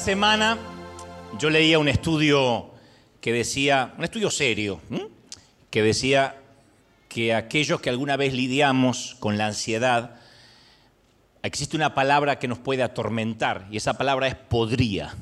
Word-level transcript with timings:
semana 0.00 0.56
yo 1.38 1.50
leía 1.50 1.78
un 1.78 1.86
estudio 1.86 2.70
que 3.20 3.34
decía, 3.34 3.92
un 3.98 4.04
estudio 4.04 4.30
serio, 4.30 4.80
que 5.68 5.82
decía 5.82 6.36
que 7.10 7.34
aquellos 7.34 7.82
que 7.82 7.90
alguna 7.90 8.16
vez 8.16 8.32
lidiamos 8.32 9.16
con 9.20 9.36
la 9.36 9.48
ansiedad, 9.48 10.16
existe 11.42 11.76
una 11.76 11.94
palabra 11.94 12.38
que 12.38 12.48
nos 12.48 12.58
puede 12.58 12.82
atormentar 12.82 13.68
y 13.70 13.76
esa 13.76 13.98
palabra 13.98 14.26
es 14.26 14.34
podría. 14.34 15.14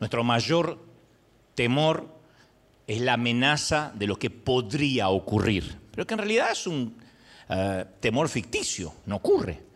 Nuestro 0.00 0.24
mayor 0.24 0.82
temor 1.54 2.08
es 2.86 3.02
la 3.02 3.14
amenaza 3.14 3.92
de 3.94 4.06
lo 4.06 4.16
que 4.16 4.30
podría 4.30 5.10
ocurrir, 5.10 5.78
pero 5.90 6.06
que 6.06 6.14
en 6.14 6.18
realidad 6.18 6.52
es 6.52 6.66
un 6.66 6.96
eh, 7.50 7.84
temor 8.00 8.30
ficticio, 8.30 8.94
no 9.04 9.16
ocurre. 9.16 9.73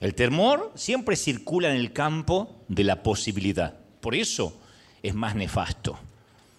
El 0.00 0.14
temor 0.14 0.72
siempre 0.76 1.14
circula 1.14 1.70
en 1.70 1.76
el 1.76 1.92
campo 1.92 2.64
de 2.68 2.84
la 2.84 3.02
posibilidad, 3.02 3.78
por 4.00 4.14
eso 4.14 4.58
es 5.02 5.14
más 5.14 5.36
nefasto. 5.36 5.98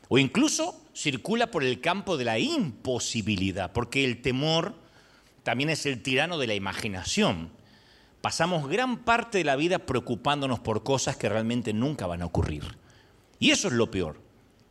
O 0.09 0.19
incluso 0.19 0.79
circula 0.93 1.47
por 1.47 1.63
el 1.63 1.81
campo 1.81 2.17
de 2.17 2.25
la 2.25 2.37
imposibilidad, 2.37 3.71
porque 3.71 4.05
el 4.05 4.21
temor 4.21 4.75
también 5.41 5.71
es 5.71 5.87
el 5.87 6.03
tirano 6.03 6.37
de 6.37 6.45
la 6.45 6.53
imaginación. 6.53 7.49
Pasamos 8.21 8.69
gran 8.69 8.99
parte 8.99 9.39
de 9.39 9.43
la 9.43 9.55
vida 9.55 9.79
preocupándonos 9.79 10.59
por 10.59 10.83
cosas 10.83 11.17
que 11.17 11.27
realmente 11.27 11.73
nunca 11.73 12.05
van 12.05 12.21
a 12.21 12.27
ocurrir. 12.27 12.77
Y 13.39 13.49
eso 13.49 13.69
es 13.69 13.73
lo 13.73 13.89
peor, 13.89 14.21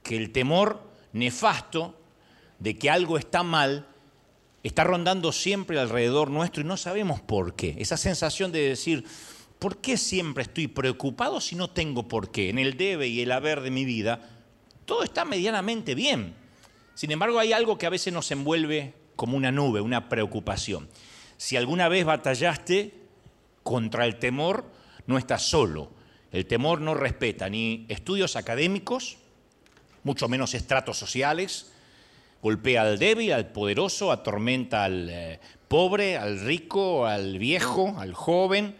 que 0.05 0.17
el 0.17 0.31
temor 0.31 0.81
nefasto 1.13 1.99
de 2.61 2.79
que 2.79 2.89
algo 2.89 3.19
está 3.19 3.43
mal 3.43 3.89
está 4.63 4.85
rondando 4.85 5.33
siempre 5.33 5.79
alrededor 5.79 6.31
nuestro 6.31 6.63
y 6.63 6.67
no 6.67 6.77
sabemos 6.77 7.21
por 7.21 7.55
qué. 7.55 7.77
Esa 7.79 7.97
sensación 7.97 8.53
de 8.53 8.69
decir, 8.69 9.05
¿por 9.59 9.79
qué 9.79 9.97
siempre 9.97 10.43
estoy 10.43 10.69
preocupado 10.69 11.41
si 11.41 11.57
no 11.57 11.71
tengo 11.71 12.09
por 12.09 12.31
qué? 12.31 12.51
En 12.51 12.59
el 12.59 12.77
debe 12.77 13.09
y 13.09 13.21
el 13.21 13.33
haber 13.33 13.61
de 13.61 13.71
mi 13.71 13.85
vida, 13.85 14.21
todo 14.85 15.03
está 15.03 15.25
medianamente 15.25 15.95
bien. 15.95 16.35
Sin 16.95 17.11
embargo, 17.11 17.39
hay 17.39 17.53
algo 17.53 17.79
que 17.79 17.87
a 17.87 17.91
veces 17.91 18.13
nos 18.13 18.31
envuelve 18.31 18.95
como 19.17 19.37
una 19.37 19.53
nube, 19.53 19.81
una 19.81 20.09
preocupación. 20.09 20.89
Si 21.37 21.57
alguna 21.57 21.89
vez 21.89 22.05
batallaste 22.05 22.95
contra 23.63 24.05
el 24.05 24.19
temor, 24.19 24.65
no 25.07 25.17
estás 25.17 25.43
solo. 25.43 25.91
El 26.33 26.47
temor 26.47 26.81
no 26.81 26.95
respeta 26.95 27.49
ni 27.49 27.87
estudios 27.89 28.37
académicos, 28.37 29.17
mucho 30.05 30.29
menos 30.29 30.55
estratos 30.55 30.99
sociales, 30.99 31.70
golpea 32.43 32.83
al 32.83 32.99
débil, 32.99 33.33
al 33.33 33.49
poderoso, 33.49 34.13
atormenta 34.13 34.85
al 34.85 35.09
eh, 35.11 35.41
pobre, 35.69 36.17
al 36.17 36.41
rico, 36.41 37.07
al 37.07 37.39
viejo, 37.39 37.95
al 37.99 38.15
joven, 38.15 38.75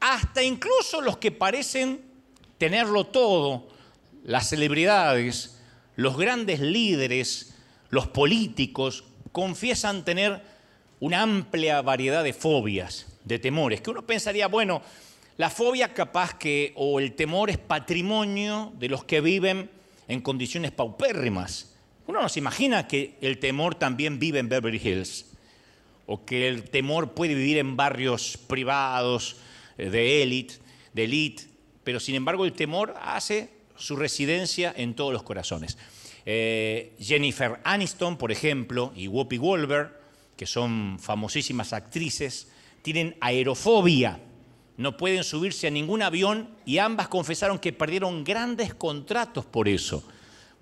hasta 0.00 0.42
incluso 0.42 1.00
los 1.00 1.16
que 1.18 1.32
parecen 1.32 2.02
tenerlo 2.58 3.04
todo, 3.04 3.68
las 4.24 4.48
celebridades, 4.48 5.60
los 5.96 6.16
grandes 6.16 6.60
líderes, 6.60 7.54
los 7.90 8.06
políticos, 8.06 9.04
confiesan 9.32 10.04
tener 10.04 10.42
una 11.00 11.22
amplia 11.22 11.82
variedad 11.82 12.24
de 12.24 12.32
fobias, 12.32 13.06
de 13.24 13.38
temores, 13.38 13.80
que 13.80 13.90
uno 13.90 14.06
pensaría, 14.06 14.46
bueno, 14.48 14.82
la 15.36 15.50
fobia 15.50 15.92
capaz 15.92 16.34
que, 16.34 16.72
o 16.76 16.98
el 16.98 17.14
temor 17.14 17.50
es 17.50 17.58
patrimonio 17.58 18.72
de 18.78 18.88
los 18.88 19.04
que 19.04 19.20
viven 19.20 19.70
en 20.08 20.20
condiciones 20.20 20.72
paupérrimas. 20.72 21.75
Uno 22.06 22.22
no 22.22 22.28
se 22.28 22.38
imagina 22.38 22.86
que 22.86 23.16
el 23.20 23.38
temor 23.38 23.74
también 23.74 24.18
vive 24.18 24.38
en 24.38 24.48
Beverly 24.48 24.80
Hills, 24.82 25.26
o 26.06 26.24
que 26.24 26.48
el 26.48 26.70
temor 26.70 27.12
puede 27.14 27.34
vivir 27.34 27.58
en 27.58 27.76
barrios 27.76 28.36
privados, 28.36 29.36
eh, 29.76 29.90
de 29.90 30.22
élite, 30.22 30.54
de 30.92 31.04
elite, 31.04 31.44
pero 31.82 32.00
sin 32.00 32.14
embargo 32.14 32.44
el 32.44 32.52
temor 32.52 32.94
hace 33.00 33.50
su 33.76 33.96
residencia 33.96 34.72
en 34.76 34.94
todos 34.94 35.12
los 35.12 35.22
corazones. 35.22 35.76
Eh, 36.24 36.94
Jennifer 36.98 37.60
Aniston, 37.64 38.16
por 38.16 38.32
ejemplo, 38.32 38.92
y 38.96 39.06
Whoopi 39.08 39.36
Goldberg, 39.36 39.92
que 40.36 40.46
son 40.46 40.98
famosísimas 41.00 41.72
actrices, 41.72 42.48
tienen 42.82 43.16
aerofobia, 43.20 44.20
no 44.76 44.96
pueden 44.96 45.24
subirse 45.24 45.66
a 45.66 45.70
ningún 45.70 46.02
avión 46.02 46.50
y 46.64 46.78
ambas 46.78 47.08
confesaron 47.08 47.58
que 47.58 47.72
perdieron 47.72 48.24
grandes 48.24 48.74
contratos 48.74 49.44
por 49.44 49.68
eso, 49.68 50.06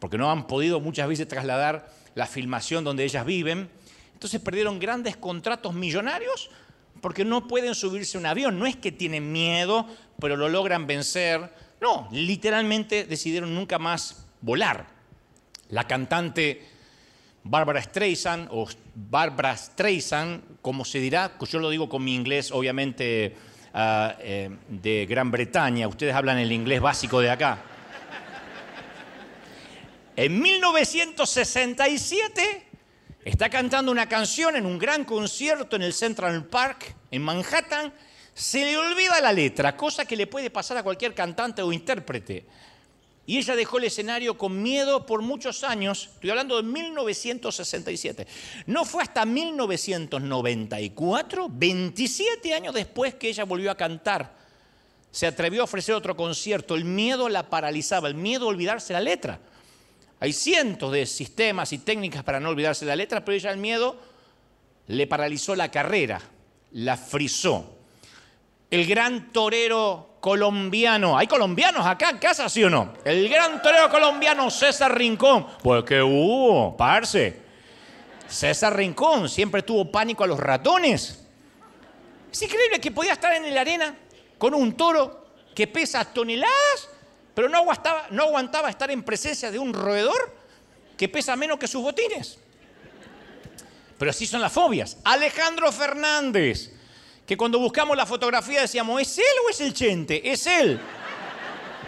porque 0.05 0.19
no 0.19 0.31
han 0.31 0.47
podido 0.47 0.81
muchas 0.81 1.09
veces 1.09 1.27
trasladar 1.27 1.89
la 2.15 2.27
filmación 2.27 2.85
donde 2.85 3.05
ellas 3.05 3.25
viven. 3.25 3.71
Entonces 4.13 4.39
perdieron 4.39 4.79
grandes 4.79 5.17
contratos 5.17 5.73
millonarios 5.73 6.51
porque 7.01 7.25
no 7.25 7.49
pueden 7.49 7.75
subirse 7.75 8.19
a 8.19 8.21
un 8.21 8.27
avión. 8.27 8.59
No 8.59 8.67
es 8.67 8.77
que 8.77 8.93
tienen 8.93 9.33
miedo, 9.33 9.87
pero 10.21 10.37
lo 10.37 10.51
logran 10.51 10.87
vencer. 10.87 11.51
No, 11.81 12.07
literalmente 12.13 13.05
decidieron 13.05 13.55
nunca 13.55 13.79
más 13.79 14.27
volar. 14.43 14.89
La 15.71 15.87
cantante 15.87 16.63
Barbara 17.43 17.81
Streisand, 17.81 18.49
o 18.51 18.69
Barbara 18.95 19.57
Streisand, 19.57 20.61
como 20.61 20.85
se 20.85 20.99
dirá, 20.99 21.33
yo 21.49 21.59
lo 21.59 21.71
digo 21.71 21.89
con 21.89 22.05
mi 22.05 22.15
inglés, 22.15 22.53
obviamente 22.53 23.35
uh, 23.73 24.13
eh, 24.21 24.51
de 24.69 25.07
Gran 25.07 25.31
Bretaña, 25.31 25.89
ustedes 25.89 26.15
hablan 26.15 26.37
el 26.37 26.53
inglés 26.53 26.83
básico 26.83 27.23
de 27.23 27.31
acá. 27.31 27.71
En 30.17 30.41
1967 30.41 32.67
está 33.25 33.51
cantando 33.51 33.91
una 33.91 34.09
canción 34.09 34.55
en 34.55 34.65
un 34.65 34.79
gran 34.79 35.05
concierto 35.05 35.75
en 35.75 35.83
el 35.83 35.93
Central 35.93 36.47
Park, 36.47 36.95
en 37.11 37.21
Manhattan, 37.21 37.93
se 38.33 38.65
le 38.65 38.77
olvida 38.77 39.21
la 39.21 39.33
letra, 39.33 39.77
cosa 39.77 40.05
que 40.05 40.15
le 40.15 40.29
puede 40.29 40.51
pasar 40.51 40.77
a 40.77 40.85
cualquier 40.85 41.15
cantante 41.15 41.63
o 41.63 41.73
intérprete. 41.73 42.47
Y 43.27 43.39
ella 43.39 43.57
dejó 43.57 43.79
el 43.79 43.85
escenario 43.85 44.37
con 44.39 44.63
miedo 44.63 45.05
por 45.05 45.21
muchos 45.21 45.65
años, 45.65 46.11
estoy 46.15 46.31
hablando 46.31 46.59
de 46.59 46.63
1967. 46.63 48.29
No 48.67 48.85
fue 48.85 49.03
hasta 49.03 49.25
1994, 49.25 51.49
27 51.51 52.55
años 52.55 52.73
después, 52.73 53.17
que 53.17 53.31
ella 53.31 53.43
volvió 53.43 53.73
a 53.73 53.77
cantar. 53.77 54.33
Se 55.11 55.27
atrevió 55.27 55.63
a 55.63 55.65
ofrecer 55.65 55.97
otro 55.97 56.17
concierto, 56.17 56.77
el 56.77 56.85
miedo 56.85 57.29
la 57.29 57.51
paralizaba, 57.51 58.07
el 58.07 58.15
miedo 58.15 58.45
a 58.45 58.51
olvidarse 58.51 58.93
la 58.93 59.01
letra. 59.01 59.41
Hay 60.25 60.33
cientos 60.33 60.91
de 60.91 61.05
sistemas 61.05 61.71
y 61.75 61.79
técnicas 61.81 62.23
para 62.23 62.41
no 62.41 62.49
olvidarse 62.49 62.87
la 62.87 62.97
letra, 62.97 63.23
pero 63.23 63.37
ella 63.37 63.51
el 63.51 63.59
miedo 63.59 63.95
le 64.87 65.07
paralizó 65.07 65.55
la 65.55 65.71
carrera, 65.71 66.19
la 66.73 66.97
frizó. 66.97 67.77
El 68.71 68.87
gran 68.87 69.33
torero 69.33 70.17
colombiano. 70.21 71.19
¿Hay 71.19 71.27
colombianos 71.27 71.87
acá 71.87 72.09
en 72.09 72.17
casa, 72.17 72.49
sí 72.49 72.65
o 72.65 72.71
no? 72.71 72.95
El 73.05 73.29
gran 73.29 73.61
torero 73.61 73.91
colombiano 73.91 74.51
César 74.51 74.97
Rincón. 74.97 75.47
Pues 75.63 75.85
que 75.85 76.01
hubo, 76.01 76.75
parce. 76.75 77.43
César 78.27 78.75
Rincón 78.75 79.29
siempre 79.29 79.61
tuvo 79.61 79.93
pánico 79.93 80.25
a 80.25 80.27
los 80.27 80.41
ratones. 80.41 81.23
Es 82.33 82.41
increíble 82.41 82.81
que 82.81 82.93
podía 82.93 83.13
estar 83.13 83.35
en 83.35 83.55
la 83.55 83.61
arena 83.61 83.95
con 84.39 84.55
un 84.55 84.73
toro 84.75 85.27
que 85.55 85.67
pesa 85.67 86.03
toneladas, 86.03 86.89
pero 87.35 87.49
no 87.49 87.59
aguantaba, 87.59 88.71
estar 88.71 88.91
en 88.91 89.03
presencia 89.03 89.51
de 89.51 89.59
un 89.59 89.73
roedor 89.73 90.37
que 90.97 91.09
pesa 91.09 91.37
menos 91.37 91.59
que 91.59 91.67
sus 91.67 91.83
botines. 91.83 92.39
Pero 93.99 94.11
así 94.11 94.27
son 94.27 94.41
las 94.41 94.53
fobias. 94.53 94.99
Alejandro 95.05 95.71
Fernández 95.73 96.71
que 97.27 97.37
cuando 97.37 97.59
buscamos 97.59 97.97
la 97.97 98.05
fotografía 98.05 98.61
decíamos, 98.61 99.01
¿es 99.01 99.19
él 99.19 99.25
o 99.47 99.51
es 99.51 99.61
el 99.61 99.73
chente? 99.73 100.31
Es 100.31 100.47
él. 100.47 100.79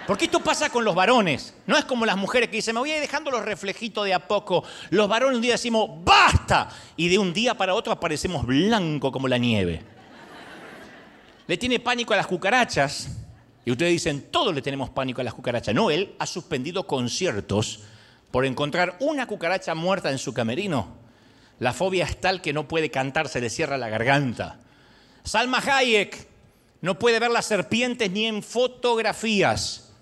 Porque 0.06 0.26
esto 0.26 0.40
pasa 0.40 0.70
con 0.70 0.84
los 0.84 0.94
varones. 0.94 1.52
No 1.66 1.76
es 1.76 1.84
como 1.84 2.06
las 2.06 2.16
mujeres 2.16 2.48
que 2.48 2.56
dicen, 2.56 2.74
me 2.74 2.81
voy 2.81 2.92
a 2.92 2.96
ir 2.96 3.00
dejando 3.00 3.31
los 3.31 3.44
reflejitos 3.44 4.04
de 4.04 4.14
a 4.14 4.26
poco. 4.26 4.64
Los 4.90 5.08
varones 5.08 5.37
un 5.37 5.42
día 5.42 5.52
decimos, 5.52 5.90
¡basta! 6.04 6.70
Y 6.96 7.08
de 7.08 7.19
un 7.19 7.34
día 7.34 7.54
para 7.54 7.75
otro 7.75 7.92
aparecemos 7.92 8.46
blanco 8.46 9.12
como 9.12 9.28
la 9.28 9.37
nieve. 9.37 9.82
Le 11.46 11.56
tiene 11.58 11.81
pánico 11.81 12.14
a 12.14 12.16
las 12.16 12.26
cucarachas. 12.26 13.08
Y 13.66 13.72
ustedes 13.72 13.90
dicen, 13.90 14.28
todos 14.30 14.54
le 14.54 14.62
tenemos 14.62 14.90
pánico 14.90 15.20
a 15.20 15.24
las 15.24 15.34
cucarachas. 15.34 15.74
No, 15.74 15.90
él 15.90 16.14
ha 16.20 16.26
suspendido 16.26 16.86
conciertos 16.86 17.80
por 18.30 18.46
encontrar 18.46 18.96
una 19.00 19.26
cucaracha 19.26 19.74
muerta 19.74 20.12
en 20.12 20.18
su 20.18 20.32
camerino. 20.32 20.96
La 21.58 21.72
fobia 21.72 22.04
es 22.04 22.20
tal 22.20 22.40
que 22.40 22.52
no 22.52 22.68
puede 22.68 22.92
cantar, 22.92 23.28
se 23.28 23.40
le 23.40 23.50
cierra 23.50 23.76
la 23.76 23.88
garganta. 23.88 24.60
Salma 25.24 25.58
Hayek 25.58 26.28
no 26.80 26.96
puede 26.96 27.18
ver 27.18 27.32
las 27.32 27.46
serpientes 27.46 28.08
ni 28.12 28.26
en 28.26 28.44
fotografías. 28.44 29.92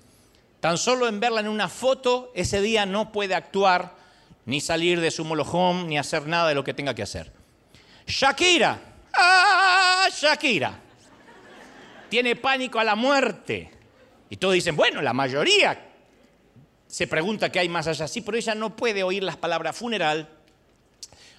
Tan 0.60 0.76
solo 0.76 1.08
en 1.08 1.18
verla 1.18 1.40
en 1.40 1.48
una 1.48 1.70
foto, 1.70 2.32
ese 2.34 2.60
día 2.60 2.84
no 2.84 3.12
puede 3.12 3.34
actuar, 3.34 3.96
ni 4.44 4.60
salir 4.60 5.00
de 5.00 5.10
su 5.10 5.24
molohome, 5.24 5.84
ni 5.84 5.96
hacer 5.96 6.26
nada 6.26 6.50
de 6.50 6.54
lo 6.54 6.64
que 6.64 6.74
tenga 6.74 6.94
que 6.94 7.02
hacer. 7.02 7.32
Shakira, 8.06 8.78
¡ah, 9.14 10.06
Shakira! 10.12 10.83
Tiene 12.14 12.36
pánico 12.36 12.78
a 12.78 12.84
la 12.84 12.94
muerte. 12.94 13.68
Y 14.30 14.36
todos 14.36 14.54
dicen, 14.54 14.76
bueno, 14.76 15.02
la 15.02 15.12
mayoría 15.12 15.84
se 16.86 17.08
pregunta 17.08 17.50
qué 17.50 17.58
hay 17.58 17.68
más 17.68 17.88
allá. 17.88 18.06
Sí, 18.06 18.20
pero 18.20 18.38
ella 18.38 18.54
no 18.54 18.76
puede 18.76 19.02
oír 19.02 19.24
las 19.24 19.36
palabras 19.36 19.76
funeral, 19.76 20.28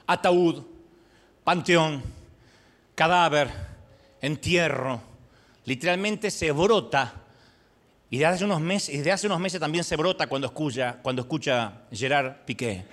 ataúd, 0.06 0.66
panteón, 1.46 2.04
cadáver, 2.94 3.50
entierro, 4.20 5.02
literalmente 5.64 6.30
se 6.30 6.52
brota 6.52 7.22
Y 8.10 8.18
desde 8.18 8.34
hace 8.34 8.44
unos 8.44 8.60
meses, 8.60 8.98
desde 8.98 9.14
hace 9.14 9.28
unos 9.28 9.40
meses 9.40 9.62
también 9.62 9.86
se 9.86 9.96
brota 9.96 10.28
cuando 10.28 10.48
escucha, 10.48 10.98
cuando 11.02 11.22
escucha 11.22 11.84
Gerard 11.90 12.44
Piqué. 12.44 12.84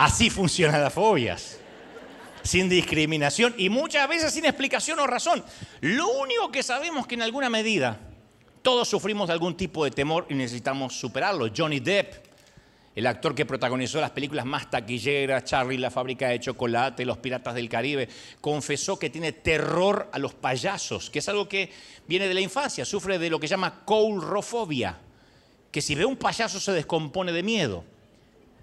Así 0.00 0.30
funcionan 0.30 0.80
las 0.80 0.94
fobias. 0.94 1.58
Sin 2.42 2.70
discriminación 2.70 3.54
y 3.58 3.68
muchas 3.68 4.08
veces 4.08 4.32
sin 4.32 4.46
explicación 4.46 4.98
o 4.98 5.06
razón. 5.06 5.44
Lo 5.82 6.08
único 6.08 6.50
que 6.50 6.62
sabemos 6.62 7.06
que 7.06 7.16
en 7.16 7.20
alguna 7.20 7.50
medida 7.50 8.00
todos 8.62 8.88
sufrimos 8.88 9.26
de 9.26 9.34
algún 9.34 9.58
tipo 9.58 9.84
de 9.84 9.90
temor 9.90 10.24
y 10.30 10.34
necesitamos 10.34 10.98
superarlo. 10.98 11.48
Johnny 11.54 11.80
Depp, 11.80 12.14
el 12.94 13.06
actor 13.06 13.34
que 13.34 13.44
protagonizó 13.44 14.00
las 14.00 14.12
películas 14.12 14.46
más 14.46 14.70
taquilleras, 14.70 15.44
Charlie, 15.44 15.76
la 15.76 15.90
fábrica 15.90 16.28
de 16.28 16.40
chocolate, 16.40 17.04
Los 17.04 17.18
Piratas 17.18 17.54
del 17.54 17.68
Caribe, 17.68 18.08
confesó 18.40 18.98
que 18.98 19.10
tiene 19.10 19.32
terror 19.32 20.08
a 20.14 20.18
los 20.18 20.32
payasos, 20.32 21.10
que 21.10 21.18
es 21.18 21.28
algo 21.28 21.46
que 21.46 21.70
viene 22.08 22.26
de 22.26 22.32
la 22.32 22.40
infancia, 22.40 22.86
sufre 22.86 23.18
de 23.18 23.28
lo 23.28 23.38
que 23.38 23.48
llama 23.48 23.84
coulrofobia, 23.84 24.98
que 25.70 25.82
si 25.82 25.94
ve 25.94 26.06
un 26.06 26.16
payaso 26.16 26.58
se 26.58 26.72
descompone 26.72 27.32
de 27.32 27.42
miedo. 27.42 27.84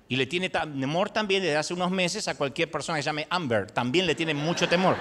Y 0.09 0.15
le 0.15 0.25
tiene 0.25 0.50
temor 0.50 1.09
también 1.09 1.44
desde 1.44 1.57
hace 1.57 1.74
unos 1.74 1.92
meses 1.92 2.27
a 2.27 2.36
cualquier 2.36 2.71
persona 2.71 2.98
que 2.98 3.04
se 3.04 3.07
llame 3.07 3.27
Amber. 3.30 3.69
También 3.71 4.06
le 4.06 4.15
tiene 4.15 4.33
mucho 4.33 4.68
temor. 4.68 4.95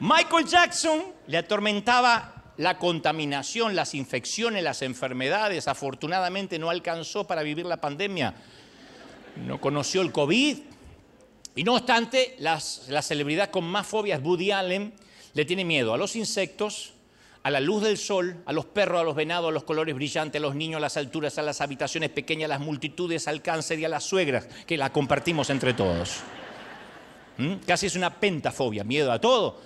Michael 0.00 0.46
Jackson 0.46 1.00
le 1.28 1.38
atormentaba 1.38 2.52
la 2.56 2.78
contaminación, 2.78 3.76
las 3.76 3.94
infecciones, 3.94 4.62
las 4.64 4.82
enfermedades. 4.82 5.68
Afortunadamente 5.68 6.58
no 6.58 6.70
alcanzó 6.70 7.26
para 7.26 7.42
vivir 7.42 7.66
la 7.66 7.76
pandemia. 7.76 8.34
No 9.36 9.60
conoció 9.60 10.02
el 10.02 10.12
COVID. 10.12 10.58
Y 11.54 11.64
no 11.64 11.74
obstante, 11.74 12.34
las, 12.38 12.86
la 12.88 13.02
celebridad 13.02 13.50
con 13.50 13.64
más 13.64 13.86
fobias, 13.86 14.22
Woody 14.22 14.50
Allen, 14.50 14.94
le 15.34 15.44
tiene 15.44 15.64
miedo 15.64 15.92
a 15.92 15.98
los 15.98 16.16
insectos, 16.16 16.94
a 17.42 17.50
la 17.50 17.60
luz 17.60 17.82
del 17.82 17.98
sol, 17.98 18.42
a 18.46 18.52
los 18.52 18.66
perros, 18.66 19.00
a 19.00 19.04
los 19.04 19.16
venados, 19.16 19.48
a 19.48 19.52
los 19.52 19.64
colores 19.64 19.94
brillantes, 19.94 20.40
a 20.40 20.42
los 20.42 20.54
niños, 20.54 20.76
a 20.76 20.80
las 20.80 20.96
alturas, 20.96 21.38
a 21.38 21.42
las 21.42 21.60
habitaciones 21.60 22.10
pequeñas, 22.10 22.46
a 22.46 22.54
las 22.54 22.60
multitudes, 22.60 23.26
al 23.26 23.42
cáncer 23.42 23.80
y 23.80 23.84
a 23.84 23.88
las 23.88 24.04
suegras, 24.04 24.46
que 24.66 24.76
la 24.76 24.92
compartimos 24.92 25.50
entre 25.50 25.74
todos. 25.74 26.20
¿Mm? 27.38 27.54
Casi 27.66 27.86
es 27.86 27.96
una 27.96 28.20
pentafobia, 28.20 28.84
miedo 28.84 29.10
a 29.10 29.20
todo. 29.20 29.60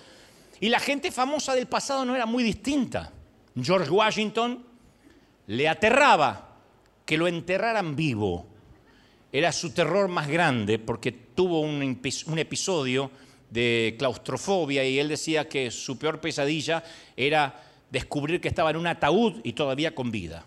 Y 0.59 0.69
la 0.69 0.79
gente 0.79 1.11
famosa 1.11 1.53
del 1.53 1.67
pasado 1.67 2.03
no 2.03 2.15
era 2.15 2.25
muy 2.25 2.43
distinta. 2.43 3.11
George 3.61 3.91
Washington 3.91 4.65
le 5.47 5.69
aterraba 5.69 6.55
que 7.05 7.17
lo 7.17 7.27
enterraran 7.27 7.95
vivo. 7.95 8.47
Era 9.31 9.51
su 9.51 9.71
terror 9.71 10.07
más 10.07 10.27
grande 10.27 10.79
porque 10.79 11.11
tuvo 11.11 11.61
un, 11.61 12.01
un 12.25 12.39
episodio 12.39 13.11
de 13.51 13.95
claustrofobia 13.99 14.83
y 14.83 14.99
él 14.99 15.09
decía 15.09 15.47
que 15.47 15.69
su 15.69 15.99
peor 15.99 16.19
pesadilla 16.19 16.83
era 17.15 17.66
descubrir 17.89 18.41
que 18.41 18.47
estaba 18.47 18.69
en 18.69 18.77
un 18.77 18.87
ataúd 18.87 19.41
y 19.43 19.53
todavía 19.53 19.95
con 19.95 20.11
vida. 20.11 20.45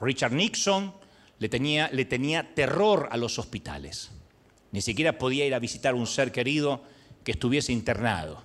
Richard 0.00 0.32
Nixon 0.32 0.92
le 1.38 1.48
tenía, 1.48 2.54
terror 2.54 3.08
a 3.10 3.16
los 3.16 3.38
hospitales. 3.38 4.10
Ni 4.72 4.80
siquiera 4.80 5.18
podía 5.18 5.46
ir 5.46 5.54
a 5.54 5.58
visitar 5.58 5.94
un 5.94 6.06
ser 6.06 6.32
querido 6.32 6.82
que 7.24 7.32
estuviese 7.32 7.72
internado. 7.72 8.42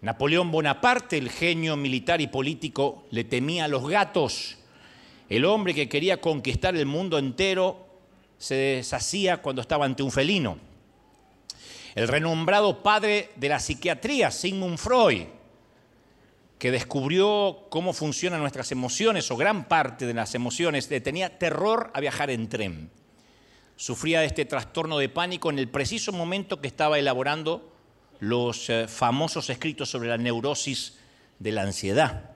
Napoleón 0.00 0.50
Bonaparte, 0.50 1.16
el 1.16 1.30
genio 1.30 1.76
militar 1.76 2.20
y 2.20 2.26
político, 2.26 3.06
le 3.10 3.24
temía 3.24 3.64
a 3.64 3.68
los 3.68 3.88
gatos. 3.88 4.58
El 5.28 5.44
hombre 5.44 5.74
que 5.74 5.88
quería 5.88 6.20
conquistar 6.20 6.76
el 6.76 6.86
mundo 6.86 7.18
entero 7.18 7.86
se 8.36 8.54
deshacía 8.54 9.38
cuando 9.38 9.62
estaba 9.62 9.86
ante 9.86 10.02
un 10.02 10.10
felino. 10.10 10.58
El 11.94 12.08
renombrado 12.08 12.82
padre 12.82 13.30
de 13.36 13.48
la 13.48 13.60
psiquiatría, 13.60 14.30
Sigmund 14.30 14.78
Freud, 14.78 15.22
que 16.58 16.70
descubrió 16.70 17.66
cómo 17.70 17.92
funcionan 17.92 18.40
nuestras 18.40 18.72
emociones 18.72 19.30
o 19.30 19.36
gran 19.36 19.66
parte 19.68 20.06
de 20.06 20.14
las 20.14 20.34
emociones, 20.34 20.90
le 20.90 21.00
tenía 21.00 21.38
terror 21.38 21.90
a 21.94 22.00
viajar 22.00 22.30
en 22.30 22.48
tren. 22.48 22.90
Sufría 23.76 24.20
de 24.20 24.26
este 24.26 24.44
trastorno 24.44 24.98
de 24.98 25.08
pánico 25.08 25.50
en 25.50 25.58
el 25.58 25.68
preciso 25.68 26.12
momento 26.12 26.60
que 26.60 26.68
estaba 26.68 26.98
elaborando 26.98 27.72
los 28.20 28.70
eh, 28.70 28.86
famosos 28.88 29.50
escritos 29.50 29.90
sobre 29.90 30.08
la 30.08 30.16
neurosis 30.16 30.98
de 31.38 31.52
la 31.52 31.62
ansiedad. 31.62 32.30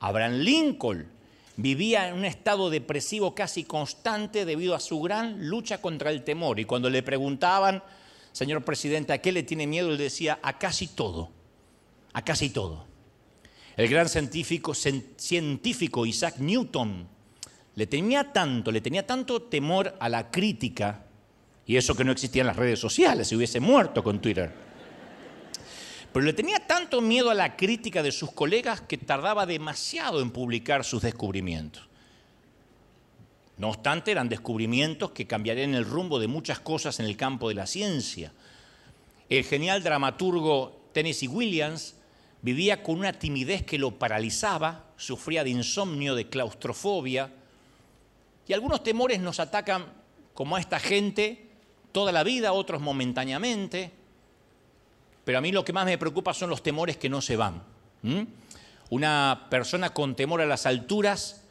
Abraham 0.00 0.38
Lincoln 0.38 1.08
vivía 1.56 2.08
en 2.08 2.14
un 2.14 2.24
estado 2.24 2.70
depresivo 2.70 3.34
casi 3.34 3.64
constante 3.64 4.44
debido 4.44 4.74
a 4.74 4.80
su 4.80 5.00
gran 5.00 5.48
lucha 5.48 5.80
contra 5.80 6.10
el 6.10 6.24
temor. 6.24 6.58
Y 6.58 6.64
cuando 6.64 6.90
le 6.90 7.02
preguntaban, 7.02 7.82
señor 8.32 8.64
presidente, 8.64 9.12
¿a 9.12 9.18
qué 9.18 9.30
le 9.30 9.42
tiene 9.42 9.66
miedo? 9.66 9.90
Él 9.90 9.98
decía, 9.98 10.40
a 10.42 10.58
casi 10.58 10.88
todo, 10.88 11.30
a 12.12 12.24
casi 12.24 12.50
todo. 12.50 12.89
El 13.80 13.88
gran 13.88 14.10
científico, 14.10 16.04
Isaac 16.04 16.36
Newton 16.36 17.08
le 17.76 17.86
tenía 17.86 18.30
tanto, 18.30 18.70
le 18.70 18.82
tenía 18.82 19.06
tanto 19.06 19.40
temor 19.40 19.96
a 19.98 20.10
la 20.10 20.30
crítica, 20.30 21.06
y 21.64 21.78
eso 21.78 21.94
que 21.94 22.04
no 22.04 22.12
existían 22.12 22.46
las 22.46 22.56
redes 22.56 22.78
sociales, 22.78 23.26
se 23.26 23.36
hubiese 23.36 23.58
muerto 23.58 24.04
con 24.04 24.20
Twitter. 24.20 24.52
Pero 26.12 26.26
le 26.26 26.34
tenía 26.34 26.58
tanto 26.66 27.00
miedo 27.00 27.30
a 27.30 27.34
la 27.34 27.56
crítica 27.56 28.02
de 28.02 28.12
sus 28.12 28.32
colegas 28.32 28.82
que 28.82 28.98
tardaba 28.98 29.46
demasiado 29.46 30.20
en 30.20 30.30
publicar 30.30 30.84
sus 30.84 31.00
descubrimientos. 31.00 31.88
No 33.56 33.70
obstante, 33.70 34.10
eran 34.10 34.28
descubrimientos 34.28 35.12
que 35.12 35.26
cambiarían 35.26 35.74
el 35.74 35.86
rumbo 35.86 36.18
de 36.18 36.28
muchas 36.28 36.60
cosas 36.60 37.00
en 37.00 37.06
el 37.06 37.16
campo 37.16 37.48
de 37.48 37.54
la 37.54 37.66
ciencia. 37.66 38.30
El 39.30 39.44
genial 39.44 39.82
dramaturgo 39.82 40.82
Tennessee 40.92 41.28
Williams 41.28 41.94
vivía 42.42 42.82
con 42.82 42.98
una 42.98 43.12
timidez 43.12 43.64
que 43.64 43.78
lo 43.78 43.98
paralizaba, 43.98 44.86
sufría 44.96 45.44
de 45.44 45.50
insomnio, 45.50 46.14
de 46.14 46.28
claustrofobia, 46.28 47.32
y 48.46 48.52
algunos 48.52 48.82
temores 48.82 49.20
nos 49.20 49.38
atacan 49.40 49.86
como 50.34 50.56
a 50.56 50.60
esta 50.60 50.80
gente 50.80 51.46
toda 51.92 52.12
la 52.12 52.24
vida, 52.24 52.52
otros 52.52 52.80
momentáneamente, 52.80 53.92
pero 55.24 55.38
a 55.38 55.40
mí 55.40 55.52
lo 55.52 55.64
que 55.64 55.72
más 55.72 55.84
me 55.84 55.98
preocupa 55.98 56.34
son 56.34 56.50
los 56.50 56.62
temores 56.62 56.96
que 56.96 57.08
no 57.08 57.20
se 57.20 57.36
van. 57.36 57.62
Una 58.88 59.46
persona 59.50 59.94
con 59.94 60.16
temor 60.16 60.40
a 60.40 60.46
las 60.46 60.66
alturas 60.66 61.44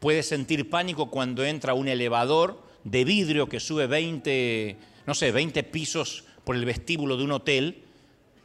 puede 0.00 0.22
sentir 0.22 0.70
pánico 0.70 1.10
cuando 1.10 1.44
entra 1.44 1.72
a 1.72 1.76
un 1.76 1.88
elevador 1.88 2.62
de 2.84 3.04
vidrio 3.04 3.48
que 3.48 3.60
sube 3.60 3.86
20, 3.86 4.76
no 5.06 5.14
sé, 5.14 5.30
20 5.30 5.62
pisos 5.64 6.24
por 6.44 6.56
el 6.56 6.64
vestíbulo 6.64 7.16
de 7.16 7.24
un 7.24 7.32
hotel 7.32 7.84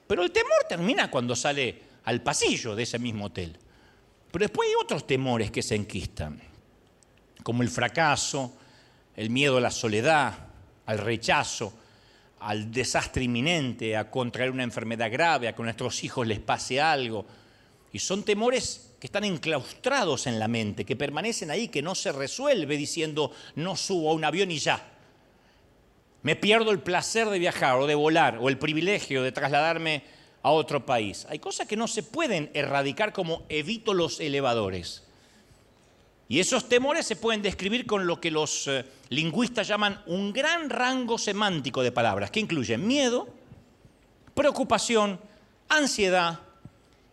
pero 0.07 0.23
el 0.23 0.31
temor 0.31 0.65
termina 0.67 1.09
cuando 1.09 1.35
sale 1.35 1.81
al 2.05 2.21
pasillo 2.21 2.75
de 2.75 2.83
ese 2.83 2.99
mismo 2.99 3.25
hotel. 3.25 3.57
Pero 4.31 4.43
después 4.43 4.69
hay 4.69 4.75
otros 4.81 5.05
temores 5.05 5.51
que 5.51 5.61
se 5.61 5.75
enquistan, 5.75 6.41
como 7.43 7.61
el 7.61 7.69
fracaso, 7.69 8.53
el 9.15 9.29
miedo 9.29 9.57
a 9.57 9.61
la 9.61 9.71
soledad, 9.71 10.33
al 10.85 10.97
rechazo, 10.97 11.73
al 12.39 12.71
desastre 12.71 13.23
inminente, 13.23 13.95
a 13.95 14.09
contraer 14.09 14.51
una 14.51 14.63
enfermedad 14.63 15.11
grave, 15.11 15.47
a 15.47 15.55
que 15.55 15.63
nuestros 15.63 16.03
hijos 16.03 16.27
les 16.27 16.39
pase 16.39 16.81
algo. 16.81 17.25
Y 17.91 17.99
son 17.99 18.23
temores 18.23 18.93
que 18.99 19.07
están 19.07 19.23
enclaustrados 19.23 20.27
en 20.27 20.39
la 20.39 20.47
mente, 20.47 20.85
que 20.85 20.95
permanecen 20.95 21.51
ahí, 21.51 21.67
que 21.67 21.81
no 21.81 21.93
se 21.93 22.11
resuelve 22.11 22.75
diciendo 22.75 23.31
no 23.55 23.75
subo 23.75 24.09
a 24.09 24.13
un 24.13 24.25
avión 24.25 24.49
y 24.49 24.57
ya 24.57 24.92
me 26.23 26.35
pierdo 26.35 26.71
el 26.71 26.79
placer 26.79 27.29
de 27.29 27.39
viajar 27.39 27.77
o 27.77 27.85
de 27.85 27.95
volar 27.95 28.37
o 28.39 28.49
el 28.49 28.57
privilegio 28.57 29.21
de 29.21 29.31
trasladarme 29.31 30.03
a 30.41 30.51
otro 30.51 30.85
país. 30.85 31.27
Hay 31.29 31.39
cosas 31.39 31.67
que 31.67 31.77
no 31.77 31.87
se 31.87 32.03
pueden 32.03 32.49
erradicar 32.53 33.13
como 33.13 33.43
evito 33.49 33.93
los 33.93 34.19
elevadores. 34.19 35.03
Y 36.29 36.39
esos 36.39 36.67
temores 36.67 37.05
se 37.05 37.17
pueden 37.17 37.41
describir 37.41 37.85
con 37.85 38.07
lo 38.07 38.19
que 38.19 38.31
los 38.31 38.67
eh, 38.67 38.85
lingüistas 39.09 39.67
llaman 39.67 40.01
un 40.07 40.33
gran 40.33 40.69
rango 40.69 41.17
semántico 41.17 41.83
de 41.83 41.91
palabras, 41.91 42.31
que 42.31 42.39
incluyen 42.39 42.87
miedo, 42.87 43.27
preocupación, 44.33 45.19
ansiedad, 45.69 46.39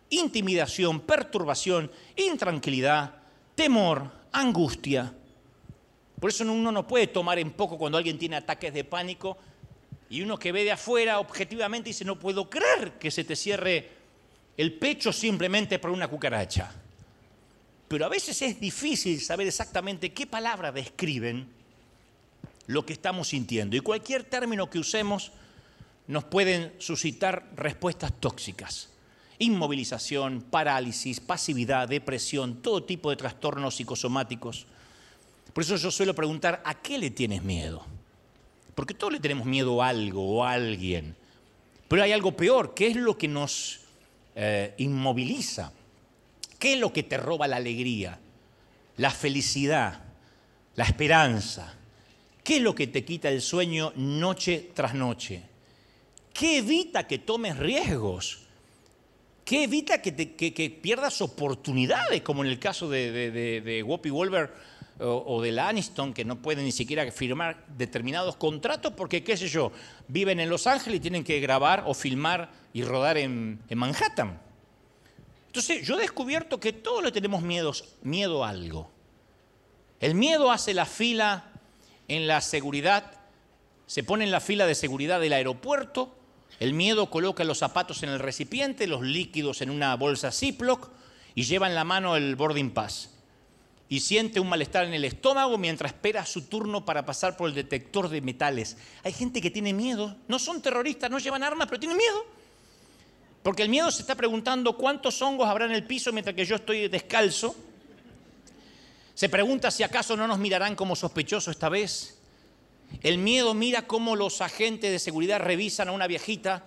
intimidación, 0.09 1.01
perturbación, 1.01 1.91
intranquilidad, 2.15 3.15
temor, 3.55 4.11
angustia, 4.31 5.13
por 6.21 6.29
eso 6.29 6.43
uno 6.43 6.71
no 6.71 6.87
puede 6.87 7.07
tomar 7.07 7.39
en 7.39 7.49
poco 7.49 7.79
cuando 7.79 7.97
alguien 7.97 8.19
tiene 8.19 8.35
ataques 8.35 8.71
de 8.71 8.83
pánico 8.83 9.39
y 10.07 10.21
uno 10.21 10.37
que 10.37 10.51
ve 10.51 10.63
de 10.63 10.71
afuera 10.71 11.19
objetivamente 11.19 11.89
dice, 11.89 12.05
no 12.05 12.19
puedo 12.19 12.47
creer 12.47 12.99
que 12.99 13.09
se 13.09 13.23
te 13.23 13.35
cierre 13.35 13.89
el 14.55 14.73
pecho 14.73 15.11
simplemente 15.11 15.79
por 15.79 15.89
una 15.89 16.07
cucaracha. 16.07 16.71
Pero 17.87 18.05
a 18.05 18.09
veces 18.09 18.39
es 18.43 18.59
difícil 18.59 19.19
saber 19.19 19.47
exactamente 19.47 20.13
qué 20.13 20.27
palabras 20.27 20.75
describen 20.75 21.47
lo 22.67 22.85
que 22.85 22.93
estamos 22.93 23.29
sintiendo. 23.29 23.75
Y 23.75 23.79
cualquier 23.79 24.23
término 24.23 24.69
que 24.69 24.77
usemos 24.77 25.31
nos 26.05 26.25
pueden 26.25 26.73
suscitar 26.77 27.49
respuestas 27.55 28.13
tóxicas. 28.19 28.89
Inmovilización, 29.39 30.41
parálisis, 30.41 31.19
pasividad, 31.19 31.87
depresión, 31.87 32.61
todo 32.61 32.83
tipo 32.83 33.09
de 33.09 33.15
trastornos 33.15 33.77
psicosomáticos. 33.77 34.67
Por 35.53 35.63
eso 35.63 35.75
yo 35.75 35.91
suelo 35.91 36.15
preguntar, 36.15 36.61
¿a 36.65 36.81
qué 36.81 36.97
le 36.97 37.09
tienes 37.09 37.43
miedo? 37.43 37.85
Porque 38.75 38.93
todos 38.93 39.13
le 39.13 39.19
tenemos 39.19 39.45
miedo 39.45 39.81
a 39.81 39.89
algo 39.89 40.37
o 40.37 40.43
a 40.43 40.53
alguien. 40.53 41.15
Pero 41.87 42.03
hay 42.03 42.13
algo 42.13 42.35
peor, 42.35 42.73
¿qué 42.73 42.87
es 42.87 42.95
lo 42.95 43.17
que 43.17 43.27
nos 43.27 43.81
eh, 44.35 44.73
inmoviliza? 44.77 45.73
¿Qué 46.57 46.73
es 46.73 46.79
lo 46.79 46.93
que 46.93 47.03
te 47.03 47.17
roba 47.17 47.47
la 47.47 47.57
alegría, 47.57 48.19
la 48.97 49.11
felicidad, 49.11 50.03
la 50.75 50.85
esperanza? 50.85 51.75
¿Qué 52.43 52.57
es 52.57 52.61
lo 52.61 52.73
que 52.73 52.87
te 52.87 53.03
quita 53.03 53.29
el 53.29 53.41
sueño 53.41 53.91
noche 53.95 54.71
tras 54.73 54.93
noche? 54.93 55.41
¿Qué 56.33 56.59
evita 56.59 57.07
que 57.07 57.19
tomes 57.19 57.57
riesgos? 57.57 58.39
¿Qué 59.43 59.63
evita 59.63 60.01
que, 60.01 60.79
pierdas 60.81 61.21
oportunidades, 61.21 62.21
como 62.21 62.43
en 62.43 62.49
el 62.51 62.59
caso 62.59 62.89
de, 62.89 63.11
de, 63.11 63.61
de, 63.61 63.83
Whoopi 63.83 64.09
Wolver 64.09 64.53
o, 64.99 65.41
de 65.41 65.51
la 65.51 65.69
Aniston, 65.69 66.13
que 66.13 66.25
no 66.25 66.41
pueden 66.41 66.65
ni 66.65 66.71
siquiera 66.71 67.09
firmar 67.11 67.65
determinados 67.77 68.35
contratos 68.35 68.93
porque, 68.95 69.23
qué 69.23 69.35
sé 69.35 69.47
yo, 69.47 69.71
viven 70.07 70.39
en 70.39 70.49
Los 70.49 70.67
Ángeles 70.67 70.97
y 70.97 71.01
tienen 71.01 71.23
que 71.23 71.39
grabar 71.39 71.83
o 71.87 71.93
filmar 71.93 72.51
y 72.73 72.83
rodar 72.83 73.17
en, 73.17 73.59
Manhattan? 73.73 74.39
Entonces, 75.47 75.85
yo 75.85 75.97
he 75.97 76.01
descubierto 76.01 76.59
que 76.59 76.73
todos 76.73 77.03
le 77.03 77.11
tenemos 77.11 77.41
miedo 77.41 78.43
a 78.43 78.49
algo. 78.49 78.91
El 79.99 80.15
miedo 80.15 80.51
hace 80.51 80.73
la 80.73 80.85
fila 80.85 81.51
en 82.07 82.27
la 82.27 82.41
seguridad, 82.41 83.11
se 83.85 84.03
pone 84.03 84.23
en 84.23 84.31
la 84.31 84.39
fila 84.39 84.65
de 84.65 84.75
seguridad 84.75 85.19
del 85.19 85.33
aeropuerto, 85.33 86.17
el 86.59 86.73
miedo 86.73 87.09
coloca 87.09 87.43
los 87.43 87.59
zapatos 87.59 88.03
en 88.03 88.09
el 88.09 88.19
recipiente, 88.19 88.87
los 88.87 89.01
líquidos 89.01 89.61
en 89.61 89.69
una 89.69 89.95
bolsa 89.95 90.31
Ziploc 90.31 90.89
y 91.35 91.43
lleva 91.43 91.67
en 91.67 91.75
la 91.75 91.83
mano 91.83 92.15
el 92.15 92.35
boarding 92.35 92.71
pass. 92.71 93.10
Y 93.91 93.99
siente 93.99 94.39
un 94.39 94.47
malestar 94.47 94.85
en 94.85 94.93
el 94.93 95.03
estómago 95.03 95.57
mientras 95.57 95.91
espera 95.91 96.25
su 96.25 96.43
turno 96.43 96.85
para 96.85 97.05
pasar 97.05 97.35
por 97.35 97.49
el 97.49 97.53
detector 97.53 98.07
de 98.07 98.21
metales. 98.21 98.77
Hay 99.03 99.11
gente 99.11 99.41
que 99.41 99.51
tiene 99.51 99.73
miedo, 99.73 100.15
no 100.29 100.39
son 100.39 100.61
terroristas, 100.61 101.11
no 101.11 101.19
llevan 101.19 101.43
armas, 101.43 101.67
pero 101.67 101.77
tienen 101.77 101.97
miedo. 101.97 102.25
Porque 103.43 103.63
el 103.63 103.67
miedo 103.67 103.91
se 103.91 104.03
está 104.03 104.15
preguntando 104.15 104.77
cuántos 104.77 105.21
hongos 105.21 105.45
habrá 105.45 105.65
en 105.65 105.73
el 105.73 105.83
piso 105.83 106.13
mientras 106.13 106.33
que 106.37 106.45
yo 106.45 106.55
estoy 106.55 106.87
descalzo. 106.87 107.53
Se 109.13 109.27
pregunta 109.27 109.69
si 109.69 109.83
acaso 109.83 110.15
no 110.15 110.25
nos 110.25 110.39
mirarán 110.39 110.73
como 110.77 110.95
sospechosos 110.95 111.53
esta 111.53 111.67
vez. 111.67 112.17
El 113.01 113.17
miedo 113.17 113.53
mira 113.53 113.87
cómo 113.87 114.15
los 114.15 114.39
agentes 114.39 114.89
de 114.89 114.99
seguridad 114.99 115.41
revisan 115.41 115.89
a 115.89 115.91
una 115.91 116.07
viejita 116.07 116.63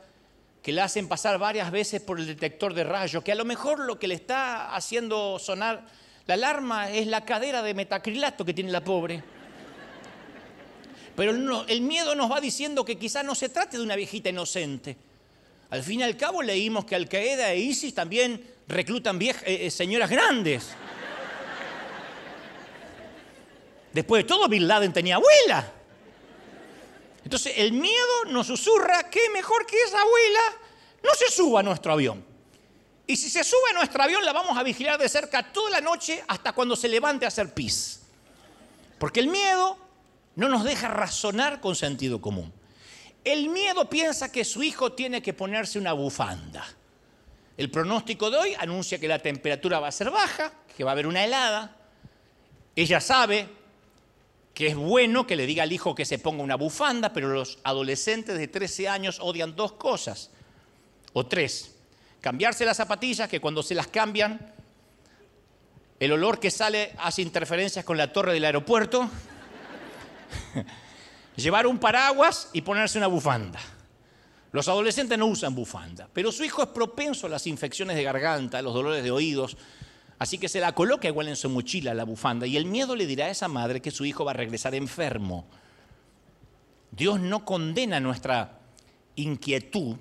que 0.63 0.73
la 0.73 0.85
hacen 0.85 1.09
pasar 1.09 1.39
varias 1.39 1.71
veces 1.71 2.03
por 2.03 2.21
el 2.21 2.27
detector 2.27 2.75
de 2.75 2.85
rayos, 2.85 3.25
que 3.25 3.33
a 3.33 3.35
lo 3.35 3.47
mejor 3.47 3.79
lo 3.79 3.99
que 3.99 4.09
le 4.09 4.15
está 4.15 4.77
haciendo 4.77 5.39
sonar 5.39 6.04
la 6.27 6.35
alarma 6.35 6.91
es 6.91 7.07
la 7.07 7.25
cadera 7.25 7.63
de 7.63 7.75
metacrilato 7.75 8.45
que 8.45 8.55
tiene 8.55 8.71
la 8.71 8.83
pobre. 8.83 9.23
Pero 11.17 11.65
el 11.69 11.81
miedo 11.83 12.15
nos 12.15 12.31
va 12.31 12.41
diciendo 12.41 12.85
que 12.85 12.99
quizás 12.99 13.25
no 13.25 13.35
se 13.35 13.49
trate 13.49 13.77
de 13.77 13.83
una 13.83 13.95
viejita 13.95 14.31
inocente. 14.31 14.97
Al 15.71 15.83
fin 15.83 16.01
y 16.01 16.03
al 16.03 16.17
cabo 16.17 16.43
leímos 16.43 16.85
que 16.85 16.95
Al 16.95 17.09
Qaeda 17.09 17.53
e 17.53 17.59
ISIS 17.59 17.95
también 17.95 18.45
reclutan 18.69 19.21
eh, 19.21 19.35
eh, 19.45 19.71
señoras 19.71 20.11
grandes. 20.11 20.71
Después 23.93 24.25
de 24.25 24.29
todo, 24.29 24.49
Bin 24.49 24.67
Laden 24.67 24.93
tenía 24.93 25.17
abuela. 25.17 25.73
Entonces 27.23 27.55
el 27.57 27.73
miedo 27.73 28.25
nos 28.29 28.47
susurra 28.47 29.09
que 29.09 29.31
mejor 29.31 29.67
que 29.67 29.77
esa 29.83 30.01
abuela 30.01 30.41
no 31.03 31.11
se 31.15 31.31
suba 31.31 31.61
a 31.61 31.63
nuestro 31.63 31.93
avión. 31.93 32.34
Y 33.07 33.17
si 33.17 33.29
se 33.29 33.45
sube 33.45 33.71
a 33.71 33.75
nuestro 33.75 34.03
avión 34.03 34.25
la 34.25 34.33
vamos 34.33 34.57
a 34.57 34.63
vigilar 34.63 34.99
de 34.99 35.09
cerca 35.09 35.53
toda 35.53 35.71
la 35.71 35.81
noche 35.81 36.25
hasta 36.27 36.53
cuando 36.53 36.75
se 36.75 36.89
levante 36.89 37.25
a 37.25 37.29
hacer 37.29 37.53
pis. 37.53 38.01
Porque 38.99 39.21
el 39.21 39.29
miedo 39.29 39.77
no 40.37 40.49
nos 40.49 40.65
deja 40.65 40.89
razonar 40.89 41.61
con 41.61 41.77
sentido 41.77 42.21
común. 42.21 42.53
El 43.25 43.49
miedo 43.49 43.89
piensa 43.89 44.33
que 44.33 44.45
su 44.45 44.63
hijo 44.63 44.93
tiene 44.93 45.23
que 45.23 45.35
ponerse 45.35 45.79
una 45.79 45.93
bufanda. 45.93 46.65
El 47.57 47.71
pronóstico 47.71 48.31
de 48.31 48.39
hoy 48.39 48.55
anuncia 48.59 48.99
que 48.99 49.09
la 49.09 49.19
temperatura 49.19 49.81
va 49.81 49.89
a 49.89 49.93
ser 49.93 50.11
baja, 50.11 50.53
que 50.77 50.85
va 50.85 50.91
a 50.91 50.93
haber 50.93 51.07
una 51.07 51.25
helada. 51.25 51.77
Ella 52.75 53.01
sabe 53.01 53.49
que 54.55 54.69
es 54.69 54.77
bueno 54.77 55.27
que 55.27 55.37
le 55.37 55.47
diga 55.47 55.63
al 55.63 55.73
hijo 55.73 55.95
que 55.95 56.05
se 56.05 56.19
ponga 56.19 56.43
una 56.43 56.57
bufanda, 56.57 57.13
pero 57.13 57.29
los 57.29 57.59
adolescentes 57.65 58.39
de 58.39 58.49
13 58.49 58.89
años 58.89 59.19
odian 59.21 59.55
dos 59.57 59.73
cosas, 59.73 60.31
o 61.13 61.27
tres. 61.27 61.74
Cambiarse 62.25 62.65
las 62.65 62.79
zapatillas, 62.79 63.29
que 63.29 63.39
cuando 63.39 63.63
se 63.63 63.75
las 63.75 63.89
cambian, 63.89 64.41
el 66.01 66.11
olor 66.11 66.41
que 66.41 66.51
sale 66.51 66.95
hace 66.97 67.21
interferencias 67.21 67.85
con 67.85 67.99
la 67.99 68.15
torre 68.15 68.33
del 68.33 68.47
aeropuerto. 68.47 69.11
Llevar 71.37 71.67
un 71.67 71.77
paraguas 71.77 72.49
y 72.55 72.63
ponerse 72.63 72.97
una 72.97 73.09
bufanda. 73.09 73.61
Los 74.53 74.69
adolescentes 74.69 75.19
no 75.19 75.27
usan 75.27 75.55
bufanda, 75.55 76.09
pero 76.15 76.33
su 76.33 76.45
hijo 76.45 76.63
es 76.63 76.69
propenso 76.71 77.27
a 77.27 77.29
las 77.29 77.47
infecciones 77.47 77.95
de 77.95 78.05
garganta, 78.05 78.57
a 78.57 78.63
los 78.63 78.73
dolores 78.73 79.05
de 79.05 79.11
oídos, 79.11 79.59
Así 80.19 80.39
que 80.39 80.49
se 80.49 80.61
la 80.61 80.73
coloca 80.73 81.09
igual 81.09 81.29
en 81.29 81.37
su 81.37 81.51
mochila 81.51 81.93
la 81.93 82.05
bufanda 82.05 82.47
y 82.47 82.57
el 82.57 82.65
miedo 82.65 82.97
le 82.97 83.05
dirá 83.05 83.27
a 83.27 83.31
esa 83.31 83.49
madre 83.49 83.83
que 83.83 83.91
su 83.91 84.07
hijo 84.07 84.25
va 84.25 84.31
a 84.31 84.35
regresar 84.35 84.75
enfermo. 84.75 85.45
Dios 86.91 87.21
no 87.21 87.45
condena 87.45 88.01
nuestra 88.01 88.61
inquietud 89.17 89.99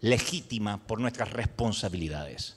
legítima 0.00 0.86
por 0.86 1.00
nuestras 1.00 1.32
responsabilidades. 1.32 2.56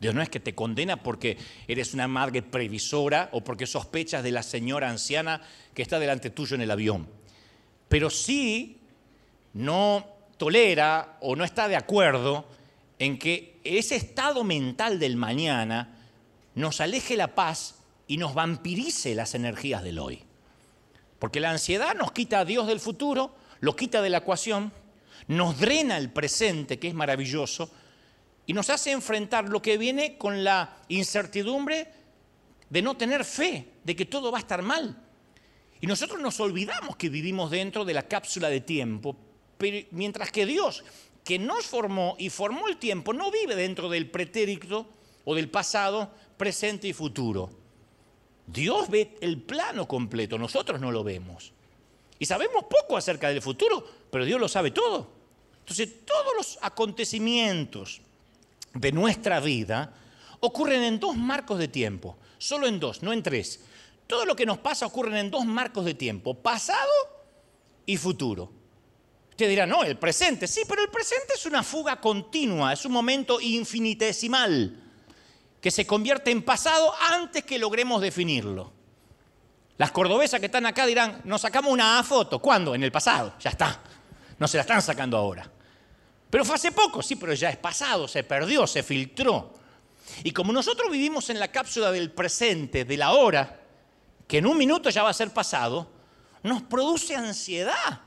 Dios 0.00 0.14
no 0.14 0.22
es 0.22 0.30
que 0.30 0.40
te 0.40 0.54
condena 0.54 1.02
porque 1.02 1.36
eres 1.68 1.92
una 1.92 2.08
madre 2.08 2.42
previsora 2.42 3.28
o 3.32 3.44
porque 3.44 3.66
sospechas 3.66 4.22
de 4.22 4.32
la 4.32 4.42
señora 4.42 4.88
anciana 4.88 5.42
que 5.74 5.82
está 5.82 5.98
delante 5.98 6.30
tuyo 6.30 6.54
en 6.54 6.62
el 6.62 6.70
avión. 6.70 7.06
Pero 7.88 8.08
sí 8.08 8.80
no 9.52 10.06
tolera 10.38 11.18
o 11.20 11.36
no 11.36 11.44
está 11.44 11.68
de 11.68 11.76
acuerdo 11.76 12.46
en 12.98 13.18
que 13.18 13.60
ese 13.62 13.96
estado 13.96 14.42
mental 14.42 14.98
del 14.98 15.16
mañana 15.16 15.98
nos 16.54 16.80
aleje 16.80 17.16
la 17.16 17.34
paz 17.34 17.76
y 18.06 18.16
nos 18.16 18.34
vampirice 18.34 19.14
las 19.14 19.34
energías 19.34 19.82
del 19.82 19.98
hoy. 19.98 20.22
Porque 21.18 21.40
la 21.40 21.50
ansiedad 21.50 21.94
nos 21.94 22.12
quita 22.12 22.40
a 22.40 22.44
Dios 22.46 22.66
del 22.66 22.80
futuro, 22.80 23.34
lo 23.60 23.76
quita 23.76 24.00
de 24.00 24.08
la 24.08 24.18
ecuación, 24.18 24.72
nos 25.28 25.58
drena 25.58 25.96
el 25.96 26.10
presente, 26.10 26.78
que 26.78 26.88
es 26.88 26.94
maravilloso, 26.94 27.70
y 28.46 28.52
nos 28.52 28.70
hace 28.70 28.90
enfrentar 28.90 29.48
lo 29.48 29.62
que 29.62 29.78
viene 29.78 30.18
con 30.18 30.42
la 30.42 30.78
incertidumbre 30.88 31.88
de 32.68 32.82
no 32.82 32.96
tener 32.96 33.24
fe, 33.24 33.68
de 33.84 33.94
que 33.94 34.06
todo 34.06 34.32
va 34.32 34.38
a 34.38 34.40
estar 34.40 34.62
mal. 34.62 34.96
Y 35.80 35.86
nosotros 35.86 36.20
nos 36.20 36.38
olvidamos 36.40 36.96
que 36.96 37.08
vivimos 37.08 37.50
dentro 37.50 37.84
de 37.84 37.94
la 37.94 38.08
cápsula 38.08 38.48
de 38.48 38.60
tiempo, 38.60 39.16
mientras 39.90 40.30
que 40.30 40.46
Dios, 40.46 40.84
que 41.24 41.38
nos 41.38 41.66
formó 41.66 42.16
y 42.18 42.30
formó 42.30 42.68
el 42.68 42.76
tiempo, 42.76 43.12
no 43.12 43.30
vive 43.30 43.54
dentro 43.54 43.88
del 43.88 44.10
pretérito 44.10 44.88
o 45.24 45.34
del 45.34 45.48
pasado, 45.48 46.10
presente 46.36 46.88
y 46.88 46.92
futuro. 46.92 47.50
Dios 48.46 48.88
ve 48.90 49.16
el 49.20 49.40
plano 49.40 49.86
completo, 49.86 50.38
nosotros 50.38 50.80
no 50.80 50.90
lo 50.90 51.04
vemos. 51.04 51.52
Y 52.20 52.26
sabemos 52.26 52.64
poco 52.64 52.98
acerca 52.98 53.30
del 53.30 53.40
futuro, 53.40 53.82
pero 54.10 54.26
Dios 54.26 54.38
lo 54.38 54.46
sabe 54.46 54.70
todo. 54.70 55.10
Entonces, 55.60 56.04
todos 56.04 56.32
los 56.36 56.58
acontecimientos 56.60 58.02
de 58.74 58.92
nuestra 58.92 59.40
vida 59.40 59.94
ocurren 60.40 60.82
en 60.82 61.00
dos 61.00 61.16
marcos 61.16 61.58
de 61.58 61.68
tiempo, 61.68 62.18
solo 62.36 62.66
en 62.66 62.78
dos, 62.78 63.02
no 63.02 63.14
en 63.14 63.22
tres. 63.22 63.60
Todo 64.06 64.26
lo 64.26 64.36
que 64.36 64.44
nos 64.44 64.58
pasa 64.58 64.84
ocurre 64.84 65.18
en 65.18 65.30
dos 65.30 65.46
marcos 65.46 65.86
de 65.86 65.94
tiempo, 65.94 66.34
pasado 66.34 66.90
y 67.86 67.96
futuro. 67.96 68.52
Usted 69.30 69.48
dirá, 69.48 69.66
no, 69.66 69.82
el 69.82 69.96
presente, 69.96 70.46
sí, 70.46 70.60
pero 70.68 70.82
el 70.82 70.90
presente 70.90 71.32
es 71.34 71.46
una 71.46 71.62
fuga 71.62 72.02
continua, 72.02 72.74
es 72.74 72.84
un 72.84 72.92
momento 72.92 73.40
infinitesimal 73.40 74.76
que 75.58 75.70
se 75.70 75.86
convierte 75.86 76.30
en 76.30 76.42
pasado 76.42 76.92
antes 77.10 77.44
que 77.44 77.58
logremos 77.58 78.02
definirlo. 78.02 78.79
Las 79.80 79.92
cordobesas 79.92 80.40
que 80.40 80.46
están 80.46 80.66
acá 80.66 80.84
dirán, 80.84 81.22
nos 81.24 81.40
sacamos 81.40 81.72
una 81.72 82.04
foto. 82.04 82.38
¿Cuándo? 82.38 82.74
En 82.74 82.82
el 82.82 82.92
pasado, 82.92 83.32
ya 83.40 83.48
está. 83.48 83.80
No 84.38 84.46
se 84.46 84.58
la 84.58 84.60
están 84.60 84.82
sacando 84.82 85.16
ahora. 85.16 85.50
Pero 86.28 86.44
fue 86.44 86.56
hace 86.56 86.70
poco, 86.70 87.00
sí, 87.00 87.16
pero 87.16 87.32
ya 87.32 87.48
es 87.48 87.56
pasado, 87.56 88.06
se 88.06 88.22
perdió, 88.22 88.66
se 88.66 88.82
filtró. 88.82 89.54
Y 90.22 90.32
como 90.32 90.52
nosotros 90.52 90.90
vivimos 90.90 91.30
en 91.30 91.40
la 91.40 91.48
cápsula 91.48 91.90
del 91.92 92.10
presente, 92.10 92.84
de 92.84 92.96
la 92.98 93.12
hora, 93.12 93.58
que 94.28 94.36
en 94.36 94.46
un 94.46 94.58
minuto 94.58 94.90
ya 94.90 95.02
va 95.02 95.08
a 95.08 95.14
ser 95.14 95.30
pasado, 95.30 95.90
nos 96.42 96.60
produce 96.60 97.16
ansiedad 97.16 98.02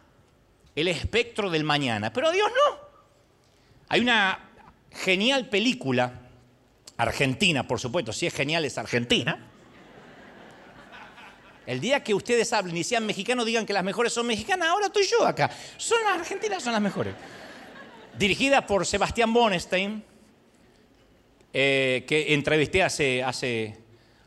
el 0.75 0.87
espectro 0.89 1.49
del 1.49 1.63
mañana. 1.63 2.13
Pero 2.13 2.27
a 2.27 2.31
Dios 2.31 2.51
no. 2.51 2.77
Hay 3.89 3.99
una 3.99 4.47
genial 4.91 5.49
película 5.49 6.21
Argentina, 6.97 7.67
por 7.67 7.79
supuesto, 7.79 8.13
si 8.13 8.27
es 8.27 8.33
genial 8.35 8.63
es 8.63 8.77
Argentina. 8.77 9.49
El 11.65 11.79
día 11.79 12.03
que 12.03 12.13
ustedes 12.13 12.51
hablen 12.51 12.75
y 12.75 12.83
sean 12.83 13.05
mexicanos, 13.05 13.45
digan 13.45 13.65
que 13.65 13.73
las 13.73 13.83
mejores 13.83 14.11
son 14.11 14.27
mexicanas, 14.27 14.69
ahora 14.69 14.87
estoy 14.87 15.05
yo 15.05 15.25
acá. 15.25 15.49
Son 15.77 15.97
las 16.03 16.19
argentinas, 16.19 16.61
son 16.61 16.73
las 16.73 16.81
mejores. 16.81 17.15
Dirigida 18.17 18.65
por 18.67 18.85
Sebastián 18.85 19.33
Bonestein, 19.33 20.03
eh, 21.53 22.03
que 22.07 22.33
entrevisté 22.33 22.83
hace, 22.83 23.77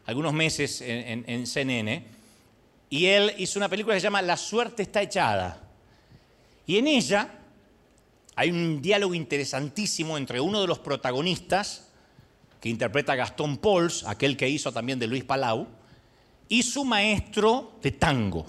algunos 0.07 0.33
meses 0.33 0.81
en, 0.81 1.47
CNN, 1.47 2.07
y 2.89 3.07
él 3.07 3.35
hizo 3.39 3.59
una 3.59 3.69
película 3.69 3.95
que 3.95 4.01
se 4.01 4.05
llama 4.05 4.23
La 4.23 4.37
suerte 4.37 4.83
está 4.83 5.03
echada. 5.03 5.63
Y 6.67 6.79
en 6.79 6.87
ella 6.87 7.29
hay 8.35 8.51
un 8.51 8.81
diálogo 8.81 9.15
interesantísimo 9.15 10.17
entre 10.17 10.41
uno 10.41 10.61
de 10.61 10.67
los 10.67 10.79
protagonistas, 10.79 11.89
que 12.61 12.71
interpreta 12.71 13.15
Gastón 13.15 13.59
Pols, 13.59 14.05
aquel 14.05 14.37
que 14.37 14.49
hizo 14.49 14.73
también 14.73 14.99
de 14.99 15.07
Luis 15.07 15.25
Palau, 15.25 15.67
y 16.49 16.63
su 16.63 16.85
maestro 16.85 17.73
de 17.83 17.93
tango. 17.93 18.47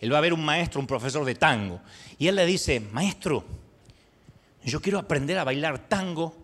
Él 0.00 0.12
va 0.12 0.18
a 0.18 0.22
ver 0.22 0.32
un 0.32 0.44
maestro, 0.44 0.80
un 0.80 0.86
profesor 0.86 1.24
de 1.24 1.34
tango. 1.34 1.80
Y 2.18 2.26
él 2.26 2.36
le 2.36 2.46
dice, 2.46 2.80
maestro, 2.80 3.44
yo 4.64 4.80
quiero 4.80 4.98
aprender 4.98 5.38
a 5.38 5.44
bailar 5.44 5.88
tango. 5.88 6.34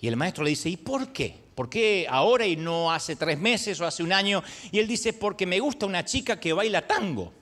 Y 0.00 0.08
el 0.08 0.16
maestro 0.16 0.44
le 0.44 0.50
dice, 0.50 0.70
¿y 0.70 0.76
por 0.76 1.12
qué? 1.12 1.36
¿Por 1.54 1.68
qué 1.68 2.06
ahora 2.08 2.46
y 2.46 2.56
no 2.56 2.90
hace 2.90 3.16
tres 3.16 3.38
meses 3.38 3.78
o 3.80 3.86
hace 3.86 4.02
un 4.02 4.12
año? 4.12 4.42
Y 4.72 4.78
él 4.78 4.88
dice, 4.88 5.12
porque 5.12 5.44
me 5.44 5.60
gusta 5.60 5.84
una 5.84 6.04
chica 6.04 6.40
que 6.40 6.54
baila 6.54 6.86
tango. 6.86 7.32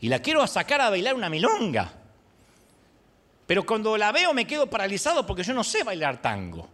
Y 0.00 0.08
la 0.08 0.18
quiero 0.20 0.44
sacar 0.46 0.80
a 0.80 0.90
bailar 0.90 1.14
una 1.14 1.30
milonga. 1.30 1.92
Pero 3.46 3.64
cuando 3.64 3.96
la 3.96 4.10
veo 4.10 4.34
me 4.34 4.46
quedo 4.46 4.68
paralizado 4.68 5.24
porque 5.24 5.44
yo 5.44 5.54
no 5.54 5.62
sé 5.62 5.84
bailar 5.84 6.20
tango. 6.20 6.68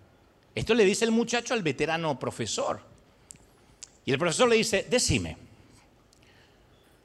Esto 0.54 0.74
le 0.74 0.84
dice 0.84 1.04
el 1.04 1.10
muchacho 1.10 1.52
al 1.52 1.62
veterano 1.62 2.18
profesor. 2.18 2.91
Y 4.04 4.12
el 4.12 4.18
profesor 4.18 4.48
le 4.48 4.56
dice, 4.56 4.86
decime, 4.88 5.36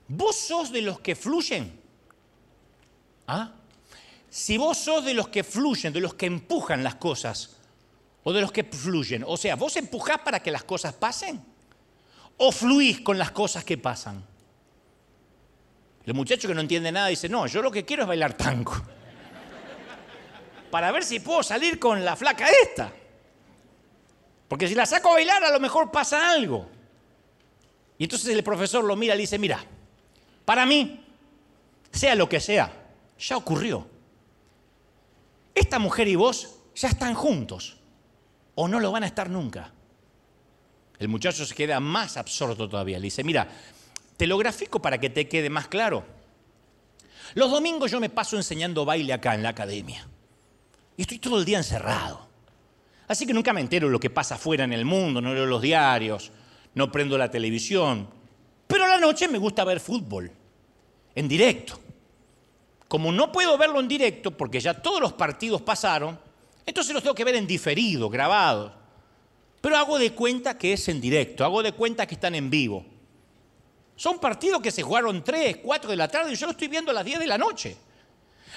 ¿vos 0.08 0.36
sos 0.36 0.72
de 0.72 0.82
los 0.82 1.00
que 1.00 1.16
fluyen? 1.16 1.80
¿Ah? 3.27 3.51
Si 4.30 4.58
vos 4.58 4.77
sos 4.77 5.06
de 5.06 5.13
los 5.13 5.27
que 5.30 5.44
fluyen, 5.44 5.94
de 5.94 6.00
los 6.00 6.16
que 6.16 6.25
empujan 6.25 6.84
las 6.84 6.96
cosas, 6.96 7.58
o 8.24 8.34
de 8.34 8.42
los 8.42 8.51
que 8.51 8.63
fluyen, 8.63 9.24
o 9.25 9.38
sea, 9.38 9.56
¿vos 9.56 9.75
empujás 9.77 10.20
para 10.20 10.42
que 10.42 10.51
las 10.51 10.63
cosas 10.63 10.94
pasen? 10.94 11.44
¿O 12.38 12.51
fluís 12.51 13.01
con 13.01 13.18
las 13.18 13.32
cosas 13.32 13.63
que 13.63 13.77
pasan? 13.77 14.24
El 16.06 16.13
muchacho 16.13 16.48
que 16.48 16.54
no 16.54 16.62
entiende 16.62 16.92
nada 16.92 17.08
dice, 17.08 17.30
no, 17.30 17.48
yo 17.48 17.62
lo 17.62 17.72
que 17.72 17.86
quiero 17.86 18.04
es 18.04 18.08
bailar 18.08 18.34
tango. 18.34 18.74
Para 20.72 20.92
ver 20.92 21.04
si 21.04 21.20
puedo 21.20 21.44
salir 21.44 21.80
con 21.80 22.04
la 22.04 22.16
flaca 22.16 22.48
esta. 22.63 22.92
Porque 24.48 24.68
si 24.68 24.75
la 24.75 24.86
saco 24.86 25.10
a 25.10 25.13
bailar 25.13 25.44
a 25.44 25.51
lo 25.51 25.60
mejor 25.60 25.92
pasa 25.92 26.32
algo. 26.32 26.76
Y 27.98 28.04
entonces 28.04 28.30
el 28.36 28.44
profesor 28.44 28.84
lo 28.84 28.96
mira 28.96 29.13
y 29.13 29.18
le 29.18 29.22
dice, 29.22 29.39
mira, 29.39 29.63
para 30.46 30.66
mí, 30.66 31.04
sea 31.92 32.16
lo 32.16 32.30
que 32.30 32.39
sea, 32.39 32.72
ya 33.20 33.38
ocurrió. 33.38 33.88
Esta 35.56 35.80
mujer 35.80 36.08
y 36.08 36.16
vos 36.16 36.56
ya 36.75 36.89
están 36.89 37.16
juntos 37.16 37.77
o 38.56 38.68
no 38.68 38.80
lo 38.80 38.92
van 38.92 39.04
a 39.04 39.08
estar 39.08 39.30
nunca. 39.30 39.72
El 41.00 41.08
muchacho 41.08 41.46
se 41.46 41.56
queda 41.56 41.80
más 41.80 42.18
absorto 42.18 42.68
todavía. 42.70 42.98
Le 42.98 43.06
dice, 43.06 43.24
mira, 43.24 43.48
te 44.18 44.27
lo 44.27 44.38
grafico 44.38 44.82
para 44.82 45.00
que 45.00 45.10
te 45.10 45.27
quede 45.27 45.50
más 45.50 45.68
claro. 45.68 46.06
Los 47.36 47.51
domingos 47.51 47.92
yo 47.92 48.00
me 48.00 48.10
paso 48.10 48.36
enseñando 48.36 48.86
baile 48.86 49.13
acá 49.13 49.36
en 49.36 49.44
la 49.44 49.50
academia. 49.50 50.08
Y 50.96 51.04
estoy 51.04 51.20
todo 51.20 51.38
el 51.39 51.46
día 51.46 51.58
encerrado. 51.58 52.27
Así 53.08 53.25
que 53.25 53.34
nunca 53.34 53.54
me 53.54 53.62
entero 53.62 53.88
de 53.88 53.94
lo 53.94 54.00
que 54.00 54.10
pasa 54.10 54.36
afuera 54.36 54.63
en 54.63 54.74
el 54.74 54.86
mundo, 54.86 55.22
no 55.22 55.34
leo 55.34 55.46
los 55.46 55.62
diarios, 55.62 56.32
no 56.77 56.91
prendo 56.91 57.17
la 57.17 57.29
televisión. 57.29 58.07
Pero 58.67 58.86
a 58.86 58.88
la 58.88 59.00
noche 59.00 59.27
me 59.27 59.38
gusta 59.38 59.63
ver 59.63 59.79
fútbol, 59.79 60.31
en 61.15 61.27
directo. 61.27 61.79
Como 62.88 63.12
no 63.12 63.31
puedo 63.31 63.57
verlo 63.57 63.79
en 63.79 63.88
directo, 63.88 64.31
porque 64.31 64.60
ya 64.60 64.74
todos 64.75 65.01
los 65.01 65.13
partidos 65.13 65.62
pasaron, 65.62 66.17
entonces 66.65 66.93
los 66.93 67.03
tengo 67.03 67.15
que 67.15 67.24
ver 67.24 67.36
en 67.36 67.48
diferido, 67.48 68.10
grabados. 68.10 68.72
Pero 69.59 69.75
hago 69.75 69.98
de 69.98 70.13
cuenta 70.13 70.57
que 70.57 70.74
es 70.74 70.87
en 70.87 71.01
directo, 71.01 71.44
hago 71.44 71.63
de 71.63 71.72
cuenta 71.72 72.05
que 72.05 72.13
están 72.16 72.35
en 72.35 72.50
vivo. 72.50 72.85
Son 73.96 74.20
partidos 74.20 74.61
que 74.61 74.70
se 74.70 74.83
jugaron 74.83 75.24
3, 75.24 75.57
4 75.57 75.90
de 75.90 75.98
la 75.98 76.07
tarde 76.07 76.31
y 76.31 76.35
yo 76.35 76.46
lo 76.46 76.51
estoy 76.51 76.68
viendo 76.68 76.92
a 76.92 76.94
las 76.94 77.03
10 77.03 77.20
de 77.20 77.27
la 77.27 77.37
noche. 77.37 77.75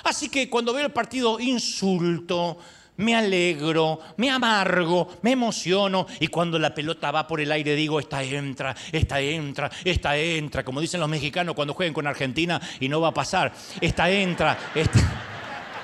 Así 0.04 0.28
que 0.28 0.50
cuando 0.50 0.74
veo 0.74 0.84
el 0.84 0.92
partido 0.92 1.40
insulto, 1.40 2.58
me 2.96 3.16
alegro, 3.16 4.00
me 4.16 4.30
amargo, 4.30 5.08
me 5.22 5.32
emociono 5.32 6.06
y 6.18 6.26
cuando 6.28 6.58
la 6.58 6.74
pelota 6.74 7.10
va 7.10 7.26
por 7.26 7.40
el 7.40 7.50
aire 7.52 7.74
digo, 7.74 7.98
esta 7.98 8.22
entra, 8.22 8.74
esta 8.92 9.20
entra, 9.20 9.70
esta 9.84 10.16
entra, 10.16 10.64
como 10.64 10.80
dicen 10.80 11.00
los 11.00 11.08
mexicanos 11.08 11.54
cuando 11.54 11.74
jueguen 11.74 11.94
con 11.94 12.06
Argentina 12.06 12.60
y 12.78 12.88
no 12.88 13.00
va 13.00 13.08
a 13.08 13.14
pasar, 13.14 13.52
esta 13.80 14.10
entra, 14.10 14.58
esta, 14.74 15.00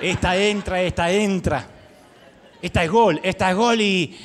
esta 0.00 0.36
entra, 0.36 0.82
esta 0.82 1.10
entra, 1.10 1.66
esta 2.60 2.84
es 2.84 2.90
gol, 2.90 3.20
esta 3.22 3.50
es 3.50 3.56
gol 3.56 3.80
y, 3.80 4.16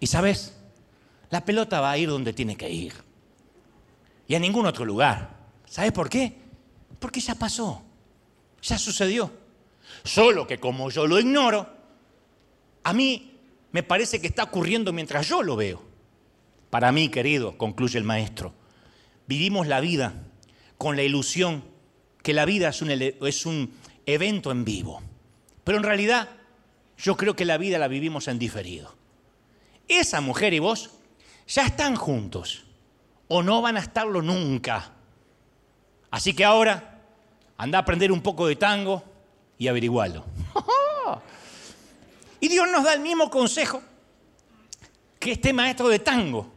y 0.00 0.06
sabes, 0.06 0.56
la 1.30 1.44
pelota 1.44 1.80
va 1.80 1.92
a 1.92 1.98
ir 1.98 2.08
donde 2.08 2.32
tiene 2.32 2.56
que 2.56 2.70
ir 2.70 3.10
y 4.30 4.36
a 4.36 4.38
ningún 4.38 4.64
otro 4.64 4.84
lugar. 4.84 5.28
¿Sabes 5.66 5.90
por 5.90 6.08
qué? 6.08 6.32
Porque 7.00 7.18
ya 7.18 7.34
pasó, 7.34 7.82
ya 8.62 8.78
sucedió. 8.78 9.28
Solo 10.04 10.46
que 10.46 10.58
como 10.58 10.88
yo 10.88 11.04
lo 11.04 11.18
ignoro, 11.18 11.79
a 12.82 12.92
mí 12.92 13.38
me 13.72 13.82
parece 13.82 14.20
que 14.20 14.26
está 14.26 14.44
ocurriendo 14.44 14.92
mientras 14.92 15.28
yo 15.28 15.42
lo 15.42 15.56
veo. 15.56 15.82
Para 16.70 16.92
mí, 16.92 17.08
querido, 17.08 17.58
concluye 17.58 17.98
el 17.98 18.04
maestro, 18.04 18.54
vivimos 19.26 19.66
la 19.66 19.80
vida 19.80 20.14
con 20.78 20.96
la 20.96 21.02
ilusión 21.02 21.64
que 22.22 22.32
la 22.32 22.44
vida 22.44 22.68
es 22.70 23.46
un, 23.46 23.72
evento 24.06 24.50
en 24.50 24.64
vivo. 24.64 25.02
Pero 25.62 25.78
en 25.78 25.84
realidad 25.84 26.28
yo 26.98 27.16
creo 27.16 27.36
que 27.36 27.44
la 27.44 27.58
vida 27.58 27.78
la 27.78 27.88
vivimos 27.88 28.28
en 28.28 28.38
diferido. 28.38 28.94
Esa 29.88 30.20
mujer 30.20 30.54
y 30.54 30.58
vos 30.58 30.90
ya 31.46 31.66
están 31.66 31.96
juntos 31.96 32.64
o 33.28 33.42
no 33.42 33.62
van 33.62 33.76
a 33.76 33.80
estarlo 33.80 34.22
nunca. 34.22 34.92
Así 36.10 36.34
que 36.34 36.44
ahora 36.44 37.00
anda 37.56 37.78
a 37.78 37.82
aprender 37.82 38.10
un 38.10 38.20
poco 38.20 38.46
de 38.46 38.56
tango 38.56 39.04
y 39.58 39.68
averiguarlo. 39.68 40.24
Y 42.40 42.48
Dios 42.48 42.68
nos 42.70 42.84
da 42.84 42.94
el 42.94 43.00
mismo 43.00 43.30
consejo 43.30 43.82
que 45.18 45.32
este 45.32 45.52
maestro 45.52 45.88
de 45.88 45.98
tango. 45.98 46.50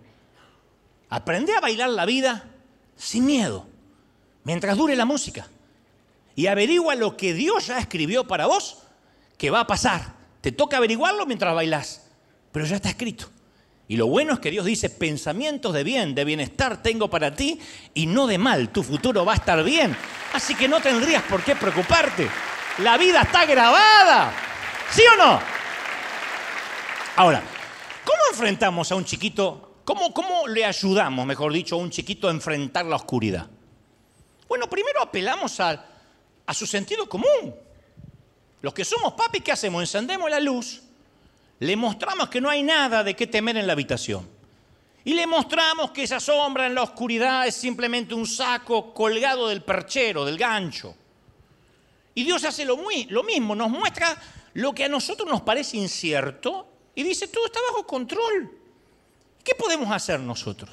Aprende 1.09 1.53
a 1.53 1.59
bailar 1.59 1.89
la 1.89 2.05
vida 2.05 2.49
sin 2.95 3.25
miedo, 3.25 3.67
mientras 4.43 4.77
dure 4.77 4.95
la 4.95 5.05
música. 5.05 5.47
Y 6.35 6.47
averigua 6.47 6.95
lo 6.95 7.15
que 7.15 7.33
Dios 7.33 7.67
ya 7.67 7.77
escribió 7.77 8.25
para 8.25 8.47
vos, 8.47 8.79
que 9.37 9.51
va 9.51 9.59
a 9.59 9.67
pasar. 9.67 10.15
Te 10.41 10.51
toca 10.51 10.77
averiguarlo 10.77 11.25
mientras 11.25 11.53
bailás, 11.53 12.07
pero 12.51 12.65
ya 12.65 12.77
está 12.77 12.89
escrito. 12.89 13.29
Y 13.87 13.97
lo 13.97 14.07
bueno 14.07 14.33
es 14.33 14.39
que 14.39 14.49
Dios 14.49 14.65
dice, 14.65 14.89
pensamientos 14.89 15.73
de 15.73 15.83
bien, 15.83 16.15
de 16.15 16.23
bienestar 16.23 16.81
tengo 16.81 17.09
para 17.09 17.35
ti 17.35 17.59
y 17.93 18.07
no 18.07 18.25
de 18.25 18.37
mal. 18.37 18.69
Tu 18.69 18.81
futuro 18.81 19.25
va 19.25 19.33
a 19.33 19.35
estar 19.35 19.61
bien. 19.63 19.95
Así 20.33 20.55
que 20.55 20.67
no 20.67 20.79
tendrías 20.79 21.21
por 21.23 21.43
qué 21.43 21.55
preocuparte. 21.55 22.27
La 22.79 22.97
vida 22.97 23.21
está 23.21 23.45
grabada. 23.45 24.33
¿Sí 24.89 25.03
o 25.13 25.17
no? 25.17 25.62
Ahora, 27.15 27.43
¿cómo 28.03 28.19
enfrentamos 28.31 28.91
a 28.91 28.95
un 28.95 29.05
chiquito, 29.05 29.81
cómo, 29.85 30.11
cómo 30.11 30.47
le 30.47 30.65
ayudamos, 30.65 31.27
mejor 31.27 31.53
dicho, 31.53 31.75
a 31.75 31.77
un 31.77 31.91
chiquito 31.91 32.27
a 32.27 32.31
enfrentar 32.31 32.87
la 32.87 32.95
oscuridad? 32.95 33.47
Bueno, 34.47 34.67
primero 34.67 34.99
apelamos 34.99 35.59
a, 35.59 35.85
a 36.43 36.53
su 36.55 36.65
sentido 36.65 37.07
común. 37.07 37.53
Los 38.63 38.73
que 38.73 38.83
somos 38.83 39.13
papi, 39.13 39.41
¿qué 39.41 39.51
hacemos? 39.51 39.83
Encendemos 39.83 40.27
la 40.27 40.39
luz, 40.39 40.81
le 41.59 41.75
mostramos 41.75 42.29
que 42.29 42.41
no 42.41 42.49
hay 42.49 42.63
nada 42.63 43.03
de 43.03 43.15
qué 43.15 43.27
temer 43.27 43.57
en 43.57 43.67
la 43.67 43.73
habitación. 43.73 44.27
Y 45.05 45.13
le 45.13 45.27
mostramos 45.27 45.91
que 45.91 46.03
esa 46.03 46.19
sombra 46.19 46.65
en 46.65 46.73
la 46.73 46.81
oscuridad 46.81 47.45
es 47.45 47.53
simplemente 47.53 48.15
un 48.15 48.25
saco 48.25 48.91
colgado 48.91 49.49
del 49.49 49.61
perchero, 49.61 50.25
del 50.25 50.39
gancho. 50.39 50.95
Y 52.15 52.23
Dios 52.23 52.43
hace 52.43 52.65
lo, 52.65 52.75
muy, 52.75 53.03
lo 53.05 53.21
mismo, 53.21 53.53
nos 53.53 53.69
muestra 53.69 54.19
lo 54.53 54.73
que 54.73 54.85
a 54.85 54.89
nosotros 54.89 55.29
nos 55.29 55.41
parece 55.41 55.77
incierto 55.77 56.72
y 56.95 57.03
dice, 57.03 57.27
todo 57.27 57.45
está 57.45 57.59
bajo 57.69 57.87
control. 57.87 58.51
¿Qué 59.43 59.55
podemos 59.55 59.91
hacer 59.91 60.19
nosotros? 60.19 60.69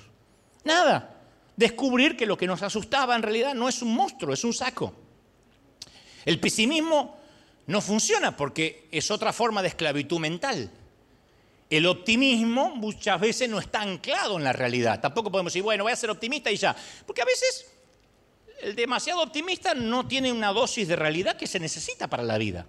Nada. 0.65 1.17
Descubrir 1.57 2.17
que 2.17 2.27
lo 2.27 2.37
que 2.37 2.47
nos 2.47 2.63
asustaba 2.63 3.17
en 3.17 3.23
realidad 3.23 3.55
no 3.55 3.69
es 3.69 3.83
un 3.83 3.95
monstruo, 3.95 4.35
es 4.35 4.45
un 4.45 4.53
saco. 4.53 4.95
El 6.25 6.39
pesimismo 6.39 7.19
no 7.67 7.81
funciona 7.81 8.37
porque 8.37 8.89
es 8.91 9.11
otra 9.11 9.33
forma 9.33 9.63
de 9.63 9.69
esclavitud 9.69 10.19
mental. 10.19 10.71
El 11.69 11.87
optimismo 11.87 12.75
muchas 12.75 13.21
veces 13.21 13.49
no 13.49 13.59
está 13.59 13.81
anclado 13.81 14.37
en 14.37 14.45
la 14.45 14.53
realidad. 14.53 15.01
Tampoco 15.01 15.31
podemos 15.31 15.53
decir, 15.53 15.63
bueno, 15.63 15.85
voy 15.85 15.93
a 15.93 15.97
ser 15.97 16.11
optimista 16.11 16.51
y 16.51 16.57
ya. 16.57 16.77
Porque 17.07 17.23
a 17.23 17.27
veces 17.27 17.67
el 18.63 18.75
demasiado 18.75 19.23
optimista 19.23 19.75
no 19.75 20.07
tiene 20.07 20.33
una 20.33 20.53
dosis 20.53 20.89
de 20.89 20.97
realidad 20.97 21.37
que 21.37 21.47
se 21.47 21.61
necesita 21.61 22.09
para 22.09 22.23
la 22.23 22.39
vida 22.39 22.67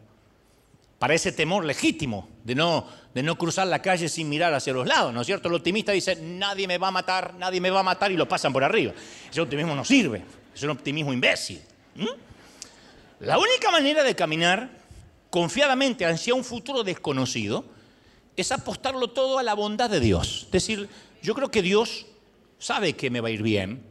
para 1.01 1.15
ese 1.15 1.31
temor 1.31 1.65
legítimo 1.65 2.29
de 2.43 2.53
no, 2.53 2.85
de 3.11 3.23
no 3.23 3.35
cruzar 3.35 3.65
la 3.65 3.81
calle 3.81 4.07
sin 4.07 4.29
mirar 4.29 4.53
hacia 4.53 4.71
los 4.71 4.85
lados, 4.85 5.11
¿no 5.11 5.21
es 5.21 5.25
cierto? 5.25 5.47
El 5.47 5.55
optimista 5.55 5.93
dice, 5.93 6.15
nadie 6.15 6.67
me 6.67 6.77
va 6.77 6.89
a 6.89 6.91
matar, 6.91 7.33
nadie 7.39 7.59
me 7.59 7.71
va 7.71 7.79
a 7.79 7.83
matar 7.83 8.11
y 8.11 8.15
lo 8.15 8.27
pasan 8.27 8.53
por 8.53 8.63
arriba. 8.63 8.93
Ese 9.31 9.41
optimismo 9.41 9.73
no 9.73 9.83
sirve, 9.83 10.21
es 10.53 10.61
un 10.61 10.69
optimismo 10.69 11.11
imbécil. 11.11 11.59
La 13.19 13.39
única 13.39 13.71
manera 13.71 14.03
de 14.03 14.15
caminar 14.15 14.69
confiadamente 15.31 16.05
hacia 16.05 16.35
un 16.35 16.43
futuro 16.43 16.83
desconocido 16.83 17.65
es 18.37 18.51
apostarlo 18.51 19.07
todo 19.07 19.39
a 19.39 19.43
la 19.43 19.55
bondad 19.55 19.89
de 19.89 20.01
Dios. 20.01 20.43
Es 20.45 20.51
decir, 20.51 20.87
yo 21.23 21.33
creo 21.33 21.49
que 21.49 21.63
Dios 21.63 22.05
sabe 22.59 22.93
que 22.93 23.09
me 23.09 23.21
va 23.21 23.29
a 23.29 23.31
ir 23.31 23.41
bien, 23.41 23.83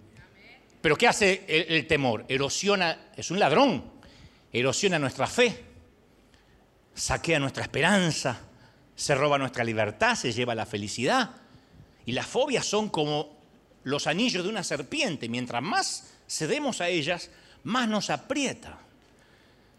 pero 0.80 0.94
¿qué 0.94 1.08
hace 1.08 1.44
el, 1.48 1.74
el 1.74 1.86
temor? 1.88 2.24
Erosiona, 2.28 3.10
es 3.16 3.32
un 3.32 3.40
ladrón 3.40 3.98
erosiona 4.52 4.98
nuestra 4.98 5.26
fe, 5.26 5.69
saquea 6.94 7.38
nuestra 7.38 7.62
esperanza, 7.62 8.40
se 8.94 9.14
roba 9.14 9.38
nuestra 9.38 9.64
libertad, 9.64 10.14
se 10.14 10.32
lleva 10.32 10.54
la 10.54 10.66
felicidad. 10.66 11.30
Y 12.06 12.12
las 12.12 12.26
fobias 12.26 12.66
son 12.66 12.88
como 12.88 13.38
los 13.84 14.06
anillos 14.06 14.44
de 14.44 14.50
una 14.50 14.62
serpiente. 14.62 15.28
Mientras 15.28 15.62
más 15.62 16.12
cedemos 16.28 16.80
a 16.80 16.88
ellas, 16.88 17.30
más 17.64 17.88
nos 17.88 18.10
aprieta. 18.10 18.78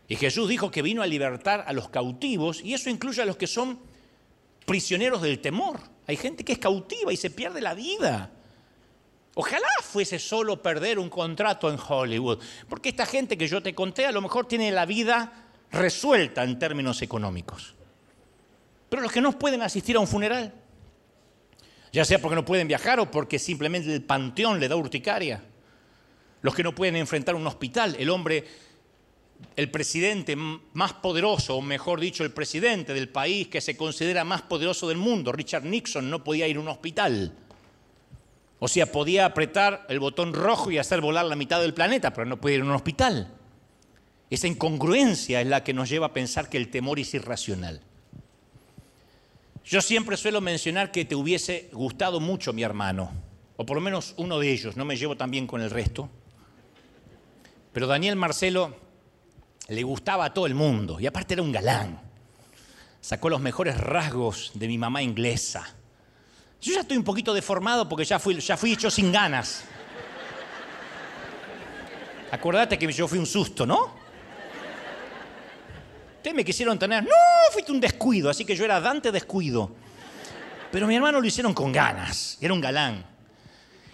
Y 0.07 0.15
Jesús 0.15 0.49
dijo 0.49 0.71
que 0.71 0.81
vino 0.81 1.01
a 1.01 1.07
libertar 1.07 1.63
a 1.67 1.73
los 1.73 1.89
cautivos 1.89 2.61
y 2.61 2.73
eso 2.73 2.89
incluye 2.89 3.21
a 3.21 3.25
los 3.25 3.37
que 3.37 3.47
son 3.47 3.79
prisioneros 4.65 5.21
del 5.21 5.39
temor. 5.39 5.79
Hay 6.07 6.17
gente 6.17 6.43
que 6.43 6.53
es 6.53 6.59
cautiva 6.59 7.13
y 7.13 7.17
se 7.17 7.29
pierde 7.29 7.61
la 7.61 7.73
vida. 7.73 8.31
Ojalá 9.35 9.69
fuese 9.81 10.19
solo 10.19 10.61
perder 10.61 10.99
un 10.99 11.09
contrato 11.09 11.71
en 11.71 11.79
Hollywood, 11.79 12.39
porque 12.67 12.89
esta 12.89 13.05
gente 13.05 13.37
que 13.37 13.47
yo 13.47 13.63
te 13.63 13.73
conté 13.73 14.05
a 14.05 14.11
lo 14.11 14.21
mejor 14.21 14.47
tiene 14.47 14.71
la 14.71 14.85
vida 14.85 15.50
resuelta 15.71 16.43
en 16.43 16.59
términos 16.59 17.01
económicos. 17.01 17.75
Pero 18.89 19.01
los 19.01 19.11
que 19.11 19.21
no 19.21 19.37
pueden 19.37 19.61
asistir 19.61 19.95
a 19.95 19.99
un 19.99 20.07
funeral, 20.07 20.53
ya 21.93 22.05
sea 22.05 22.19
porque 22.19 22.35
no 22.35 22.45
pueden 22.45 22.67
viajar 22.67 22.99
o 22.99 23.09
porque 23.09 23.39
simplemente 23.39 23.93
el 23.93 24.03
panteón 24.03 24.59
le 24.59 24.67
da 24.67 24.75
urticaria, 24.75 25.41
los 26.41 26.55
que 26.55 26.63
no 26.63 26.75
pueden 26.75 26.95
enfrentar 26.95 27.35
un 27.35 27.47
hospital, 27.47 27.95
el 27.99 28.09
hombre, 28.09 28.45
el 29.55 29.69
presidente 29.71 30.35
más 30.35 30.93
poderoso, 30.93 31.55
o 31.55 31.61
mejor 31.61 31.99
dicho, 31.99 32.23
el 32.23 32.31
presidente 32.31 32.93
del 32.93 33.09
país 33.09 33.47
que 33.47 33.61
se 33.61 33.77
considera 33.77 34.23
más 34.23 34.41
poderoso 34.41 34.87
del 34.87 34.97
mundo, 34.97 35.31
Richard 35.31 35.63
Nixon, 35.63 36.09
no 36.09 36.23
podía 36.23 36.47
ir 36.47 36.57
a 36.57 36.61
un 36.61 36.67
hospital. 36.67 37.33
O 38.59 38.67
sea, 38.67 38.91
podía 38.91 39.25
apretar 39.25 39.85
el 39.89 39.99
botón 39.99 40.33
rojo 40.33 40.69
y 40.69 40.77
hacer 40.77 41.01
volar 41.01 41.25
la 41.25 41.35
mitad 41.35 41.61
del 41.61 41.73
planeta, 41.73 42.13
pero 42.13 42.25
no 42.25 42.39
puede 42.39 42.55
ir 42.55 42.61
a 42.61 42.65
un 42.65 42.71
hospital. 42.71 43.33
Esa 44.31 44.47
incongruencia 44.47 45.41
es 45.41 45.45
la 45.45 45.63
que 45.63 45.73
nos 45.73 45.89
lleva 45.89 46.07
a 46.07 46.13
pensar 46.13 46.49
que 46.49 46.57
el 46.57 46.71
temor 46.71 46.97
es 46.97 47.13
irracional. 47.13 47.81
Yo 49.63 49.79
siempre 49.81 50.17
suelo 50.17 50.41
mencionar 50.41 50.91
que 50.91 51.05
te 51.05 51.13
hubiese 51.13 51.69
gustado 51.71 52.19
mucho 52.19 52.51
mi 52.51 52.63
hermano, 52.63 53.11
o 53.57 53.65
por 53.65 53.75
lo 53.75 53.81
menos 53.81 54.15
uno 54.17 54.39
de 54.39 54.51
ellos, 54.51 54.75
no 54.75 54.85
me 54.85 54.95
llevo 54.95 55.15
tan 55.15 55.29
bien 55.29 55.45
con 55.45 55.61
el 55.61 55.69
resto. 55.69 56.09
Pero 57.71 57.85
Daniel 57.85 58.15
Marcelo 58.15 58.75
le 59.67 59.83
gustaba 59.83 60.25
a 60.25 60.33
todo 60.33 60.47
el 60.47 60.55
mundo 60.55 60.99
y 60.99 61.05
aparte 61.05 61.35
era 61.35 61.43
un 61.43 61.51
galán. 61.51 62.01
Sacó 63.01 63.29
los 63.29 63.39
mejores 63.39 63.77
rasgos 63.77 64.51
de 64.55 64.67
mi 64.67 64.79
mamá 64.79 65.03
inglesa 65.03 65.75
yo 66.61 66.73
ya 66.73 66.81
estoy 66.81 66.95
un 66.95 67.03
poquito 67.03 67.33
deformado 67.33 67.89
porque 67.89 68.05
ya 68.05 68.19
fui, 68.19 68.39
ya 68.39 68.55
fui 68.55 68.73
hecho 68.73 68.91
sin 68.91 69.11
ganas. 69.11 69.63
Acordate 72.29 72.77
que 72.77 72.91
yo 72.91 73.07
fui 73.07 73.17
un 73.17 73.25
susto, 73.25 73.65
¿no? 73.65 74.00
Ustedes 76.21 76.35
me 76.35 76.45
quisieron 76.45 76.77
tener. 76.77 77.03
No, 77.03 77.09
fuiste 77.51 77.71
un 77.71 77.81
descuido, 77.81 78.29
así 78.29 78.45
que 78.45 78.55
yo 78.55 78.63
era 78.63 78.79
Dante 78.79 79.11
descuido. 79.11 79.71
Pero 80.71 80.85
mi 80.85 80.95
hermano 80.95 81.19
lo 81.19 81.25
hicieron 81.25 81.51
con 81.51 81.71
ganas, 81.71 82.37
era 82.39 82.53
un 82.53 82.61
galán. 82.61 83.03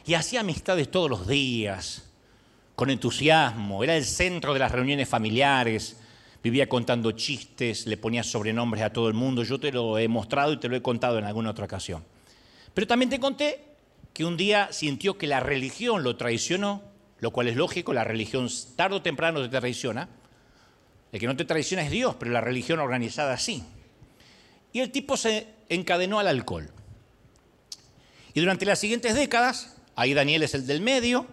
Y 0.05 0.13
hacía 0.13 0.41
amistades 0.41 0.91
todos 0.91 1.09
los 1.09 1.25
días, 1.25 2.03
con 2.75 2.89
entusiasmo, 2.89 3.81
era 3.81 3.95
el 3.95 4.03
centro 4.03 4.51
de 4.51 4.59
las 4.59 4.73
reuniones 4.73 5.07
familiares, 5.07 6.01
vivía 6.43 6.67
contando 6.67 7.13
chistes, 7.13 7.87
le 7.87 7.95
ponía 7.95 8.23
sobrenombres 8.23 8.83
a 8.83 8.91
todo 8.91 9.07
el 9.07 9.13
mundo. 9.13 9.43
Yo 9.43 9.57
te 9.57 9.71
lo 9.71 9.97
he 9.97 10.09
mostrado 10.09 10.51
y 10.51 10.57
te 10.57 10.67
lo 10.67 10.75
he 10.75 10.81
contado 10.81 11.17
en 11.19 11.23
alguna 11.23 11.51
otra 11.51 11.63
ocasión. 11.63 12.03
Pero 12.73 12.87
también 12.87 13.09
te 13.09 13.21
conté 13.21 13.63
que 14.13 14.25
un 14.25 14.35
día 14.35 14.67
sintió 14.73 15.17
que 15.17 15.27
la 15.27 15.39
religión 15.39 16.03
lo 16.03 16.17
traicionó, 16.17 16.83
lo 17.21 17.31
cual 17.31 17.47
es 17.47 17.55
lógico, 17.55 17.93
la 17.93 18.03
religión 18.03 18.49
tarde 18.75 18.97
o 18.97 19.01
temprano 19.01 19.41
te 19.41 19.47
traiciona. 19.47 20.09
El 21.11 21.19
que 21.19 21.27
no 21.27 21.35
te 21.35 21.45
traiciona 21.45 21.83
es 21.83 21.91
Dios, 21.91 22.15
pero 22.19 22.31
la 22.31 22.41
religión 22.41 22.79
organizada 22.79 23.37
sí. 23.37 23.63
Y 24.73 24.79
el 24.79 24.91
tipo 24.91 25.17
se 25.17 25.47
encadenó 25.69 26.19
al 26.19 26.27
alcohol. 26.27 26.69
Y 28.33 28.39
durante 28.39 28.65
las 28.65 28.79
siguientes 28.79 29.15
décadas, 29.15 29.77
ahí 29.95 30.13
Daniel 30.13 30.43
es 30.43 30.53
el 30.53 30.67
del 30.67 30.81
medio, 30.81 31.25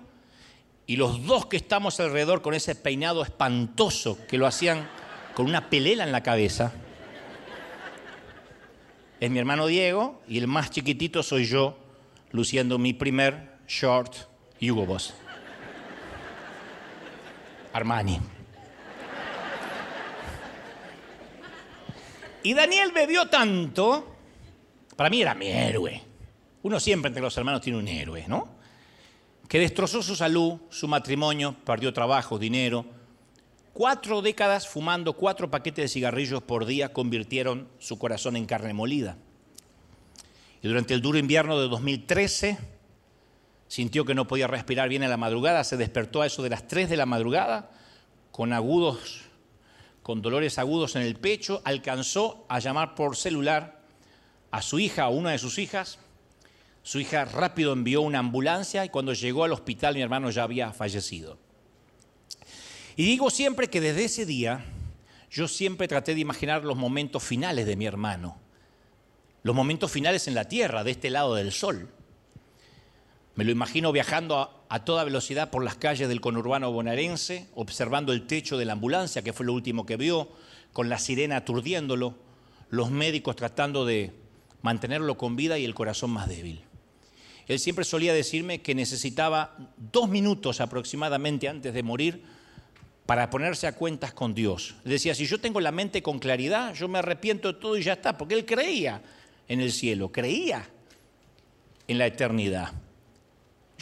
y 0.86 0.96
los 0.96 1.24
dos 1.26 1.46
que 1.46 1.56
estamos 1.56 1.98
alrededor 2.00 2.42
con 2.42 2.54
ese 2.54 2.74
peinado 2.74 3.22
espantoso 3.22 4.18
que 4.26 4.38
lo 4.38 4.46
hacían 4.46 4.88
con 5.34 5.46
una 5.46 5.70
pelela 5.70 6.04
en 6.04 6.12
la 6.12 6.22
cabeza, 6.22 6.72
es 9.20 9.30
mi 9.30 9.38
hermano 9.38 9.66
Diego 9.66 10.20
y 10.28 10.38
el 10.38 10.46
más 10.46 10.70
chiquitito 10.70 11.22
soy 11.22 11.46
yo, 11.46 11.78
luciendo 12.30 12.78
mi 12.78 12.92
primer 12.92 13.58
short 13.66 14.14
Hugo 14.60 14.84
Boss. 14.84 15.14
Armani. 17.72 18.33
Y 22.44 22.54
Daniel 22.54 22.92
bebió 22.92 23.26
tanto, 23.26 24.14
para 24.94 25.10
mí 25.10 25.20
era 25.20 25.34
mi 25.34 25.48
héroe. 25.48 26.00
Uno 26.62 26.78
siempre 26.78 27.08
entre 27.08 27.22
los 27.22 27.36
hermanos 27.36 27.60
tiene 27.60 27.80
un 27.80 27.88
héroe, 27.88 28.24
¿no? 28.28 28.48
Que 29.48 29.58
destrozó 29.58 30.00
su 30.02 30.14
salud, 30.14 30.60
su 30.70 30.86
matrimonio, 30.86 31.56
perdió 31.64 31.92
trabajo, 31.92 32.38
dinero, 32.38 32.86
Cuatro 33.74 34.22
décadas 34.22 34.68
fumando 34.68 35.14
cuatro 35.14 35.50
paquetes 35.50 35.86
de 35.86 35.88
cigarrillos 35.88 36.40
por 36.44 36.64
día 36.64 36.92
convirtieron 36.92 37.66
su 37.80 37.98
corazón 37.98 38.36
en 38.36 38.46
carne 38.46 38.72
molida. 38.72 39.16
Y 40.62 40.68
durante 40.68 40.94
el 40.94 41.02
duro 41.02 41.18
invierno 41.18 41.58
de 41.58 41.66
2013 41.66 42.56
sintió 43.66 44.04
que 44.04 44.14
no 44.14 44.28
podía 44.28 44.46
respirar 44.46 44.88
bien 44.88 45.02
en 45.02 45.10
la 45.10 45.16
madrugada, 45.16 45.64
se 45.64 45.76
despertó 45.76 46.22
a 46.22 46.26
eso 46.26 46.44
de 46.44 46.50
las 46.50 46.68
3 46.68 46.88
de 46.88 46.96
la 46.96 47.04
madrugada 47.04 47.72
con 48.30 48.52
agudos, 48.52 49.22
con 50.04 50.20
dolores 50.20 50.58
agudos 50.58 50.96
en 50.96 51.02
el 51.02 51.16
pecho, 51.16 51.62
alcanzó 51.64 52.44
a 52.50 52.58
llamar 52.58 52.94
por 52.94 53.16
celular 53.16 53.80
a 54.50 54.60
su 54.60 54.78
hija, 54.78 55.04
a 55.04 55.08
una 55.08 55.30
de 55.30 55.38
sus 55.38 55.58
hijas. 55.58 55.98
Su 56.82 57.00
hija 57.00 57.24
rápido 57.24 57.72
envió 57.72 58.02
una 58.02 58.18
ambulancia 58.18 58.84
y 58.84 58.90
cuando 58.90 59.14
llegó 59.14 59.44
al 59.44 59.52
hospital 59.52 59.94
mi 59.94 60.02
hermano 60.02 60.28
ya 60.28 60.42
había 60.42 60.74
fallecido. 60.74 61.38
Y 62.96 63.06
digo 63.06 63.30
siempre 63.30 63.70
que 63.70 63.80
desde 63.80 64.04
ese 64.04 64.26
día 64.26 64.66
yo 65.30 65.48
siempre 65.48 65.88
traté 65.88 66.14
de 66.14 66.20
imaginar 66.20 66.64
los 66.64 66.76
momentos 66.76 67.22
finales 67.22 67.64
de 67.64 67.76
mi 67.76 67.86
hermano, 67.86 68.38
los 69.42 69.56
momentos 69.56 69.90
finales 69.90 70.28
en 70.28 70.34
la 70.34 70.48
tierra, 70.48 70.84
de 70.84 70.90
este 70.90 71.08
lado 71.08 71.34
del 71.34 71.50
sol. 71.50 71.88
Me 73.36 73.44
lo 73.44 73.52
imagino 73.52 73.90
viajando 73.90 74.63
a, 74.74 74.84
toda 74.84 75.04
velocidad 75.04 75.50
por 75.50 75.62
las 75.62 75.76
calles 75.76 76.08
del 76.08 76.20
conurbano 76.20 76.72
bonaerense, 76.72 77.48
observando 77.54 78.12
el 78.12 78.26
techo 78.26 78.58
de 78.58 78.64
la 78.64 78.72
ambulancia, 78.72 79.22
que 79.22 79.32
fue 79.32 79.46
lo 79.46 79.52
último 79.52 79.86
que 79.86 79.96
vio, 79.96 80.28
con 80.72 80.88
la 80.88 80.98
sirena 80.98 81.36
aturdiéndolo, 81.36 82.16
los 82.70 82.90
médicos 82.90 83.36
tratando 83.36 83.84
de 83.86 84.12
mantenerlo 84.62 85.16
con 85.16 85.36
vida 85.36 85.58
y 85.58 85.64
el 85.64 85.74
corazón 85.74 86.10
más 86.10 86.28
débil. 86.28 86.62
Él 87.46 87.58
siempre 87.58 87.84
solía 87.84 88.14
decirme 88.14 88.62
que 88.62 88.74
necesitaba 88.74 89.56
dos 89.76 90.08
minutos 90.08 90.60
aproximadamente 90.60 91.48
antes 91.48 91.74
de 91.74 91.82
morir 91.82 92.22
para 93.06 93.30
ponerse 93.30 93.66
a 93.66 93.76
cuentas 93.76 94.12
con 94.12 94.34
Dios. 94.34 94.76
Decía, 94.84 95.14
si 95.14 95.26
yo 95.26 95.38
tengo 95.38 95.60
la 95.60 95.72
mente 95.72 96.02
con 96.02 96.18
claridad, 96.18 96.74
yo 96.74 96.88
me 96.88 96.98
arrepiento 96.98 97.52
de 97.52 97.60
todo 97.60 97.76
y 97.76 97.82
ya 97.82 97.92
está, 97.92 98.16
porque 98.16 98.34
él 98.34 98.46
creía 98.46 99.02
en 99.46 99.60
el 99.60 99.72
cielo, 99.72 100.10
creía 100.10 100.66
en 101.86 101.98
la 101.98 102.06
eternidad. 102.06 102.72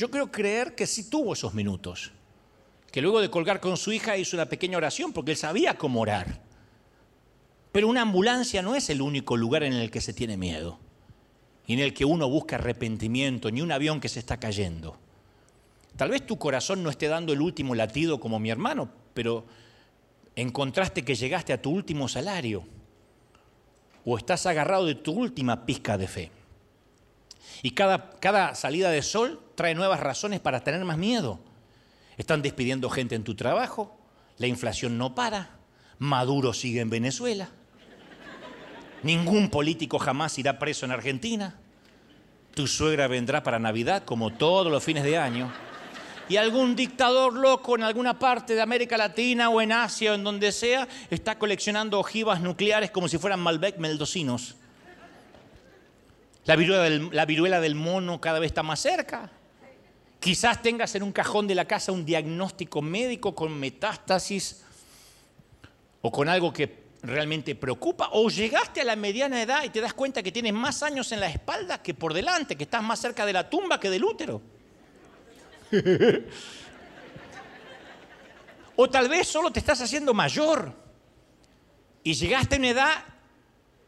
Yo 0.02 0.10
creo 0.10 0.32
creer 0.32 0.74
que 0.74 0.88
sí 0.88 1.08
tuvo 1.08 1.32
esos 1.32 1.54
minutos, 1.54 2.10
que 2.90 3.00
luego 3.00 3.20
de 3.20 3.30
colgar 3.30 3.60
con 3.60 3.76
su 3.76 3.92
hija 3.92 4.16
hizo 4.16 4.36
una 4.36 4.46
pequeña 4.46 4.76
oración 4.76 5.12
porque 5.12 5.30
él 5.30 5.36
sabía 5.36 5.78
cómo 5.78 6.00
orar. 6.00 6.40
Pero 7.70 7.86
una 7.86 8.02
ambulancia 8.02 8.62
no 8.62 8.74
es 8.74 8.90
el 8.90 9.00
único 9.00 9.36
lugar 9.36 9.62
en 9.62 9.74
el 9.74 9.92
que 9.92 10.00
se 10.00 10.12
tiene 10.12 10.36
miedo 10.36 10.80
y 11.68 11.74
en 11.74 11.78
el 11.78 11.94
que 11.94 12.04
uno 12.04 12.28
busca 12.28 12.56
arrepentimiento, 12.56 13.52
ni 13.52 13.60
un 13.60 13.70
avión 13.70 14.00
que 14.00 14.08
se 14.08 14.18
está 14.18 14.40
cayendo. 14.40 14.98
Tal 15.94 16.10
vez 16.10 16.26
tu 16.26 16.36
corazón 16.36 16.82
no 16.82 16.90
esté 16.90 17.06
dando 17.06 17.32
el 17.32 17.40
último 17.40 17.76
latido 17.76 18.18
como 18.18 18.40
mi 18.40 18.50
hermano, 18.50 18.90
pero 19.14 19.44
encontraste 20.34 21.04
que 21.04 21.14
llegaste 21.14 21.52
a 21.52 21.62
tu 21.62 21.70
último 21.70 22.08
salario 22.08 22.64
o 24.04 24.18
estás 24.18 24.46
agarrado 24.46 24.84
de 24.84 24.96
tu 24.96 25.12
última 25.12 25.64
pizca 25.64 25.96
de 25.96 26.08
fe. 26.08 26.32
Y 27.62 27.70
cada, 27.70 28.10
cada 28.18 28.56
salida 28.56 28.90
de 28.90 29.02
sol 29.02 29.40
trae 29.54 29.74
nuevas 29.74 30.00
razones 30.00 30.40
para 30.40 30.64
tener 30.64 30.84
más 30.84 30.98
miedo. 30.98 31.40
Están 32.16 32.42
despidiendo 32.42 32.90
gente 32.90 33.14
en 33.14 33.24
tu 33.24 33.34
trabajo, 33.34 33.96
la 34.38 34.46
inflación 34.46 34.98
no 34.98 35.14
para, 35.14 35.50
Maduro 35.98 36.52
sigue 36.52 36.80
en 36.80 36.90
Venezuela, 36.90 37.48
ningún 39.02 39.50
político 39.50 39.98
jamás 39.98 40.38
irá 40.38 40.58
preso 40.58 40.84
en 40.84 40.92
Argentina, 40.92 41.58
tu 42.54 42.66
suegra 42.66 43.08
vendrá 43.08 43.42
para 43.42 43.58
Navidad 43.58 44.04
como 44.04 44.32
todos 44.32 44.70
los 44.70 44.84
fines 44.84 45.04
de 45.04 45.16
año 45.16 45.50
y 46.28 46.36
algún 46.36 46.76
dictador 46.76 47.34
loco 47.34 47.76
en 47.76 47.82
alguna 47.82 48.18
parte 48.18 48.54
de 48.54 48.62
América 48.62 48.96
Latina 48.96 49.48
o 49.50 49.60
en 49.60 49.72
Asia 49.72 50.12
o 50.12 50.14
en 50.14 50.24
donde 50.24 50.52
sea 50.52 50.86
está 51.10 51.38
coleccionando 51.38 51.98
ojivas 51.98 52.40
nucleares 52.40 52.90
como 52.90 53.08
si 53.08 53.18
fueran 53.18 53.40
Malbec 53.40 53.78
meldocinos. 53.78 54.56
La 56.44 56.56
viruela, 56.56 56.82
del, 56.82 57.08
la 57.12 57.24
viruela 57.24 57.60
del 57.60 57.74
mono 57.74 58.20
cada 58.20 58.38
vez 58.38 58.50
está 58.50 58.62
más 58.62 58.80
cerca. 58.80 59.30
Quizás 60.22 60.62
tengas 60.62 60.94
en 60.94 61.02
un 61.02 61.10
cajón 61.10 61.48
de 61.48 61.56
la 61.56 61.64
casa 61.64 61.90
un 61.90 62.06
diagnóstico 62.06 62.80
médico 62.80 63.34
con 63.34 63.58
metástasis 63.58 64.62
o 66.00 66.12
con 66.12 66.28
algo 66.28 66.52
que 66.52 66.84
realmente 67.02 67.56
preocupa, 67.56 68.10
o 68.12 68.30
llegaste 68.30 68.80
a 68.80 68.84
la 68.84 68.94
mediana 68.94 69.42
edad 69.42 69.64
y 69.64 69.70
te 69.70 69.80
das 69.80 69.94
cuenta 69.94 70.22
que 70.22 70.30
tienes 70.30 70.52
más 70.52 70.84
años 70.84 71.10
en 71.10 71.18
la 71.18 71.26
espalda 71.26 71.82
que 71.82 71.92
por 71.92 72.14
delante, 72.14 72.54
que 72.54 72.62
estás 72.62 72.84
más 72.84 73.00
cerca 73.00 73.26
de 73.26 73.32
la 73.32 73.50
tumba 73.50 73.80
que 73.80 73.90
del 73.90 74.04
útero. 74.04 74.40
o 78.76 78.88
tal 78.88 79.08
vez 79.08 79.26
solo 79.26 79.50
te 79.50 79.58
estás 79.58 79.80
haciendo 79.80 80.14
mayor 80.14 80.72
y 82.04 82.14
llegaste 82.14 82.54
a 82.54 82.58
una 82.58 82.70
edad 82.70 83.04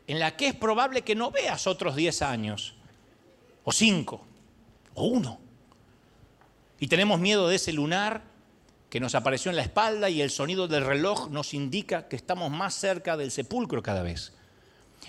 en 0.08 0.18
la 0.18 0.36
que 0.36 0.48
es 0.48 0.54
probable 0.56 1.02
que 1.02 1.14
no 1.14 1.30
veas 1.30 1.68
otros 1.68 1.94
10 1.94 2.22
años, 2.22 2.74
o 3.62 3.70
5, 3.70 4.26
o 4.94 5.04
1. 5.04 5.43
Y 6.80 6.88
tenemos 6.88 7.20
miedo 7.20 7.48
de 7.48 7.56
ese 7.56 7.72
lunar 7.72 8.22
que 8.90 9.00
nos 9.00 9.14
apareció 9.14 9.50
en 9.50 9.56
la 9.56 9.62
espalda 9.62 10.08
y 10.08 10.22
el 10.22 10.30
sonido 10.30 10.68
del 10.68 10.84
reloj 10.84 11.28
nos 11.28 11.52
indica 11.52 12.08
que 12.08 12.16
estamos 12.16 12.50
más 12.50 12.74
cerca 12.74 13.16
del 13.16 13.30
sepulcro 13.30 13.82
cada 13.82 14.02
vez. 14.02 14.32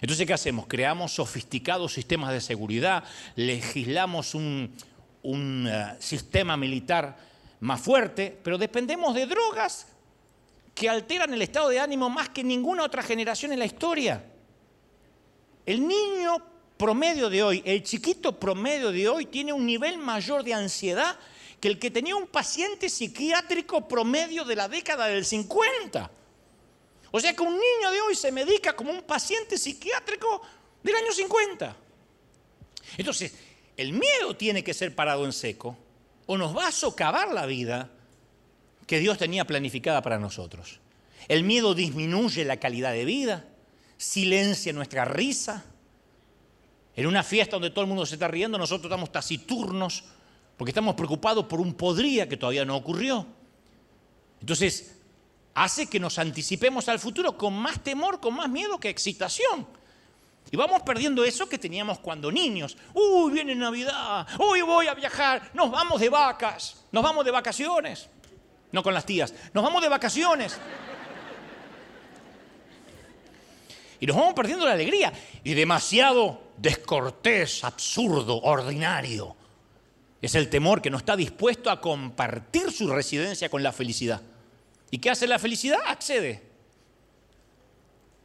Entonces, 0.02 0.26
¿qué 0.26 0.34
hacemos? 0.34 0.68
Creamos 0.68 1.14
sofisticados 1.14 1.94
sistemas 1.94 2.32
de 2.32 2.42
seguridad, 2.42 3.04
legislamos 3.36 4.36
un, 4.36 4.76
eh, 5.24 5.96
sistema 6.00 6.58
militar 6.58 7.18
más 7.60 7.82
fuerte, 7.82 8.38
pero 8.44 8.58
dependemos 8.58 9.16
de 9.16 9.26
drogas 9.26 9.88
que 10.74 10.90
alteran 10.90 11.34
el 11.34 11.42
estado 11.42 11.70
de 11.70 11.80
ánimo 11.80 12.10
más 12.10 12.30
que 12.30 12.44
ninguna 12.44 12.84
otra 12.84 13.02
generación 13.02 13.54
en 13.54 13.60
la 13.60 13.66
historia. 13.66 14.24
El 15.66 15.88
niño 15.88 16.38
promedio 16.78 17.30
de 17.30 17.44
hoy, 17.44 17.64
el 17.66 17.84
chiquito 17.84 18.38
promedio 18.38 18.92
de 18.92 19.08
hoy, 19.08 19.26
tiene 19.26 19.54
un 19.54 19.66
nivel 19.66 19.98
mayor 19.98 20.44
de 20.44 20.54
ansiedad 20.54 21.18
que 21.66 21.70
el 21.70 21.80
que 21.80 21.90
tenía 21.90 22.16
un 22.16 22.28
paciente 22.28 22.90
psiquiátrico 22.90 23.88
promedio 23.88 24.46
de 24.46 24.56
la 24.56 24.68
década 24.68 25.08
del 25.08 25.26
50. 25.26 26.12
O 27.10 27.20
sea 27.20 27.36
que 27.36 27.42
un 27.42 27.54
niño 27.54 27.92
de 27.92 28.02
hoy 28.02 28.14
se 28.14 28.32
medica 28.32 28.76
como 28.76 28.92
un 28.92 29.02
paciente 29.02 29.58
psiquiátrico 29.58 30.44
del 30.84 30.96
año 30.96 31.12
50. 31.12 31.76
Entonces, 33.00 33.34
el 33.78 33.94
miedo 33.94 34.38
tiene 34.38 34.64
que 34.64 34.76
ser 34.76 34.94
parado 34.94 35.26
en 35.26 35.34
seco 35.34 35.76
o 36.28 36.38
nos 36.38 36.56
va 36.56 36.68
a 36.68 36.72
socavar 36.72 37.34
la 37.34 37.48
vida 37.48 37.90
que 38.86 39.00
Dios 39.00 39.18
tenía 39.18 39.48
planificada 39.48 40.04
para 40.04 40.20
nosotros. 40.20 40.80
El 41.28 41.44
miedo 41.44 41.74
disminuye 41.74 42.46
la 42.46 42.60
calidad 42.60 42.92
de 42.92 43.06
vida, 43.06 43.44
silencia 43.98 44.72
nuestra 44.72 45.04
risa. 45.04 45.66
En 46.96 47.08
una 47.08 47.24
fiesta 47.24 47.56
donde 47.56 47.72
todo 47.72 47.82
el 47.82 47.88
mundo 47.88 48.06
se 48.06 48.14
está 48.14 48.28
riendo, 48.28 48.60
nosotros 48.60 48.86
estamos 48.86 49.12
taciturnos, 49.12 50.04
porque 50.58 50.72
estamos 50.72 50.96
preocupados 50.96 51.46
por 51.46 51.60
un 51.60 51.74
podría 51.74 52.30
que 52.30 52.38
todavía 52.38 52.66
no 52.66 52.76
ocurrió. 52.76 53.26
Entonces, 54.40 54.98
hace 55.54 55.88
que 55.88 56.00
nos 56.00 56.18
anticipemos 56.18 56.88
al 56.88 57.00
futuro 57.00 57.38
con 57.38 57.54
más 57.54 57.84
temor, 57.84 58.20
con 58.20 58.36
más 58.36 58.50
miedo 58.50 58.80
que 58.80 58.90
excitación. 58.90 59.68
Y 60.52 60.58
vamos 60.58 60.84
perdiendo 60.84 61.26
eso 61.26 61.50
que 61.50 61.58
teníamos 61.58 62.00
cuando 62.00 62.32
niños. 62.32 62.78
Uy, 62.94 63.34
viene 63.34 63.56
Navidad, 63.56 64.28
uy, 64.40 64.62
voy 64.62 64.88
a 64.88 64.94
viajar, 64.94 65.52
nos 65.54 65.72
vamos 65.72 66.00
de 66.00 66.10
vacas, 66.10 66.86
nos 66.92 67.04
vamos 67.04 67.26
de 67.26 67.32
vacaciones. 67.32 68.10
No 68.72 68.84
con 68.84 68.94
las 68.94 69.06
tías, 69.06 69.34
nos 69.54 69.64
vamos 69.64 69.82
de 69.82 69.90
vacaciones. 69.90 70.58
Y 74.00 74.06
nos 74.06 74.16
vamos 74.16 74.34
perdiendo 74.34 74.66
la 74.66 74.74
alegría. 74.74 75.12
Y 75.44 75.54
demasiado 75.54 76.42
descortés, 76.58 77.64
absurdo, 77.64 78.42
ordinario 78.42 79.36
es 80.22 80.36
el 80.36 80.50
temor 80.50 80.82
que 80.82 80.90
no 80.90 80.98
está 80.98 81.16
dispuesto 81.16 81.70
a 81.70 81.82
compartir 81.82 82.72
su 82.72 82.88
residencia 82.88 83.50
con 83.50 83.64
la 83.64 83.72
felicidad. 83.72 84.22
¿Y 84.92 85.00
qué 85.00 85.10
hace 85.10 85.28
la 85.28 85.40
felicidad? 85.40 85.80
Accede. 85.86 86.42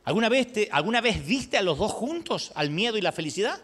¿Alguna 0.05 0.29
vez, 0.29 0.49
¿Alguna 0.71 1.01
vez 1.01 1.25
viste 1.27 1.59
a 1.59 1.63
los 1.63 1.79
dos 1.79 1.93
juntos, 1.93 2.53
al 2.55 2.71
miedo 2.71 2.97
y 2.97 3.01
la 3.01 3.13
felicidad? 3.13 3.61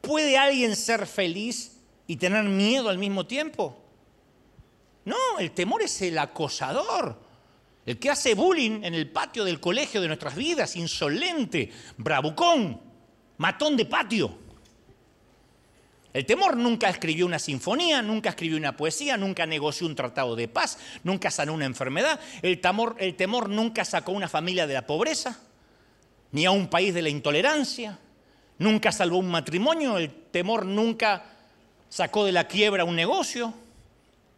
¿Puede 0.00 0.38
alguien 0.38 0.76
ser 0.76 1.06
feliz 1.06 1.78
y 2.06 2.16
tener 2.16 2.44
miedo 2.44 2.88
al 2.88 2.98
mismo 2.98 3.26
tiempo? 3.26 3.76
No, 5.04 5.16
el 5.38 5.52
temor 5.52 5.82
es 5.82 6.02
el 6.02 6.18
acosador, 6.18 7.18
el 7.86 7.98
que 7.98 8.10
hace 8.10 8.34
bullying 8.34 8.84
en 8.84 8.94
el 8.94 9.10
patio 9.10 9.44
del 9.44 9.60
colegio 9.60 10.00
de 10.00 10.08
nuestras 10.08 10.36
vidas, 10.36 10.76
insolente, 10.76 11.72
bravucón, 11.96 12.80
matón 13.38 13.76
de 13.76 13.86
patio. 13.86 14.47
El 16.14 16.24
temor 16.24 16.56
nunca 16.56 16.88
escribió 16.88 17.26
una 17.26 17.38
sinfonía, 17.38 18.00
nunca 18.00 18.30
escribió 18.30 18.56
una 18.56 18.76
poesía, 18.76 19.16
nunca 19.16 19.44
negoció 19.44 19.86
un 19.86 19.94
tratado 19.94 20.36
de 20.36 20.48
paz, 20.48 20.78
nunca 21.04 21.30
sanó 21.30 21.52
una 21.52 21.66
enfermedad. 21.66 22.18
El 22.40 22.60
temor, 22.60 22.96
el 22.98 23.14
temor 23.14 23.48
nunca 23.50 23.84
sacó 23.84 24.12
a 24.12 24.16
una 24.16 24.28
familia 24.28 24.66
de 24.66 24.74
la 24.74 24.86
pobreza, 24.86 25.38
ni 26.32 26.46
a 26.46 26.50
un 26.50 26.68
país 26.68 26.94
de 26.94 27.02
la 27.02 27.10
intolerancia. 27.10 27.98
Nunca 28.58 28.90
salvó 28.90 29.18
un 29.18 29.30
matrimonio. 29.30 29.98
El 29.98 30.10
temor 30.30 30.64
nunca 30.64 31.24
sacó 31.88 32.24
de 32.24 32.32
la 32.32 32.48
quiebra 32.48 32.84
un 32.84 32.96
negocio. 32.96 33.52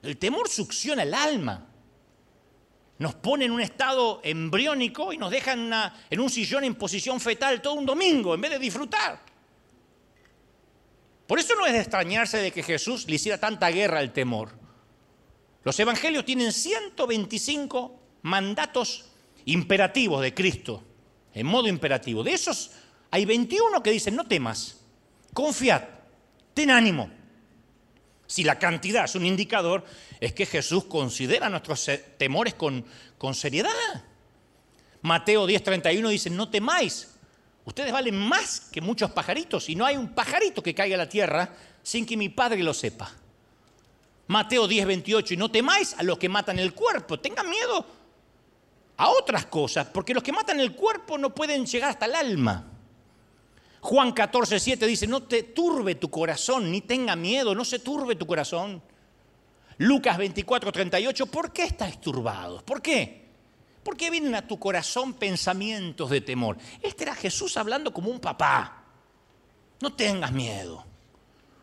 El 0.03 0.17
temor 0.17 0.49
succiona 0.49 1.05
el 1.05 1.15
alma. 1.15 1.67
Nos 2.99 3.15
pone 3.15 3.47
en 3.47 3.53
un 3.53 3.61
estado 3.61 4.21
embriónico 4.23 5.13
y 5.13 5.19
nos 5.19 5.31
deja 5.31 5.53
en 5.53 6.21
un 6.21 6.29
sillón 6.29 6.65
en 6.65 6.75
posición 6.75 7.19
fetal 7.19 7.63
todo 7.63 7.75
un 7.75 7.87
domingo 7.87 8.35
en 8.35 8.41
vez 8.41 8.51
de 8.51 8.59
disfrutar. 8.59 9.30
Por 11.31 11.39
eso 11.39 11.55
no 11.55 11.65
es 11.65 11.73
de 11.73 11.79
extrañarse 11.79 12.39
de 12.39 12.51
que 12.51 12.65
Jesús 12.65 13.07
le 13.07 13.15
hiciera 13.15 13.39
tanta 13.39 13.71
guerra 13.71 14.01
al 14.01 14.13
temor. 14.13 14.51
Los 15.63 15.79
evangelios 15.79 16.25
tienen 16.25 16.53
125 16.53 18.01
mandatos 18.23 19.05
imperativos 19.45 20.23
de 20.23 20.35
Cristo, 20.35 20.83
en 21.33 21.47
modo 21.47 21.69
imperativo. 21.69 22.25
De 22.25 22.33
esos 22.33 22.73
hay 23.13 23.27
21 23.27 23.81
que 23.81 23.93
dicen, 23.93 24.17
no 24.17 24.27
temas, 24.27 24.81
confiad, 25.33 25.85
ten 26.53 26.73
ánimo. 26.73 27.09
Si 28.27 28.43
la 28.43 28.59
cantidad 28.59 29.05
es 29.05 29.15
un 29.15 29.25
indicador, 29.25 29.85
es 30.19 30.33
que 30.33 30.47
Jesús 30.47 30.87
considera 30.87 31.49
nuestros 31.49 31.89
temores 32.19 32.55
con, 32.55 32.85
seriedad. 33.35 33.71
Mateo 35.03 35.47
10:31 35.47 36.09
dice, 36.09 36.29
no 36.29 36.51
temáis, 36.51 37.20
Ustedes 37.65 37.93
valen 37.93 38.17
más 38.17 38.61
que 38.73 38.81
muchos 38.81 39.11
pajaritos 39.11 39.69
y 39.69 39.77
no 39.77 39.85
hay 39.85 39.97
un 39.97 40.15
pajarito 40.15 40.63
que 40.63 40.75
caiga 40.75 40.95
a 40.95 40.99
la 40.99 41.09
tierra 41.09 41.55
sin 41.83 42.07
que 42.07 42.17
mi 42.17 42.29
Padre 42.29 42.63
lo 42.63 42.75
sepa. 42.75 43.11
Mateo 44.29 44.69
10, 44.69 44.87
28, 44.87 45.35
y 45.35 45.37
no 45.37 45.51
temáis 45.51 45.95
a 45.99 46.03
los 46.03 46.17
que 46.19 46.29
matan 46.29 46.59
el 46.59 46.73
cuerpo, 46.73 47.19
tengan 47.19 47.51
miedo 47.51 47.85
a 48.97 49.09
otras 49.11 49.47
cosas, 49.47 49.89
porque 49.89 50.15
los 50.15 50.23
que 50.23 50.31
matan 50.31 50.61
el 50.61 50.75
cuerpo 50.75 51.19
no 51.19 51.35
pueden 51.35 51.67
llegar 51.67 51.91
hasta 51.91 52.07
el 52.07 52.15
alma. 52.15 52.65
Juan 53.81 54.13
14, 54.13 54.61
7 54.61 54.87
dice, 54.87 55.07
no 55.07 55.23
te 55.23 55.43
turbe 55.43 55.97
tu 55.97 56.11
corazón, 56.11 56.71
ni 56.71 56.83
tenga 56.83 57.17
miedo, 57.17 57.55
no 57.55 57.65
se 57.65 57.79
turbe 57.79 58.15
tu 58.15 58.27
corazón. 58.27 58.83
Lucas 59.79 60.19
24, 60.19 60.71
38, 60.71 61.27
¿por 61.27 61.53
qué 61.53 61.65
estáis 61.65 62.01
turbados? 62.01 62.63
¿Por 62.63 62.83
qué? 62.83 63.30
¿Por 63.83 63.97
qué 63.97 64.11
vienen 64.11 64.35
a 64.35 64.47
tu 64.47 64.59
corazón 64.59 65.15
pensamientos 65.15 66.11
de 66.11 66.21
temor? 66.21 66.59
Este 66.83 67.05
era 67.05 67.15
Jesús 67.15 67.57
hablando 67.57 67.93
como 67.93 68.11
un 68.11 68.21
papá. 68.21 68.85
No 69.81 69.95
tengas 69.95 70.33
miedo. 70.33 70.85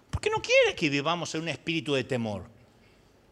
Porque 0.10 0.30
no 0.30 0.42
quiere 0.42 0.76
que 0.76 0.90
vivamos 0.90 1.36
en 1.36 1.42
un 1.42 1.50
espíritu 1.50 1.94
de 1.94 2.04
temor. 2.04 2.50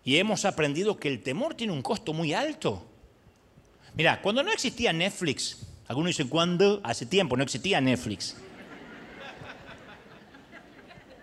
Y 0.04 0.18
hemos 0.18 0.46
aprendido 0.46 1.00
que 1.00 1.08
el 1.08 1.24
temor 1.24 1.56
tiene 1.56 1.74
un 1.74 1.82
costo 1.82 2.14
muy 2.14 2.34
alto. 2.34 2.86
Mira, 3.96 4.22
cuando 4.22 4.44
no 4.44 4.52
existía 4.52 4.94
Netflix, 4.94 5.66
algunos 5.88 6.10
dicen 6.10 6.28
cuando, 6.28 6.80
hace 6.84 7.08
tiempo 7.08 7.36
no 7.36 7.44
existía 7.44 7.82
Netflix. 7.82 8.36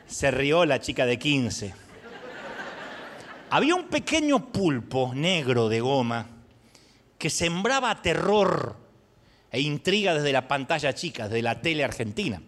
Se 0.09 0.31
rió 0.33 0.65
la 0.65 0.81
chica 0.81 1.07
de 1.07 1.19
15. 1.19 1.75
Había 3.51 3.77
un 3.77 3.89
pequeño 3.89 4.51
pulpo 4.51 5.13
negro 5.15 5.69
de 5.69 5.81
goma 5.81 6.27
que 7.23 7.31
sembraba 7.31 8.03
terror 8.03 8.75
e 9.53 9.61
intriga 9.61 10.13
desde 10.13 10.33
la 10.33 10.49
pantalla 10.49 10.93
chica, 10.93 11.29
desde 11.29 11.41
la 11.41 11.61
tele 11.61 11.85
argentina. 11.85 12.43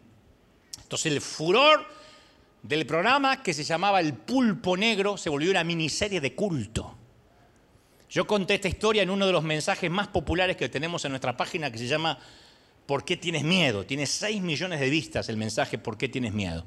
Entonces 0.82 1.12
el 1.12 1.20
furor 1.20 1.86
del 2.60 2.84
programa 2.84 3.40
que 3.40 3.54
se 3.54 3.62
llamaba 3.62 4.00
El 4.00 4.14
Pulpo 4.14 4.76
Negro 4.76 5.16
se 5.16 5.30
volvió 5.30 5.52
una 5.52 5.62
miniserie 5.62 6.20
de 6.20 6.34
culto. 6.34 6.92
Yo 8.10 8.26
conté 8.26 8.54
esta 8.54 8.66
historia 8.66 9.04
en 9.04 9.10
uno 9.10 9.26
de 9.28 9.32
los 9.32 9.44
mensajes 9.44 9.88
más 9.92 10.08
populares 10.08 10.56
que 10.56 10.68
tenemos 10.68 11.04
en 11.04 11.12
nuestra 11.12 11.36
página 11.36 11.70
que 11.70 11.78
se 11.78 11.86
llama 11.86 12.18
¿Por 12.84 13.04
qué 13.04 13.16
tienes 13.16 13.44
miedo? 13.44 13.86
Tiene 13.86 14.06
6 14.06 14.42
millones 14.42 14.80
de 14.80 14.90
vistas 14.90 15.28
el 15.28 15.36
mensaje 15.36 15.78
¿Por 15.78 15.96
qué 15.96 16.08
tienes 16.08 16.32
miedo? 16.32 16.66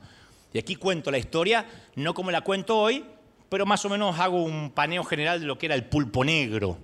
Y 0.54 0.60
aquí 0.60 0.78
cuento 0.78 1.12
la 1.12 1.18
historia, 1.18 1.66
no 1.98 2.14
como 2.14 2.32
la 2.32 2.40
cuento 2.40 2.78
hoy, 2.78 3.04
pero 3.50 3.66
más 3.66 3.84
o 3.84 3.90
menos 3.90 4.18
hago 4.18 4.42
un 4.42 4.72
paneo 4.72 5.04
general 5.04 5.42
de 5.42 5.46
lo 5.46 5.58
que 5.58 5.66
era 5.66 5.76
el 5.76 5.84
pulpo 5.84 6.24
negro. 6.24 6.78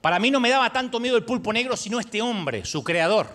Para 0.00 0.18
mí 0.18 0.30
no 0.30 0.40
me 0.40 0.48
daba 0.48 0.72
tanto 0.72 0.98
miedo 0.98 1.16
el 1.16 1.24
pulpo 1.24 1.52
negro, 1.52 1.76
sino 1.76 2.00
este 2.00 2.22
hombre, 2.22 2.64
su 2.64 2.82
creador, 2.82 3.28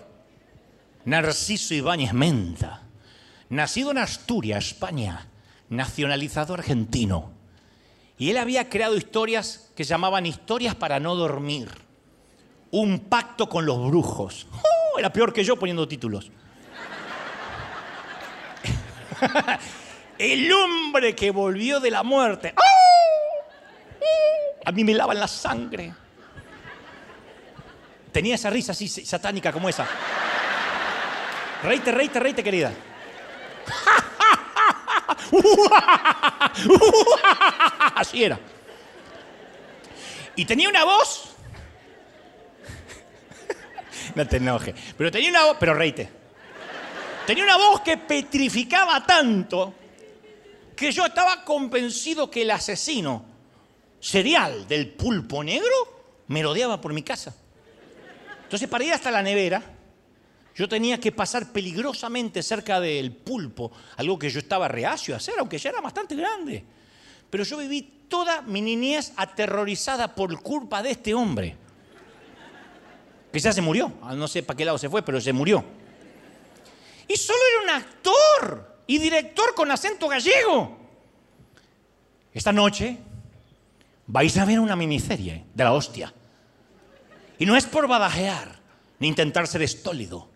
Narciso 1.05 1.75
Ibáñez 1.75 2.13
Menta, 2.13 2.81
nacido 3.49 3.91
en 3.91 3.99
Asturias, 3.99 4.65
España, 4.65 5.27
nacionalizado 5.69 6.55
argentino. 6.55 7.31
Y 8.17 8.31
él 8.31 8.37
había 8.37 8.69
creado 8.69 8.95
historias 8.97 9.71
que 9.75 9.83
llamaban 9.83 10.25
historias 10.25 10.73
para 10.73 10.99
no 10.99 11.15
dormir. 11.15 11.69
un 12.71 12.99
pacto 12.99 13.47
con 13.47 13.65
los 13.65 13.87
brujos. 13.87 14.47
¡Oh! 14.51 14.99
era 14.99 15.11
peor 15.11 15.31
que 15.31 15.43
yo 15.43 15.57
poniendo 15.57 15.87
títulos. 15.87 16.31
El 20.17 20.51
hombre 20.51 21.15
que 21.15 21.31
volvió 21.31 21.79
de 21.79 21.91
la 21.91 22.03
muerte. 22.03 22.53
¡Oh! 22.57 24.01
A 24.65 24.71
mí 24.71 24.83
me 24.83 24.93
lavan 24.93 25.19
la 25.19 25.27
sangre. 25.27 25.93
Tenía 28.15 28.35
esa 28.35 28.49
risa 28.49 28.71
así 28.71 28.87
satánica 28.87 29.51
como 29.51 29.67
esa. 29.67 29.85
Reite, 31.63 31.91
reite, 31.91 32.17
reite, 32.17 32.41
querida. 32.41 32.71
Así 37.93 38.23
era. 38.23 38.39
Y 40.37 40.45
tenía 40.45 40.69
una 40.69 40.85
voz. 40.85 41.35
No 44.15 44.25
te 44.25 44.37
enojes. 44.37 44.73
Pero 44.97 45.11
tenía 45.11 45.31
una 45.31 45.47
voz. 45.47 45.57
Pero 45.59 45.73
reite. 45.73 46.09
Tenía 47.27 47.43
una 47.43 47.57
voz 47.57 47.81
que 47.81 47.97
petrificaba 47.97 49.05
tanto 49.05 49.73
que 50.73 50.89
yo 50.89 51.05
estaba 51.05 51.43
convencido 51.43 52.31
que 52.31 52.43
el 52.43 52.51
asesino 52.51 53.25
serial 53.99 54.69
del 54.69 54.93
pulpo 54.93 55.43
negro 55.43 56.23
merodeaba 56.27 56.79
por 56.79 56.93
mi 56.93 57.03
casa. 57.03 57.35
Entonces, 58.55 58.69
para 58.69 58.85
ir 58.85 58.93
hasta 58.93 59.11
la 59.11 59.21
nevera, 59.21 59.61
yo 60.55 60.69
tenía 60.69 60.97
que 60.97 61.11
pasar 61.11 61.51
peligrosamente 61.51 62.41
cerca 62.41 62.79
del 62.79 63.11
pulpo, 63.11 63.69
algo 63.97 64.17
que 64.17 64.29
yo 64.29 64.39
estaba 64.39 64.69
reacio 64.69 65.13
a 65.13 65.17
hacer, 65.17 65.33
aunque 65.39 65.57
ya 65.57 65.71
era 65.71 65.81
bastante 65.81 66.15
grande. 66.15 66.63
Pero 67.29 67.43
yo 67.43 67.57
viví 67.57 68.05
toda 68.07 68.43
mi 68.43 68.61
niñez 68.61 69.11
aterrorizada 69.17 70.15
por 70.15 70.41
culpa 70.41 70.81
de 70.81 70.91
este 70.91 71.13
hombre. 71.13 71.57
Ya 73.33 73.51
se 73.51 73.61
murió. 73.61 73.91
Ah, 74.01 74.15
no 74.15 74.25
sé 74.25 74.41
para 74.41 74.55
qué 74.55 74.63
lado 74.63 74.77
se 74.77 74.87
fue, 74.87 75.03
pero 75.03 75.19
se 75.19 75.33
murió. 75.33 75.61
Y 77.09 77.17
solo 77.17 77.39
era 77.51 77.63
un 77.63 77.81
actor 77.81 78.83
y 78.87 78.99
director 78.99 79.53
con 79.53 79.69
acento 79.69 80.07
gallego. 80.07 80.77
Esta 82.33 82.53
noche 82.53 82.99
vais 84.07 84.37
a 84.37 84.45
ver 84.45 84.61
una 84.61 84.77
miniserie 84.77 85.43
de 85.53 85.63
la 85.65 85.73
hostia. 85.73 86.13
Y 87.39 87.45
no 87.45 87.55
es 87.55 87.65
por 87.65 87.87
badajear 87.87 88.59
ni 88.99 89.07
intentar 89.07 89.47
ser 89.47 89.61
estólido 89.61 90.29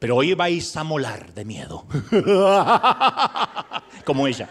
pero 0.00 0.16
hoy 0.16 0.32
vais 0.32 0.74
a 0.76 0.82
molar 0.82 1.32
de 1.34 1.44
miedo. 1.44 1.84
Como 4.04 4.26
ella. 4.26 4.48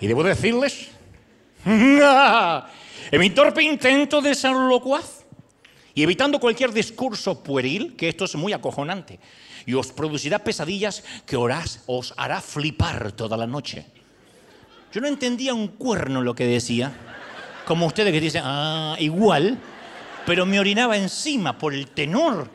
Y 0.00 0.06
debo 0.06 0.22
decirles, 0.22 0.88
en 1.64 3.20
mi 3.20 3.30
torpe 3.30 3.62
intento 3.64 4.22
de 4.22 4.34
ser 4.34 4.52
locuaz 4.52 5.24
y 5.92 6.04
evitando 6.04 6.38
cualquier 6.38 6.72
discurso 6.72 7.42
pueril, 7.42 7.96
que 7.96 8.08
esto 8.08 8.26
es 8.26 8.36
muy 8.36 8.52
acojonante, 8.52 9.18
y 9.64 9.74
os 9.74 9.90
producirá 9.90 10.38
pesadillas 10.38 11.02
que 11.26 11.36
os 11.36 12.14
hará 12.16 12.40
flipar 12.40 13.10
toda 13.10 13.36
la 13.36 13.48
noche. 13.48 13.86
Yo 14.92 15.00
no 15.00 15.08
entendía 15.08 15.52
un 15.52 15.66
cuerno 15.68 16.22
lo 16.22 16.36
que 16.36 16.46
decía, 16.46 16.92
como 17.66 17.86
ustedes 17.86 18.12
que 18.12 18.20
dicen, 18.20 18.42
ah, 18.44 18.96
igual 18.98 19.58
pero 20.26 20.44
me 20.44 20.58
orinaba 20.58 20.98
encima 20.98 21.56
por 21.56 21.72
el 21.72 21.86
tenor. 21.86 22.50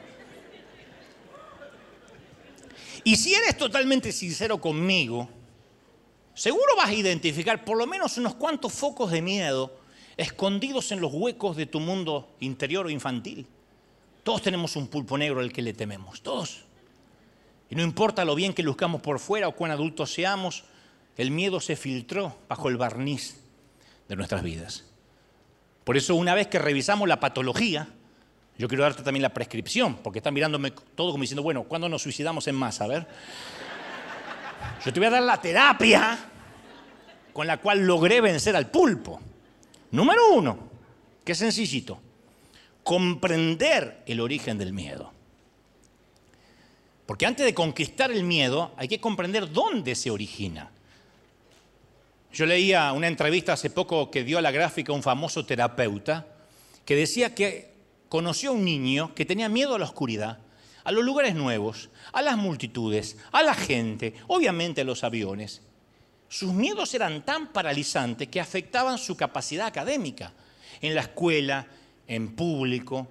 Y 3.04 3.16
si 3.16 3.34
eres 3.34 3.58
totalmente 3.58 4.12
sincero 4.12 4.60
conmigo, 4.60 5.28
seguro 6.36 6.76
vas 6.76 6.90
a 6.90 6.94
identificar 6.94 7.64
por 7.64 7.78
lo 7.78 7.88
menos 7.88 8.18
unos 8.18 8.36
cuantos 8.36 8.74
focos 8.74 9.10
de 9.10 9.24
miedo 9.24 9.80
escondidos 10.18 10.92
en 10.92 11.00
los 11.00 11.12
huecos 11.14 11.56
de 11.56 11.66
tu 11.66 11.80
mundo 11.80 12.36
interior 12.42 12.86
o 12.86 12.90
infantil. 12.90 13.48
Todos 14.24 14.44
tenemos 14.44 14.76
un 14.76 14.88
pulpo 14.88 15.18
negro 15.18 15.40
al 15.40 15.52
que 15.52 15.64
le 15.64 15.74
tememos, 15.74 16.22
todos. 16.22 16.66
Y 17.70 17.76
no 17.76 17.82
importa 17.82 18.26
lo 18.26 18.36
bien 18.36 18.54
que 18.54 18.62
luzcamos 18.62 19.02
por 19.02 19.20
fuera 19.20 19.48
o 19.48 19.56
cuán 19.56 19.72
adultos 19.72 20.14
seamos, 20.14 20.66
el 21.16 21.32
miedo 21.32 21.60
se 21.62 21.78
filtró 21.78 22.38
bajo 22.50 22.68
el 22.68 22.78
barniz 22.78 23.38
de 24.10 24.16
nuestras 24.18 24.44
vidas. 24.44 24.91
Por 25.84 25.98
eso 25.98 26.16
una 26.16 26.36
vez 26.36 26.48
que 26.48 26.60
revisamos 26.60 27.08
la 27.08 27.20
patología, 27.20 27.88
yo 28.58 28.68
quiero 28.68 28.84
darte 28.84 29.04
también 29.04 29.24
la 29.24 29.34
prescripción, 29.34 29.96
porque 29.98 30.20
están 30.20 30.34
mirándome 30.34 30.72
todo 30.96 31.12
como 31.12 31.22
diciendo, 31.22 31.42
bueno, 31.42 31.64
¿cuándo 31.64 31.90
nos 31.90 32.04
suicidamos 32.04 32.48
en 32.48 32.56
masa? 32.56 32.86
A 32.86 32.88
ver. 32.88 33.08
Yo 34.86 34.94
te 34.94 35.00
voy 35.00 35.08
a 35.08 35.12
dar 35.12 35.24
la 35.24 35.42
terapia 35.42 36.20
con 37.34 37.48
la 37.48 37.58
cual 37.58 37.80
logré 37.86 38.22
vencer 38.22 38.56
al 38.56 38.70
pulpo. 38.70 39.20
Número 39.92 40.34
uno, 40.34 40.70
que 41.24 41.32
es 41.32 41.38
sencillito, 41.38 42.00
comprender 42.84 44.04
el 44.06 44.20
origen 44.20 44.58
del 44.58 44.74
miedo. 44.74 45.12
Porque 47.06 47.26
antes 47.26 47.46
de 47.46 47.54
conquistar 47.54 48.12
el 48.12 48.24
miedo 48.24 48.74
hay 48.78 48.88
que 48.88 49.00
comprender 49.00 49.52
dónde 49.52 49.96
se 49.96 50.12
origina. 50.12 50.72
Yo 52.34 52.46
leía 52.46 52.94
una 52.94 53.08
entrevista 53.08 53.54
hace 53.54 53.70
poco 53.70 54.10
que 54.10 54.24
dio 54.24 54.38
a 54.38 54.42
la 54.42 54.52
gráfica 54.52 54.94
un 54.94 55.04
famoso 55.04 55.46
terapeuta 55.46 56.28
que 56.86 56.96
decía 56.96 57.36
que 57.36 57.74
conoció 58.08 58.52
a 58.52 58.54
un 58.54 58.64
niño 58.64 59.14
que 59.14 59.26
tenía 59.26 59.50
miedo 59.50 59.76
a 59.76 59.80
la 59.80 59.86
oscuridad, 59.86 60.40
a 60.84 60.92
los 60.92 61.04
lugares 61.04 61.36
nuevos, 61.36 61.90
a 62.14 62.22
las 62.22 62.38
multitudes, 62.38 63.18
a 63.32 63.44
la 63.44 63.54
gente, 63.54 64.16
obviamente 64.28 64.82
a 64.82 64.86
los 64.86 65.04
aviones. 65.04 65.62
Sus 66.30 66.54
miedos 66.54 66.94
eran 66.94 67.26
tan 67.26 67.52
paralizantes 67.52 68.30
que 68.30 68.40
afectaban 68.40 68.98
su 68.98 69.18
capacidad 69.18 69.68
académica, 69.68 70.32
en 70.80 70.96
la 70.96 71.02
escuela, 71.02 71.68
en 72.08 72.34
público, 72.34 73.10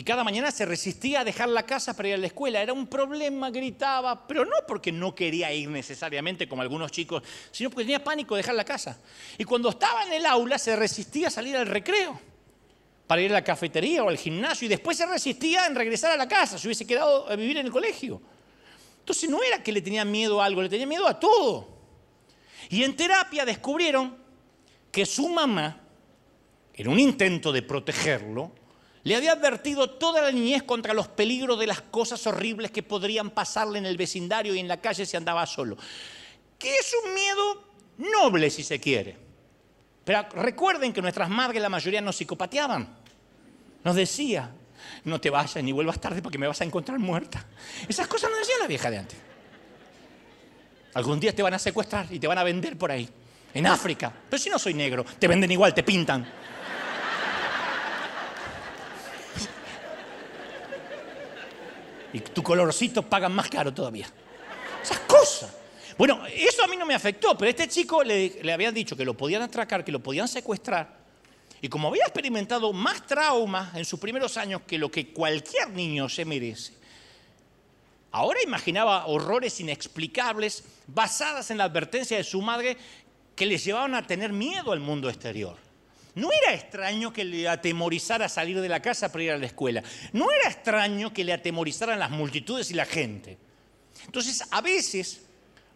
y 0.00 0.02
cada 0.02 0.24
mañana 0.24 0.50
se 0.50 0.64
resistía 0.64 1.20
a 1.20 1.24
dejar 1.24 1.50
la 1.50 1.66
casa 1.66 1.94
para 1.94 2.08
ir 2.08 2.14
a 2.14 2.16
la 2.16 2.28
escuela. 2.28 2.62
Era 2.62 2.72
un 2.72 2.86
problema, 2.86 3.50
gritaba, 3.50 4.26
pero 4.26 4.46
no 4.46 4.56
porque 4.66 4.90
no 4.90 5.14
quería 5.14 5.52
ir 5.52 5.68
necesariamente 5.68 6.48
como 6.48 6.62
algunos 6.62 6.90
chicos, 6.90 7.22
sino 7.50 7.68
porque 7.68 7.84
tenía 7.84 8.02
pánico 8.02 8.34
de 8.34 8.38
dejar 8.38 8.54
la 8.54 8.64
casa. 8.64 8.98
Y 9.36 9.44
cuando 9.44 9.68
estaba 9.68 10.04
en 10.06 10.14
el 10.14 10.24
aula 10.24 10.56
se 10.56 10.74
resistía 10.74 11.28
a 11.28 11.30
salir 11.30 11.54
al 11.54 11.66
recreo 11.66 12.18
para 13.06 13.20
ir 13.20 13.30
a 13.30 13.34
la 13.34 13.44
cafetería 13.44 14.02
o 14.02 14.08
al 14.08 14.16
gimnasio 14.16 14.64
y 14.64 14.68
después 14.70 14.96
se 14.96 15.04
resistía 15.04 15.66
en 15.66 15.74
regresar 15.74 16.12
a 16.12 16.16
la 16.16 16.26
casa, 16.26 16.56
se 16.56 16.66
hubiese 16.66 16.86
quedado 16.86 17.28
a 17.28 17.36
vivir 17.36 17.58
en 17.58 17.66
el 17.66 17.72
colegio. 17.72 18.22
Entonces 19.00 19.28
no 19.28 19.42
era 19.42 19.62
que 19.62 19.70
le 19.70 19.82
tenía 19.82 20.06
miedo 20.06 20.40
a 20.40 20.46
algo, 20.46 20.62
le 20.62 20.70
tenía 20.70 20.86
miedo 20.86 21.06
a 21.06 21.20
todo. 21.20 21.76
Y 22.70 22.84
en 22.84 22.96
terapia 22.96 23.44
descubrieron 23.44 24.16
que 24.90 25.04
su 25.04 25.28
mamá, 25.28 25.78
en 26.72 26.88
un 26.88 26.98
intento 26.98 27.52
de 27.52 27.60
protegerlo, 27.60 28.52
le 29.02 29.16
había 29.16 29.32
advertido 29.32 29.90
toda 29.90 30.20
la 30.20 30.30
niñez 30.30 30.62
contra 30.62 30.92
los 30.92 31.08
peligros 31.08 31.58
de 31.58 31.66
las 31.66 31.80
cosas 31.80 32.26
horribles 32.26 32.70
que 32.70 32.82
podrían 32.82 33.30
pasarle 33.30 33.78
en 33.78 33.86
el 33.86 33.96
vecindario 33.96 34.54
y 34.54 34.58
en 34.58 34.68
la 34.68 34.80
calle 34.80 35.06
si 35.06 35.16
andaba 35.16 35.46
solo. 35.46 35.76
Que 36.58 36.74
es 36.74 36.94
un 37.04 37.14
miedo 37.14 37.64
noble, 37.96 38.50
si 38.50 38.62
se 38.62 38.78
quiere. 38.78 39.16
Pero 40.04 40.26
recuerden 40.34 40.92
que 40.92 41.00
nuestras 41.00 41.30
madres, 41.30 41.62
la 41.62 41.68
mayoría, 41.68 42.00
nos 42.00 42.16
psicopateaban. 42.16 42.88
Nos 43.84 43.96
decía, 43.96 44.50
no 45.04 45.20
te 45.20 45.30
vayas 45.30 45.62
ni 45.64 45.72
vuelvas 45.72 46.00
tarde 46.00 46.20
porque 46.20 46.38
me 46.38 46.46
vas 46.46 46.60
a 46.60 46.64
encontrar 46.64 46.98
muerta. 46.98 47.46
Esas 47.88 48.06
cosas 48.06 48.30
no 48.30 48.36
decía 48.36 48.56
la 48.60 48.66
vieja 48.66 48.90
de 48.90 48.98
antes. 48.98 49.18
Algún 50.94 51.20
día 51.20 51.34
te 51.34 51.42
van 51.42 51.54
a 51.54 51.58
secuestrar 51.58 52.06
y 52.10 52.18
te 52.18 52.26
van 52.26 52.38
a 52.38 52.42
vender 52.42 52.76
por 52.76 52.90
ahí, 52.90 53.08
en 53.54 53.66
África. 53.66 54.12
Pero 54.28 54.42
si 54.42 54.50
no 54.50 54.58
soy 54.58 54.74
negro, 54.74 55.04
te 55.04 55.28
venden 55.28 55.50
igual, 55.50 55.72
te 55.72 55.82
pintan. 55.82 56.26
Y 62.12 62.20
tu 62.20 62.42
colorcito 62.42 63.02
paga 63.02 63.28
más 63.28 63.48
caro 63.48 63.72
todavía. 63.72 64.08
Esas 64.82 65.00
cosas. 65.00 65.56
Bueno, 65.96 66.22
eso 66.26 66.64
a 66.64 66.66
mí 66.66 66.76
no 66.76 66.86
me 66.86 66.94
afectó, 66.94 67.36
pero 67.36 67.50
este 67.50 67.68
chico 67.68 68.02
le, 68.02 68.42
le 68.42 68.52
habían 68.52 68.72
dicho 68.72 68.96
que 68.96 69.04
lo 69.04 69.14
podían 69.14 69.42
atracar, 69.42 69.84
que 69.84 69.92
lo 69.92 70.00
podían 70.00 70.28
secuestrar. 70.28 70.98
Y 71.60 71.68
como 71.68 71.88
había 71.88 72.04
experimentado 72.04 72.72
más 72.72 73.06
traumas 73.06 73.74
en 73.76 73.84
sus 73.84 74.00
primeros 74.00 74.36
años 74.36 74.62
que 74.66 74.78
lo 74.78 74.90
que 74.90 75.12
cualquier 75.12 75.70
niño 75.70 76.08
se 76.08 76.24
merece, 76.24 76.72
ahora 78.12 78.40
imaginaba 78.42 79.06
horrores 79.06 79.60
inexplicables 79.60 80.64
basadas 80.86 81.50
en 81.50 81.58
la 81.58 81.64
advertencia 81.64 82.16
de 82.16 82.24
su 82.24 82.40
madre 82.40 82.76
que 83.36 83.46
les 83.46 83.64
llevaban 83.64 83.94
a 83.94 84.06
tener 84.06 84.32
miedo 84.32 84.72
al 84.72 84.80
mundo 84.80 85.08
exterior. 85.08 85.56
No 86.14 86.30
era 86.32 86.54
extraño 86.54 87.12
que 87.12 87.24
le 87.24 87.48
atemorizara 87.48 88.28
salir 88.28 88.60
de 88.60 88.68
la 88.68 88.82
casa 88.82 89.12
para 89.12 89.24
ir 89.24 89.30
a 89.32 89.38
la 89.38 89.46
escuela. 89.46 89.82
No 90.12 90.30
era 90.30 90.48
extraño 90.48 91.12
que 91.12 91.24
le 91.24 91.32
atemorizaran 91.32 91.98
las 91.98 92.10
multitudes 92.10 92.70
y 92.70 92.74
la 92.74 92.84
gente. 92.84 93.38
Entonces, 94.06 94.42
a 94.50 94.60
veces, 94.60 95.26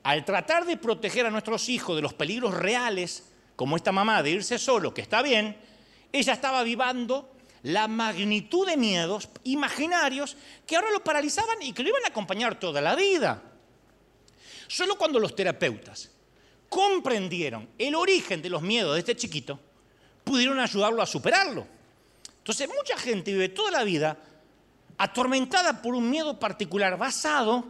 al 0.03 0.25
tratar 0.25 0.65
de 0.65 0.77
proteger 0.77 1.27
a 1.27 1.31
nuestros 1.31 1.69
hijos 1.69 1.95
de 1.97 2.03
los 2.03 2.15
peligros 2.15 2.55
reales, 2.55 3.25
como 3.57 3.77
esta 3.77 3.93
mamá 3.93 4.23
de 4.23 4.31
irse 4.31 4.59
solo, 4.59 4.93
que 4.93 5.03
está 5.03 5.23
bien, 5.23 5.57
ella 6.13 6.33
estaba 6.33 6.63
vivando 6.63 7.31
la 7.63 7.89
magnitud 7.89 8.67
de 8.67 8.77
miedos 8.77 9.29
imaginarios 9.45 10.37
que 10.67 10.77
ahora 10.77 10.91
lo 10.91 11.03
paralizaban 11.03 11.63
y 11.63 11.73
que 11.73 11.83
lo 11.83 11.89
iban 11.89 12.05
a 12.05 12.09
acompañar 12.09 12.59
toda 12.59 12.81
la 12.81 12.95
vida. 12.95 13.43
Solo 14.67 14.97
cuando 14.99 15.19
los 15.19 15.35
terapeutas 15.35 16.11
comprendieron 16.69 17.69
el 17.79 17.95
origen 17.95 18.43
de 18.43 18.51
los 18.51 18.63
miedos 18.63 18.95
de 18.95 19.01
este 19.01 19.17
chiquito, 19.17 19.61
pudieron 20.25 20.59
ayudarlo 20.59 21.03
a 21.03 21.07
superarlo. 21.07 21.67
Entonces, 22.39 22.69
mucha 22.69 22.99
gente 22.99 23.33
vive 23.33 23.51
toda 23.51 23.71
la 23.71 23.85
vida 23.85 24.17
atormentada 24.99 25.81
por 25.83 25.95
un 25.95 26.09
miedo 26.09 26.39
particular 26.39 26.97
basado 26.97 27.65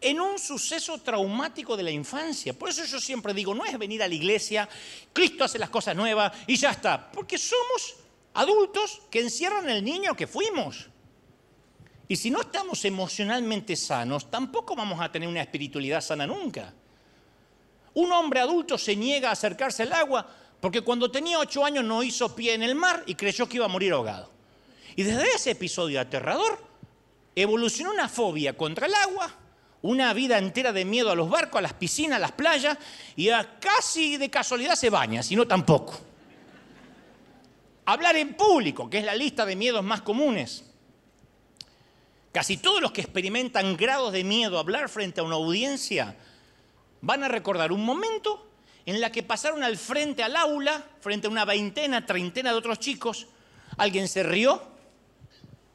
en 0.00 0.20
un 0.20 0.38
suceso 0.38 0.98
traumático 0.98 1.76
de 1.76 1.82
la 1.82 1.90
infancia. 1.90 2.52
Por 2.52 2.68
eso 2.68 2.84
yo 2.84 3.00
siempre 3.00 3.34
digo, 3.34 3.54
no 3.54 3.64
es 3.64 3.76
venir 3.78 4.02
a 4.02 4.08
la 4.08 4.14
iglesia, 4.14 4.68
Cristo 5.12 5.44
hace 5.44 5.58
las 5.58 5.70
cosas 5.70 5.96
nuevas 5.96 6.32
y 6.46 6.56
ya 6.56 6.70
está, 6.70 7.10
porque 7.10 7.36
somos 7.36 7.96
adultos 8.34 9.02
que 9.10 9.20
encierran 9.20 9.68
el 9.68 9.84
niño 9.84 10.14
que 10.14 10.26
fuimos. 10.26 10.88
Y 12.06 12.16
si 12.16 12.30
no 12.30 12.40
estamos 12.40 12.84
emocionalmente 12.84 13.76
sanos, 13.76 14.30
tampoco 14.30 14.74
vamos 14.74 15.00
a 15.00 15.10
tener 15.12 15.28
una 15.28 15.42
espiritualidad 15.42 16.00
sana 16.00 16.26
nunca. 16.26 16.72
Un 17.94 18.12
hombre 18.12 18.40
adulto 18.40 18.78
se 18.78 18.94
niega 18.94 19.28
a 19.28 19.32
acercarse 19.32 19.82
al 19.82 19.92
agua 19.92 20.26
porque 20.60 20.80
cuando 20.80 21.10
tenía 21.10 21.38
ocho 21.38 21.64
años 21.64 21.84
no 21.84 22.02
hizo 22.02 22.34
pie 22.34 22.54
en 22.54 22.62
el 22.62 22.74
mar 22.74 23.04
y 23.06 23.14
creyó 23.14 23.48
que 23.48 23.56
iba 23.56 23.66
a 23.66 23.68
morir 23.68 23.92
ahogado. 23.92 24.30
Y 24.96 25.04
desde 25.04 25.30
ese 25.30 25.52
episodio 25.52 26.00
aterrador 26.00 26.58
evolucionó 27.36 27.92
una 27.92 28.08
fobia 28.08 28.56
contra 28.56 28.86
el 28.86 28.94
agua, 28.94 29.32
una 29.82 30.12
vida 30.12 30.38
entera 30.38 30.72
de 30.72 30.84
miedo 30.84 31.10
a 31.12 31.14
los 31.14 31.30
barcos, 31.30 31.60
a 31.60 31.62
las 31.62 31.74
piscinas, 31.74 32.16
a 32.16 32.20
las 32.20 32.32
playas, 32.32 32.76
y 33.14 33.28
a 33.28 33.58
casi 33.60 34.16
de 34.16 34.28
casualidad 34.28 34.74
se 34.74 34.90
baña, 34.90 35.22
si 35.22 35.36
no 35.36 35.46
tampoco. 35.46 36.00
Hablar 37.84 38.16
en 38.16 38.34
público, 38.34 38.90
que 38.90 38.98
es 38.98 39.04
la 39.04 39.14
lista 39.14 39.46
de 39.46 39.54
miedos 39.54 39.84
más 39.84 40.02
comunes. 40.02 40.64
Casi 42.32 42.56
todos 42.56 42.82
los 42.82 42.90
que 42.90 43.00
experimentan 43.00 43.76
grados 43.76 44.12
de 44.12 44.24
miedo 44.24 44.56
a 44.56 44.60
hablar 44.60 44.88
frente 44.88 45.20
a 45.20 45.24
una 45.24 45.36
audiencia 45.36 46.16
van 47.00 47.22
a 47.22 47.28
recordar 47.28 47.70
un 47.70 47.84
momento 47.84 48.47
en 48.88 49.02
la 49.02 49.12
que 49.12 49.22
pasaron 49.22 49.62
al 49.62 49.76
frente 49.76 50.22
al 50.22 50.34
aula, 50.34 50.82
frente 51.02 51.26
a 51.26 51.30
una 51.30 51.44
veintena, 51.44 52.06
treintena 52.06 52.52
de 52.52 52.56
otros 52.56 52.78
chicos, 52.78 53.26
alguien 53.76 54.08
se 54.08 54.22
rió, 54.22 54.62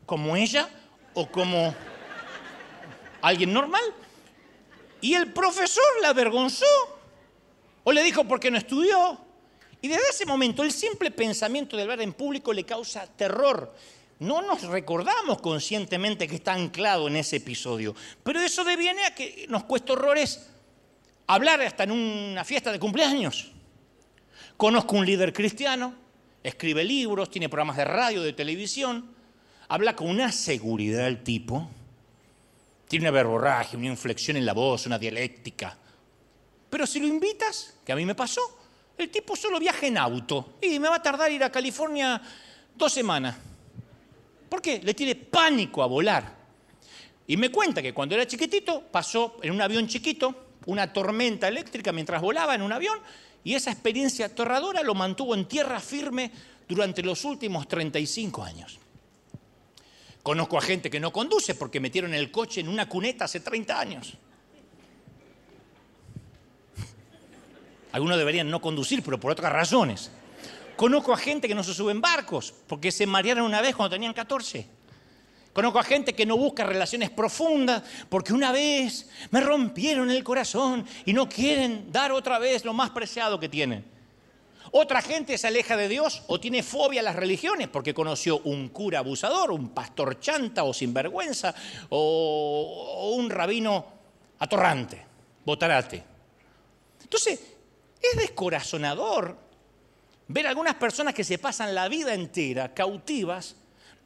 como 0.07 0.36
ella 0.36 0.68
o 1.14 1.28
como 1.28 1.76
alguien 3.22 3.53
normal, 3.53 3.84
y 4.99 5.14
el 5.14 5.32
profesor 5.32 5.84
la 6.01 6.09
avergonzó 6.09 6.66
o 7.84 7.91
le 7.91 8.01
dijo 8.01 8.24
por 8.24 8.39
qué 8.39 8.49
no 8.49 8.57
estudió. 8.57 9.20
Y 9.80 9.89
desde 9.89 10.09
ese 10.09 10.26
momento 10.26 10.64
el 10.64 10.72
simple 10.72 11.11
pensamiento 11.11 11.78
de 11.78 11.84
hablar 11.84 12.01
en 12.01 12.14
público 12.14 12.51
le 12.51 12.64
causa 12.64 13.05
terror. 13.05 13.76
No 14.18 14.41
nos 14.41 14.64
recordamos 14.64 15.39
conscientemente 15.39 16.28
que 16.28 16.38
está 16.38 16.53
anclado 16.53 17.07
en 17.09 17.18
ese 17.18 17.36
episodio, 17.36 17.93
pero 18.24 18.41
eso 18.41 18.64
deviene 18.64 19.05
a 19.05 19.14
que 19.14 19.45
nos 19.49 19.66
cuesta 19.66 19.93
horrores 19.93 20.49
hablar 21.36 21.61
hasta 21.61 21.84
en 21.84 21.91
una 21.91 22.43
fiesta 22.43 22.71
de 22.71 22.79
cumpleaños. 22.79 23.51
Conozco 24.57 24.95
un 24.95 25.05
líder 25.05 25.34
cristiano, 25.34 25.93
escribe 26.43 26.84
libros, 26.84 27.29
tiene 27.29 27.49
programas 27.49 27.77
de 27.77 27.86
radio, 27.86 28.21
de 28.21 28.34
televisión, 28.34 29.13
habla 29.67 29.95
con 29.95 30.09
una 30.09 30.31
seguridad 30.31 31.07
el 31.07 31.23
tipo, 31.23 31.69
tiene 32.88 33.05
una 33.05 33.11
verborragia, 33.11 33.77
una 33.77 33.88
inflexión 33.88 34.38
en 34.38 34.45
la 34.45 34.53
voz, 34.53 34.86
una 34.86 34.99
dialéctica. 34.99 35.77
Pero 36.69 36.86
si 36.86 36.99
lo 36.99 37.07
invitas, 37.07 37.75
que 37.86 37.91
a 37.91 37.95
mí 37.95 38.05
me 38.05 38.15
pasó, 38.15 38.41
el 38.97 39.09
tipo 39.09 39.36
solo 39.36 39.59
viaja 39.59 39.88
en 39.88 39.97
auto 39.97 40.57
y 40.61 40.79
me 40.79 40.89
va 40.89 40.97
a 40.97 41.01
tardar 41.01 41.31
ir 41.31 41.43
a 41.43 41.51
California 41.51 42.21
dos 42.75 42.93
semanas. 42.93 43.36
¿Por 44.49 44.61
qué? 44.61 44.79
Le 44.84 44.93
tiene 44.93 45.15
pánico 45.15 45.81
a 45.81 45.88
volar. 45.88 46.43
Y 47.25 47.38
me 47.38 47.49
cuenta 47.49 47.81
que 47.81 47.93
cuando 47.93 48.15
era 48.15 48.27
chiquitito 48.27 48.84
pasó 48.91 49.38
en 49.41 49.51
un 49.51 49.61
avión 49.61 49.88
chiquito, 49.88 50.43
una 50.66 50.91
tormenta 50.91 51.47
eléctrica 51.47 51.91
mientras 51.91 52.22
volaba 52.22 52.55
en 52.55 52.61
un 52.61 52.72
avión 52.72 52.99
y 53.43 53.55
esa 53.55 53.72
experiencia 53.72 54.28
aterradora 54.28 54.84
lo 54.84 54.95
mantuvo 54.95 55.36
en 55.36 55.45
tierra 55.45 55.80
firme 55.80 56.32
durante 56.68 57.03
los 57.03 57.26
últimos 57.26 57.68
35 57.68 58.43
años. 58.43 58.80
Conozco 60.24 60.57
a 60.57 60.61
gente 60.61 60.89
que 60.89 61.01
no 61.01 61.11
conduce 61.11 61.53
porque 61.55 61.82
metieron 61.82 62.14
el 62.14 62.32
coche 62.32 62.61
en 62.61 62.70
una 62.70 62.88
cuneta 62.88 63.26
hace 63.26 63.41
30 63.41 63.80
años. 63.80 64.14
Algunos 67.91 68.18
deberían 68.18 68.49
no 68.49 68.61
conducir, 68.61 69.03
pero 69.03 69.20
por 69.20 69.32
otras 69.32 69.51
razones. 69.51 70.09
Conozco 70.78 71.14
a 71.14 71.18
gente 71.18 71.47
que 71.47 71.53
no 71.53 71.64
se 71.64 71.74
sube 71.74 71.91
en 71.91 72.01
barcos 72.01 72.53
porque 72.68 72.91
se 72.91 73.05
marearon 73.05 73.45
una 73.45 73.61
vez 73.61 73.76
cuando 73.76 73.93
tenían 73.93 74.14
14. 74.14 74.68
Conozco 75.54 75.78
a 75.78 75.84
gente 75.84 76.14
que 76.14 76.26
no 76.26 76.36
busca 76.36 76.64
relaciones 76.64 77.12
profundas 77.12 77.84
porque 78.10 78.34
una 78.34 78.51
vez 78.51 79.08
me 79.30 79.39
rompieron 79.39 80.10
el 80.10 80.24
corazón 80.24 80.86
y 81.06 81.14
no 81.14 81.30
quieren 81.30 81.91
dar 81.91 82.12
otra 82.12 82.39
vez 82.39 82.66
lo 82.66 82.74
más 82.74 82.89
preciado 82.89 83.39
que 83.39 83.49
tienen. 83.49 83.86
Otra 84.72 85.04
gente 85.04 85.38
se 85.38 85.45
aleja 85.45 85.78
de 85.78 85.88
Dios 85.88 86.24
o 86.26 86.39
tiene 86.39 86.64
fobia 86.64 87.01
a 87.01 87.04
las 87.04 87.16
religiones 87.16 87.68
porque 87.68 87.93
conoció 87.93 88.39
un 88.39 88.70
cura 88.70 88.99
abusador, 88.99 89.51
un 89.51 89.70
pastor 89.70 90.20
chanta 90.20 90.64
o 90.64 90.74
sinvergüenza 90.74 91.54
o, 91.89 93.14
un 93.16 93.30
rabino 93.30 93.86
atorrante, 94.39 95.06
botarate. 95.45 96.04
Entonces, 97.04 97.39
es 98.01 98.18
descorazonador 98.18 99.38
ver 100.30 100.47
algunas 100.47 100.74
personas 100.74 101.14
que 101.14 101.24
se 101.24 101.38
pasan 101.38 101.76
la 101.76 101.88
vida 101.88 102.16
entera 102.16 102.74
cautivas 102.74 103.56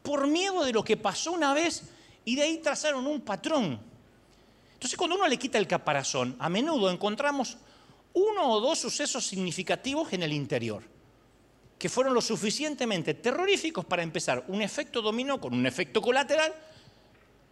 por 0.08 0.26
miedo 0.26 0.64
de 0.64 0.72
lo 0.72 0.86
que 0.86 0.96
pasó 0.96 1.34
una 1.34 1.54
vez 1.54 1.84
y 2.24 2.38
de 2.38 2.44
ahí 2.44 2.60
trazaron 2.60 3.06
un 3.06 3.20
patrón. 3.20 3.78
Entonces 4.72 4.98
cuando 4.98 5.18
uno 5.18 5.28
le 5.28 5.36
quita 5.36 5.58
el 5.58 5.68
caparazón, 5.68 6.38
a 6.40 6.48
menudo 6.48 6.90
encontramos 6.90 7.58
uno 8.14 8.50
o 8.50 8.62
dos 8.62 8.80
sucesos 8.80 9.28
significativos 9.28 10.14
en 10.14 10.24
el 10.24 10.32
interior, 10.32 10.82
que 11.78 11.90
fueron 11.90 12.14
lo 12.14 12.22
suficientemente 12.22 13.16
terroríficos 13.16 13.84
para 13.84 14.02
empezar 14.02 14.46
un 14.48 14.62
efecto 14.62 15.02
dominó 15.02 15.42
con 15.42 15.54
un 15.54 15.66
efecto 15.66 16.02
colateral, 16.02 16.54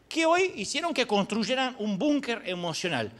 que 0.07 0.25
hoy 0.25 0.53
hicieron 0.55 0.93
que 0.93 1.05
construyeran 1.05 1.75
un 1.79 1.99
búnker 1.99 2.41
emocional. 2.45 3.11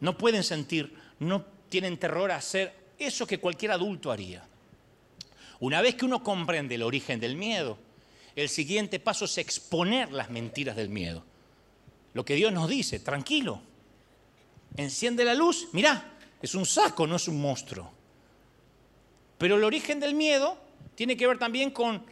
No 0.00 0.18
pueden 0.18 0.42
sentir, 0.42 0.92
no 1.20 1.44
tienen 1.68 1.98
terror 1.98 2.32
a 2.32 2.36
hacer 2.36 2.74
eso 2.98 3.28
que 3.28 3.38
cualquier 3.38 3.70
adulto 3.70 4.10
haría. 4.10 4.44
Una 5.60 5.80
vez 5.80 5.94
que 5.94 6.04
uno 6.04 6.24
comprende 6.24 6.74
el 6.74 6.82
origen 6.82 7.20
del 7.20 7.36
miedo, 7.36 7.78
el 8.42 8.48
siguiente 8.48 8.98
paso 8.98 9.26
es 9.26 9.38
exponer 9.38 10.12
las 10.12 10.30
mentiras 10.30 10.76
del 10.76 10.88
miedo. 10.88 11.24
Lo 12.14 12.24
que 12.24 12.34
Dios 12.34 12.52
nos 12.52 12.68
dice, 12.68 12.98
tranquilo, 12.98 13.60
enciende 14.76 15.24
la 15.24 15.34
luz, 15.34 15.68
mirá, 15.72 16.16
es 16.40 16.54
un 16.54 16.64
saco, 16.64 17.06
no 17.06 17.16
es 17.16 17.28
un 17.28 17.40
monstruo. 17.40 17.92
Pero 19.38 19.56
el 19.56 19.64
origen 19.64 20.00
del 20.00 20.14
miedo 20.14 20.58
tiene 20.94 21.16
que 21.16 21.26
ver 21.26 21.38
también 21.38 21.70
con, 21.70 22.04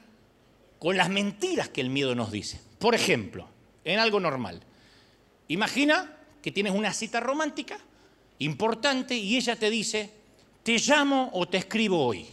con 0.78 0.96
las 0.96 1.08
mentiras 1.08 1.68
que 1.70 1.80
el 1.80 1.90
miedo 1.90 2.14
nos 2.14 2.30
dice. 2.30 2.60
Por 2.78 2.94
ejemplo, 2.94 3.48
en 3.84 3.98
algo 3.98 4.20
normal. 4.20 4.62
Imagina 5.48 6.16
que 6.42 6.52
tienes 6.52 6.74
una 6.74 6.92
cita 6.92 7.20
romántica 7.20 7.78
importante 8.38 9.16
y 9.16 9.36
ella 9.36 9.56
te 9.56 9.70
dice, 9.70 10.12
te 10.62 10.78
llamo 10.78 11.30
o 11.32 11.48
te 11.48 11.56
escribo 11.56 12.04
hoy. 12.04 12.26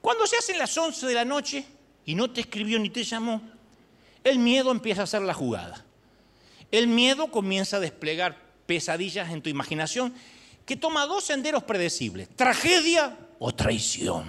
Cuando 0.00 0.26
se 0.26 0.36
hacen 0.36 0.58
las 0.58 0.76
11 0.76 1.06
de 1.06 1.14
la 1.14 1.24
noche, 1.24 1.66
y 2.10 2.16
no 2.16 2.28
te 2.28 2.40
escribió 2.40 2.80
ni 2.80 2.90
te 2.90 3.04
llamó, 3.04 3.40
el 4.24 4.40
miedo 4.40 4.72
empieza 4.72 5.02
a 5.02 5.04
hacer 5.04 5.22
la 5.22 5.32
jugada. 5.32 5.84
El 6.72 6.88
miedo 6.88 7.30
comienza 7.30 7.76
a 7.76 7.80
desplegar 7.80 8.36
pesadillas 8.66 9.30
en 9.30 9.40
tu 9.40 9.48
imaginación 9.48 10.12
que 10.66 10.74
toma 10.74 11.06
dos 11.06 11.22
senderos 11.22 11.62
predecibles, 11.62 12.28
tragedia 12.34 13.16
o 13.38 13.54
traición. 13.54 14.28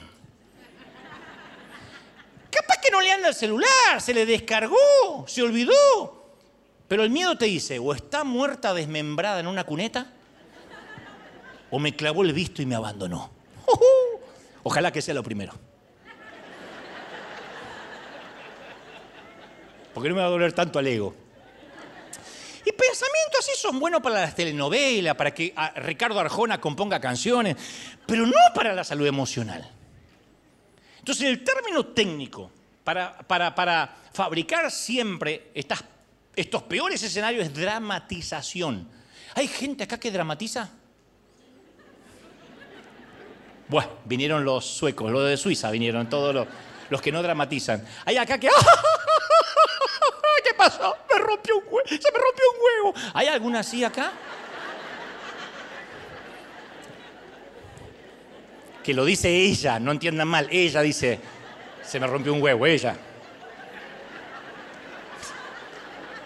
Capaz 2.52 2.78
que 2.84 2.92
no 2.92 3.02
le 3.02 3.12
anda 3.12 3.30
el 3.30 3.34
celular, 3.34 4.00
se 4.00 4.14
le 4.14 4.28
descargó, 4.28 5.26
se 5.28 5.42
olvidó. 5.42 6.36
Pero 6.88 7.04
el 7.04 7.10
miedo 7.10 7.36
te 7.36 7.46
dice, 7.46 7.80
o 7.80 7.96
está 7.96 8.24
muerta 8.24 8.76
desmembrada 8.76 9.40
en 9.40 9.48
una 9.48 9.64
cuneta, 9.64 10.14
o 11.72 11.80
me 11.80 11.96
clavó 11.96 12.22
el 12.22 12.34
visto 12.34 12.62
y 12.62 12.68
me 12.68 12.76
abandonó. 12.76 13.32
Ojalá 14.62 14.92
que 14.92 15.02
sea 15.02 15.16
lo 15.16 15.24
primero. 15.24 15.71
Porque 19.94 20.10
no 20.10 20.16
me 20.16 20.22
va 20.22 20.28
a 20.28 20.32
doler 20.32 20.54
tanto 20.54 20.80
al 20.80 20.88
ego. 20.88 21.16
Y 22.66 22.72
pensamientos 22.72 23.40
así 23.40 23.52
son 23.56 23.80
buenos 23.80 24.02
para 24.02 24.22
las 24.22 24.36
telenovelas, 24.36 25.16
para 25.16 25.34
que 25.34 25.54
ah, 25.56 25.74
Ricardo 25.78 26.20
Arjona 26.20 26.62
componga 26.62 27.00
canciones, 27.00 27.56
pero 28.06 28.26
no 28.26 28.38
para 28.54 28.74
la 28.74 28.84
salud 28.84 29.08
emocional. 29.08 29.68
Entonces, 31.00 31.28
el 31.28 31.44
término 31.44 31.88
técnico 31.88 32.52
para, 32.84 33.96
fabricar 34.14 34.70
siempre 34.70 35.50
estas, 35.56 35.84
estos 36.36 36.64
peores 36.64 37.02
escenarios 37.02 37.46
es 37.46 37.54
dramatización. 37.54 38.88
¿Hay 39.34 39.48
gente 39.48 39.84
acá 39.84 40.00
que 40.00 40.12
dramatiza? 40.12 40.70
Bueno, 43.68 43.90
vinieron 44.06 44.44
los 44.44 44.66
suecos, 44.66 45.12
los 45.12 45.28
de 45.28 45.38
Suiza 45.38 45.72
vinieron, 45.72 46.10
todos 46.10 46.36
los, 46.36 46.48
los 46.90 47.02
que 47.02 47.12
no 47.12 47.24
dramatizan. 47.24 47.84
Hay 48.06 48.18
acá 48.18 48.38
que... 48.38 48.50
Me 51.10 51.20
rompió 51.20 51.58
un 51.58 51.64
huevo. 51.66 51.88
Se 51.88 52.12
me 52.12 52.20
rompió 52.20 52.46
un 52.54 52.94
huevo. 52.94 53.12
¿Hay 53.14 53.28
alguna 53.28 53.60
así 53.60 53.84
acá? 53.84 54.12
que 58.82 58.94
lo 58.94 59.06
dice 59.06 59.30
ella, 59.30 59.80
no 59.80 59.92
entiendan 59.92 60.28
mal, 60.28 60.48
ella 60.52 60.82
dice, 60.82 61.20
se 61.84 62.00
me 62.00 62.08
rompió 62.08 62.34
un 62.34 62.42
huevo, 62.42 62.66
ella. 62.66 62.96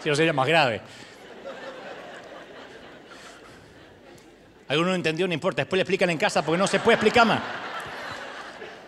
Si 0.02 0.10
no 0.10 0.16
sería 0.16 0.34
más 0.34 0.48
grave. 0.48 0.82
Alguno 4.68 4.90
no 4.90 4.96
entendió, 4.96 5.28
no 5.28 5.34
importa, 5.34 5.62
después 5.62 5.78
le 5.78 5.82
explican 5.82 6.10
en 6.10 6.18
casa 6.18 6.44
porque 6.44 6.58
no 6.58 6.68
se 6.68 6.80
puede 6.80 6.96
explicar 6.96 7.26
más. 7.26 7.42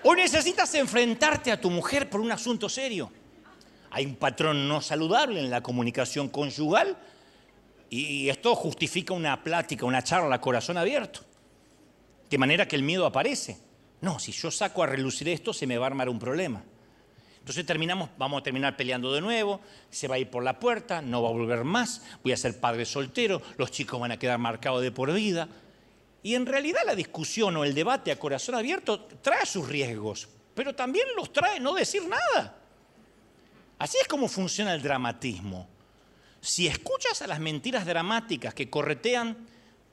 O 0.03 0.15
necesitas 0.15 0.73
enfrentarte 0.75 1.51
a 1.51 1.59
tu 1.59 1.69
mujer 1.69 2.09
por 2.09 2.21
un 2.21 2.31
asunto 2.31 2.69
serio. 2.69 3.11
Hay 3.97 4.05
un 4.05 4.15
patrón 4.15 4.67
no 4.67 4.79
saludable 4.79 5.39
en 5.39 5.49
la 5.49 5.63
comunicación 5.63 6.29
conyugal 6.29 6.95
y 7.89 8.29
esto 8.29 8.53
justifica 8.53 9.15
una 9.15 9.43
plática, 9.43 9.87
una 9.87 10.03
charla, 10.03 10.39
corazón 10.39 10.77
abierto. 10.77 11.21
De 12.29 12.37
manera 12.37 12.67
que 12.67 12.75
el 12.75 12.83
miedo 12.83 13.07
aparece. 13.07 13.57
No, 14.01 14.19
si 14.19 14.31
yo 14.33 14.51
saco 14.51 14.83
a 14.83 14.85
relucir 14.85 15.27
esto, 15.29 15.51
se 15.51 15.65
me 15.65 15.79
va 15.79 15.85
a 15.85 15.87
armar 15.87 16.09
un 16.09 16.19
problema. 16.19 16.63
Entonces 17.39 17.65
terminamos, 17.65 18.11
vamos 18.19 18.41
a 18.41 18.43
terminar 18.43 18.77
peleando 18.77 19.11
de 19.11 19.19
nuevo, 19.19 19.61
se 19.89 20.07
va 20.07 20.13
a 20.13 20.19
ir 20.19 20.29
por 20.29 20.43
la 20.43 20.59
puerta, 20.59 21.01
no 21.01 21.23
va 21.23 21.29
a 21.29 21.31
volver 21.31 21.63
más, 21.63 22.03
voy 22.21 22.33
a 22.33 22.37
ser 22.37 22.59
padre 22.59 22.85
soltero, 22.85 23.41
los 23.57 23.71
chicos 23.71 23.99
van 23.99 24.11
a 24.11 24.19
quedar 24.19 24.37
marcados 24.37 24.83
de 24.83 24.91
por 24.91 25.11
vida. 25.11 25.49
Y 26.21 26.35
en 26.35 26.45
realidad 26.45 26.81
la 26.85 26.93
discusión 26.93 27.57
o 27.57 27.63
el 27.63 27.73
debate 27.73 28.11
a 28.11 28.19
corazón 28.19 28.53
abierto 28.53 29.05
trae 29.23 29.47
sus 29.47 29.67
riesgos, 29.67 30.29
pero 30.53 30.75
también 30.75 31.07
los 31.15 31.33
trae 31.33 31.59
no 31.59 31.73
decir 31.73 32.03
nada. 32.07 32.66
Así 33.79 33.97
es 34.01 34.07
como 34.07 34.27
funciona 34.27 34.73
el 34.73 34.81
dramatismo. 34.81 35.67
Si 36.41 36.67
escuchas 36.67 37.21
a 37.21 37.27
las 37.27 37.39
mentiras 37.39 37.85
dramáticas 37.85 38.53
que 38.53 38.69
corretean 38.69 39.37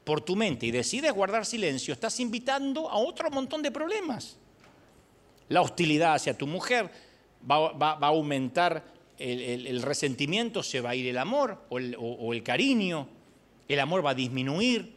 por 0.04 0.20
tu 0.20 0.36
mente 0.36 0.66
y 0.66 0.70
decides 0.70 1.12
guardar 1.12 1.46
silencio, 1.46 1.92
estás 1.94 2.20
invitando 2.20 2.88
a 2.88 2.96
otro 2.96 3.30
montón 3.30 3.62
de 3.62 3.70
problemas. 3.70 4.36
La 5.48 5.62
hostilidad 5.62 6.14
hacia 6.14 6.36
tu 6.36 6.46
mujer 6.46 6.90
va, 7.50 7.98
a 8.00 8.06
aumentar 8.06 8.84
el, 9.18 9.82
resentimiento, 9.82 10.62
se 10.62 10.80
va 10.80 10.90
a 10.90 10.94
ir 10.94 11.06
el 11.06 11.18
amor 11.18 11.64
o 11.68 12.32
el, 12.32 12.42
cariño, 12.42 13.08
el 13.68 13.80
amor 13.80 14.04
va 14.04 14.10
a 14.10 14.14
disminuir 14.14 14.94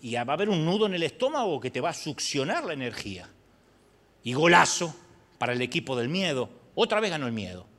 y 0.00 0.14
va 0.14 0.20
a 0.20 0.32
haber 0.32 0.48
un 0.48 0.64
nudo 0.64 0.86
en 0.86 0.94
el 0.94 1.02
estómago 1.02 1.60
que 1.60 1.70
te 1.70 1.80
va 1.80 1.90
a 1.90 1.94
succionar 1.94 2.64
la 2.64 2.72
energía. 2.72 3.28
Y 4.22 4.34
golazo 4.34 4.94
para 5.38 5.52
el 5.52 5.62
equipo 5.62 5.96
del 5.96 6.08
miedo. 6.08 6.50
Otra 6.74 7.00
vez 7.00 7.10
ganó 7.10 7.26
el 7.26 7.32
miedo. 7.32 7.69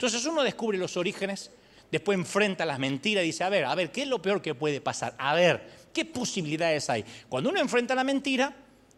Entonces 0.00 0.24
uno 0.24 0.42
descubre 0.42 0.78
los 0.78 0.96
orígenes, 0.96 1.50
después 1.92 2.16
enfrenta 2.16 2.64
las 2.64 2.78
mentiras 2.78 3.22
y 3.22 3.26
dice, 3.26 3.44
a 3.44 3.50
ver, 3.50 3.66
a 3.66 3.74
ver, 3.74 3.92
¿qué 3.92 4.00
es 4.00 4.08
lo 4.08 4.22
peor 4.22 4.40
que 4.40 4.54
puede 4.54 4.80
pasar? 4.80 5.14
A 5.18 5.34
ver, 5.34 5.62
¿qué 5.92 6.06
posibilidades 6.06 6.88
hay? 6.88 7.04
Cuando 7.28 7.50
uno 7.50 7.60
enfrenta 7.60 7.94
la 7.94 8.02
mentira, 8.02 8.50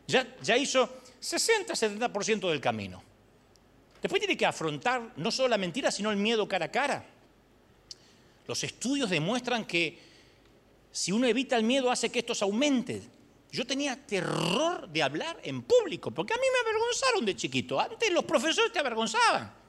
ya, 0.07 0.25
ya 0.41 0.57
hizo 0.57 1.03
60-70% 1.21 2.49
del 2.49 2.61
camino. 2.61 3.03
Después 4.01 4.21
tiene 4.21 4.37
que 4.37 4.47
afrontar 4.47 5.15
no 5.17 5.33
solo 5.33 5.49
la 5.49 5.59
mentira, 5.59 5.91
sino 5.91 6.13
el 6.13 6.19
miedo 6.19 6.47
cara 6.47 6.67
a 6.67 6.71
cara. 6.71 7.05
Los 8.47 8.63
estudios 8.63 9.11
demuestran 9.11 9.65
que 9.65 9.99
si 10.93 11.11
uno 11.11 11.27
evita 11.27 11.57
el 11.57 11.65
miedo 11.65 11.91
hace 11.91 12.13
que 12.13 12.21
estos 12.21 12.43
aumenten. 12.43 13.03
Yo 13.51 13.67
tenía 13.67 13.97
terror 13.97 14.89
de 14.89 15.03
hablar 15.03 15.41
en 15.43 15.63
público, 15.63 16.13
porque 16.13 16.33
a 16.33 16.37
mí 16.37 16.47
me 16.53 16.71
avergonzaron 16.71 17.27
de 17.27 17.35
chiquito. 17.35 17.81
Antes 17.81 18.09
los 18.13 18.25
profesores 18.25 18.73
te 18.73 18.79
avergonzaban. 18.79 19.62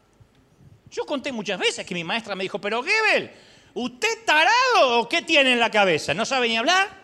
Yo 0.94 1.06
conté 1.06 1.34
muchas 1.34 1.60
veces 1.60 1.86
que 1.86 1.94
mi 1.94 2.06
maestra 2.06 2.36
me 2.36 2.44
dijo, 2.44 2.62
pero 2.62 2.82
Gebel, 2.82 3.32
¿usted 3.74 4.24
tarado 4.26 5.00
o 5.00 5.10
qué 5.10 5.24
tiene 5.24 5.52
en 5.52 5.60
la 5.60 5.70
cabeza? 5.70 6.14
¿No 6.14 6.24
sabe 6.26 6.48
ni 6.48 6.56
hablar? 6.56 7.04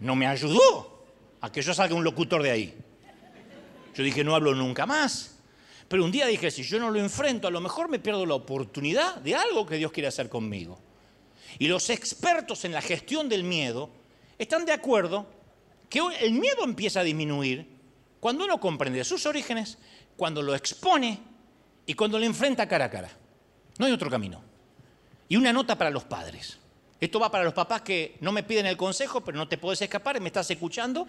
no 0.00 0.14
me 0.14 0.26
ayudó 0.26 1.04
a 1.40 1.50
que 1.50 1.62
yo 1.62 1.74
salga 1.74 1.94
un 1.94 2.04
locutor 2.04 2.42
de 2.42 2.50
ahí. 2.50 2.74
Yo 3.94 4.02
dije, 4.02 4.24
no 4.24 4.34
hablo 4.34 4.54
nunca 4.54 4.86
más. 4.86 5.38
Pero 5.88 6.04
un 6.04 6.10
día 6.10 6.26
dije, 6.26 6.50
si 6.50 6.62
yo 6.62 6.78
no 6.78 6.90
lo 6.90 6.98
enfrento, 6.98 7.48
a 7.48 7.50
lo 7.50 7.60
mejor 7.60 7.88
me 7.88 7.98
pierdo 7.98 8.26
la 8.26 8.34
oportunidad 8.34 9.16
de 9.16 9.34
algo 9.34 9.66
que 9.66 9.76
Dios 9.76 9.92
quiere 9.92 10.08
hacer 10.08 10.28
conmigo. 10.28 10.78
Y 11.58 11.68
los 11.68 11.90
expertos 11.90 12.64
en 12.64 12.72
la 12.72 12.82
gestión 12.82 13.28
del 13.28 13.44
miedo 13.44 13.90
están 14.38 14.64
de 14.64 14.72
acuerdo 14.72 15.26
que 15.88 16.00
el 16.20 16.32
miedo 16.32 16.64
empieza 16.64 17.00
a 17.00 17.04
disminuir 17.04 17.66
cuando 18.18 18.44
uno 18.44 18.58
comprende 18.58 19.04
sus 19.04 19.26
orígenes, 19.26 19.78
cuando 20.16 20.42
lo 20.42 20.54
expone 20.54 21.20
y 21.86 21.94
cuando 21.94 22.18
lo 22.18 22.24
enfrenta 22.24 22.66
cara 22.68 22.86
a 22.86 22.90
cara. 22.90 23.10
No 23.78 23.86
hay 23.86 23.92
otro 23.92 24.10
camino. 24.10 24.42
Y 25.28 25.36
una 25.36 25.52
nota 25.52 25.76
para 25.76 25.90
los 25.90 26.04
padres. 26.04 26.58
Esto 27.00 27.20
va 27.20 27.30
para 27.30 27.44
los 27.44 27.52
papás 27.52 27.82
que 27.82 28.16
no 28.20 28.32
me 28.32 28.42
piden 28.42 28.66
el 28.66 28.76
consejo, 28.76 29.22
pero 29.22 29.36
no 29.36 29.48
te 29.48 29.58
puedes 29.58 29.82
escapar, 29.82 30.20
me 30.20 30.28
estás 30.28 30.50
escuchando 30.50 31.06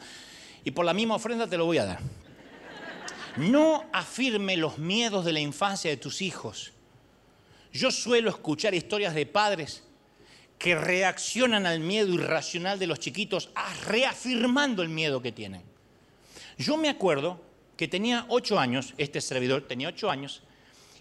y 0.64 0.72
por 0.72 0.86
la 0.86 0.94
misma 0.94 1.16
ofrenda 1.16 1.48
te 1.48 1.58
lo 1.58 1.66
voy 1.66 1.78
a 1.78 1.86
dar. 1.86 2.00
No 3.38 3.86
afirme 3.94 4.58
los 4.58 4.78
miedos 4.78 5.26
de 5.26 5.34
la 5.34 5.40
infancia 5.40 5.90
de 5.90 5.98
tus 5.98 6.22
hijos. 6.22 6.74
Yo 7.72 7.92
suelo 7.92 8.30
escuchar 8.30 8.74
historias 8.74 9.14
de 9.14 9.26
padres 9.26 9.84
que 10.58 10.76
reaccionan 10.76 11.66
al 11.66 11.82
miedo 11.82 12.14
irracional 12.14 12.80
de 12.80 12.88
los 12.88 13.00
chiquitos 13.00 13.50
reafirmando 13.86 14.82
el 14.82 14.90
miedo 14.90 15.22
que 15.22 15.32
tienen. 15.32 15.62
Yo 16.58 16.78
me 16.78 16.90
acuerdo 16.90 17.42
que 17.76 17.88
tenía 17.88 18.26
ocho 18.30 18.58
años, 18.58 18.94
este 18.98 19.20
servidor 19.20 19.68
tenía 19.68 19.90
ocho 19.90 20.10
años, 20.10 20.42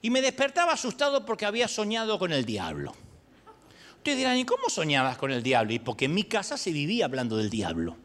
y 0.04 0.10
me 0.10 0.20
despertaba 0.20 0.74
asustado 0.74 1.24
porque 1.24 1.46
había 1.46 1.66
soñado 1.66 2.18
con 2.18 2.30
el 2.30 2.44
diablo. 2.44 2.94
Ustedes 3.96 4.18
dirán, 4.18 4.36
¿y 4.36 4.44
cómo 4.44 4.68
soñabas 4.68 5.16
con 5.16 5.30
el 5.30 5.42
diablo? 5.42 5.72
Y 5.72 5.78
porque 5.78 6.04
en 6.04 6.12
mi 6.12 6.24
casa 6.24 6.58
se 6.58 6.72
vivía 6.72 7.06
hablando 7.06 7.38
del 7.38 7.48
diablo. 7.48 7.96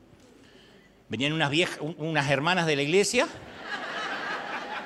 Venían 1.10 1.34
unas, 1.34 1.50
viejas, 1.50 1.78
unas 1.97 2.32
hermanas 2.32 2.68
de 2.68 2.78
la 2.78 2.84
iglesia 2.84 3.28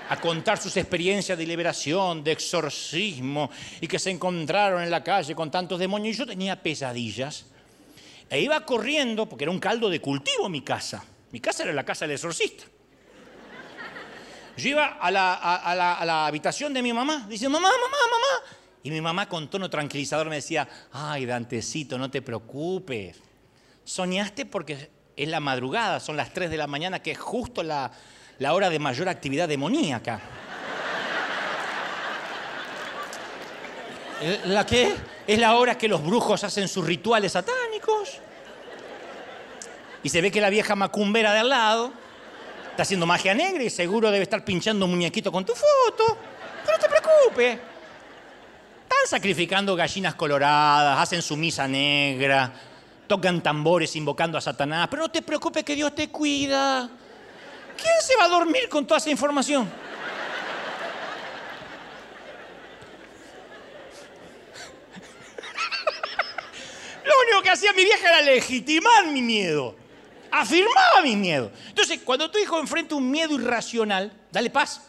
a 0.09 0.19
contar 0.19 0.57
sus 0.57 0.75
experiencias 0.75 1.37
de 1.37 1.45
liberación, 1.45 2.23
de 2.23 2.31
exorcismo, 2.31 3.51
y 3.79 3.87
que 3.87 3.99
se 3.99 4.09
encontraron 4.09 4.81
en 4.81 4.89
la 4.89 5.03
calle 5.03 5.35
con 5.35 5.51
tantos 5.51 5.77
demonios. 5.77 6.15
Y 6.15 6.17
yo 6.17 6.25
tenía 6.25 6.63
pesadillas. 6.63 7.45
E 8.27 8.41
iba 8.41 8.65
corriendo, 8.65 9.29
porque 9.29 9.43
era 9.43 9.51
un 9.51 9.59
caldo 9.59 9.87
de 9.87 10.01
cultivo 10.01 10.49
mi 10.49 10.61
casa. 10.61 11.05
Mi 11.31 11.39
casa 11.39 11.61
era 11.61 11.73
la 11.73 11.85
casa 11.85 12.05
del 12.05 12.15
exorcista. 12.15 12.63
Yo 14.57 14.69
iba 14.69 14.85
a 14.85 15.09
la, 15.09 15.33
a 15.33 16.05
la 16.05 16.27
habitación 16.27 16.73
de 16.73 16.81
mi 16.81 16.93
mamá, 16.93 17.25
diciendo, 17.27 17.59
mamá, 17.59 17.69
mamá, 17.69 17.97
mamá, 18.11 18.57
y 18.83 18.91
mi 18.91 18.99
mamá 18.99 19.27
con 19.29 19.49
tono 19.49 19.69
tranquilizador 19.69 20.27
me 20.27 20.35
decía, 20.35 20.67
ay, 20.91 21.25
Dantecito, 21.25 21.97
no 21.97 22.11
te 22.11 22.21
preocupes. 22.21 23.17
Soñaste 23.85 24.45
porque 24.45 24.89
es 25.15 25.27
la 25.29 25.39
madrugada, 25.39 26.01
son 26.01 26.17
las 26.17 26.33
3 26.33 26.51
de 26.51 26.57
la 26.57 26.67
mañana, 26.67 26.99
que 27.01 27.11
es 27.11 27.17
justo 27.17 27.63
la, 27.63 27.89
la 28.39 28.53
hora 28.53 28.69
de 28.69 28.79
mayor 28.79 29.07
actividad 29.07 29.47
demoníaca. 29.47 30.19
¿La 34.47 34.65
qué? 34.65 34.93
Es 35.25 35.39
la 35.39 35.55
hora 35.55 35.77
que 35.77 35.87
los 35.87 36.03
brujos 36.03 36.43
hacen 36.43 36.67
sus 36.67 36.85
rituales 36.85 37.31
satánicos. 37.31 38.19
Y 40.03 40.09
se 40.09 40.19
ve 40.19 40.29
que 40.29 40.41
la 40.41 40.49
vieja 40.49 40.75
macumbera 40.75 41.31
de 41.31 41.39
al 41.39 41.47
lado 41.49 41.93
está 42.73 42.83
haciendo 42.83 43.05
magia 43.05 43.33
negra 43.33 43.63
y 43.63 43.69
seguro 43.69 44.09
debe 44.09 44.23
estar 44.23 44.43
pinchando 44.43 44.85
un 44.85 44.91
muñequito 44.91 45.31
con 45.31 45.45
tu 45.45 45.53
foto. 45.53 46.17
Pero 46.65 46.77
no 46.77 46.83
te 46.83 46.89
preocupes 46.89 47.73
sacrificando 49.05 49.75
gallinas 49.75 50.15
coloradas, 50.15 50.99
hacen 50.99 51.21
su 51.21 51.35
misa 51.35 51.67
negra, 51.67 52.51
tocan 53.07 53.43
tambores 53.43 53.95
invocando 53.95 54.37
a 54.37 54.41
Satanás, 54.41 54.87
pero 54.89 55.03
no 55.03 55.11
te 55.11 55.21
preocupes 55.21 55.63
que 55.63 55.75
Dios 55.75 55.93
te 55.93 56.09
cuida. 56.09 56.89
¿Quién 57.77 58.01
se 58.01 58.15
va 58.15 58.25
a 58.25 58.29
dormir 58.29 58.69
con 58.69 58.87
toda 58.87 58.99
esa 58.99 59.09
información? 59.09 59.69
Lo 67.05 67.13
único 67.27 67.41
que 67.43 67.49
hacía 67.49 67.73
mi 67.73 67.83
vieja 67.83 68.07
era 68.07 68.21
legitimar 68.21 69.07
mi 69.07 69.21
miedo, 69.21 69.75
afirmaba 70.41 71.01
mi 71.03 71.15
miedo. 71.15 71.51
Entonces, 71.69 72.01
cuando 72.03 72.29
tu 72.29 72.37
hijo 72.37 72.59
enfrenta 72.59 72.95
un 72.95 73.09
miedo 73.09 73.33
irracional, 73.35 74.11
dale 74.31 74.49
paz 74.49 74.81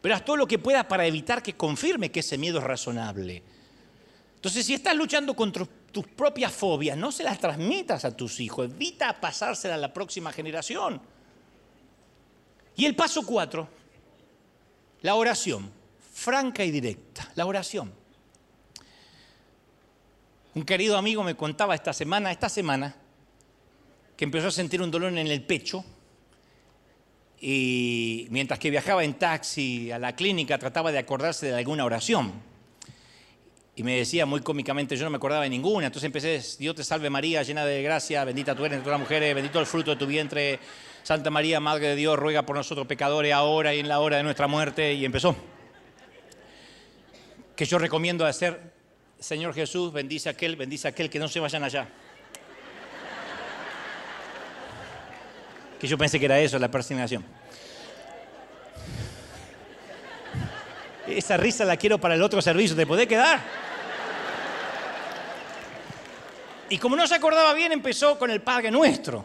pero 0.00 0.14
haz 0.14 0.24
todo 0.24 0.36
lo 0.36 0.46
que 0.46 0.58
pueda 0.58 0.86
para 0.86 1.06
evitar 1.06 1.42
que 1.42 1.56
confirme 1.56 2.10
que 2.10 2.20
ese 2.20 2.38
miedo 2.38 2.58
es 2.58 2.64
razonable. 2.64 3.42
Entonces, 4.36 4.64
si 4.64 4.74
estás 4.74 4.94
luchando 4.94 5.34
contra 5.34 5.66
tus 5.90 6.06
propias 6.06 6.52
fobias, 6.52 6.96
no 6.96 7.10
se 7.10 7.24
las 7.24 7.40
transmitas 7.40 8.04
a 8.04 8.16
tus 8.16 8.38
hijos, 8.38 8.70
evita 8.70 9.20
pasárselas 9.20 9.76
a 9.76 9.80
la 9.80 9.92
próxima 9.92 10.32
generación. 10.32 11.00
Y 12.76 12.84
el 12.84 12.94
paso 12.94 13.26
cuatro, 13.26 13.68
la 15.00 15.16
oración, 15.16 15.70
franca 16.12 16.64
y 16.64 16.70
directa, 16.70 17.32
la 17.34 17.46
oración. 17.46 17.92
Un 20.54 20.62
querido 20.62 20.96
amigo 20.96 21.24
me 21.24 21.36
contaba 21.36 21.74
esta 21.74 21.92
semana, 21.92 22.30
esta 22.30 22.48
semana, 22.48 22.94
que 24.18 24.24
empezó 24.24 24.48
a 24.48 24.50
sentir 24.50 24.82
un 24.82 24.90
dolor 24.90 25.16
en 25.16 25.28
el 25.28 25.42
pecho 25.42 25.84
y 27.40 28.26
mientras 28.30 28.58
que 28.58 28.68
viajaba 28.68 29.04
en 29.04 29.14
taxi 29.14 29.92
a 29.92 29.98
la 30.00 30.16
clínica 30.16 30.58
trataba 30.58 30.90
de 30.90 30.98
acordarse 30.98 31.46
de 31.46 31.54
alguna 31.54 31.84
oración. 31.84 32.32
Y 33.76 33.84
me 33.84 33.98
decía 33.98 34.26
muy 34.26 34.40
cómicamente, 34.40 34.96
yo 34.96 35.04
no 35.04 35.10
me 35.10 35.18
acordaba 35.18 35.44
de 35.44 35.50
ninguna. 35.50 35.86
Entonces 35.86 36.06
empecé, 36.06 36.42
Dios 36.58 36.74
te 36.74 36.82
salve 36.82 37.08
María, 37.08 37.44
llena 37.44 37.64
de 37.64 37.80
gracia, 37.80 38.24
bendita 38.24 38.56
tú 38.56 38.64
eres 38.64 38.78
entre 38.78 38.86
todas 38.86 38.98
las 38.98 39.08
mujeres, 39.08 39.32
bendito 39.36 39.60
el 39.60 39.66
fruto 39.66 39.92
de 39.92 39.96
tu 39.96 40.06
vientre, 40.08 40.58
Santa 41.04 41.30
María, 41.30 41.60
Madre 41.60 41.90
de 41.90 41.94
Dios, 41.94 42.18
ruega 42.18 42.42
por 42.42 42.56
nosotros 42.56 42.88
pecadores 42.88 43.32
ahora 43.32 43.72
y 43.72 43.78
en 43.78 43.86
la 43.86 44.00
hora 44.00 44.16
de 44.16 44.24
nuestra 44.24 44.48
muerte. 44.48 44.94
Y 44.94 45.04
empezó. 45.04 45.36
Que 47.54 47.64
yo 47.66 47.78
recomiendo 47.78 48.26
hacer, 48.26 48.72
Señor 49.20 49.54
Jesús, 49.54 49.92
bendice 49.92 50.28
a 50.28 50.32
aquel, 50.32 50.56
bendice 50.56 50.88
a 50.88 50.90
aquel, 50.90 51.08
que 51.08 51.20
no 51.20 51.28
se 51.28 51.38
vayan 51.38 51.62
allá. 51.62 51.88
Que 55.80 55.86
yo 55.86 55.96
pensé 55.96 56.18
que 56.18 56.24
era 56.26 56.40
eso, 56.40 56.58
la 56.58 56.70
persignación. 56.70 57.24
Esa 61.06 61.36
risa 61.36 61.64
la 61.64 61.76
quiero 61.76 61.98
para 61.98 62.14
el 62.14 62.22
otro 62.22 62.42
servicio, 62.42 62.76
¿te 62.76 62.86
podés 62.86 63.06
quedar? 63.06 63.40
Y 66.70 66.76
como 66.78 66.96
no 66.96 67.06
se 67.06 67.14
acordaba 67.14 67.54
bien, 67.54 67.72
empezó 67.72 68.18
con 68.18 68.30
el 68.30 68.42
Padre 68.42 68.70
Nuestro. 68.70 69.24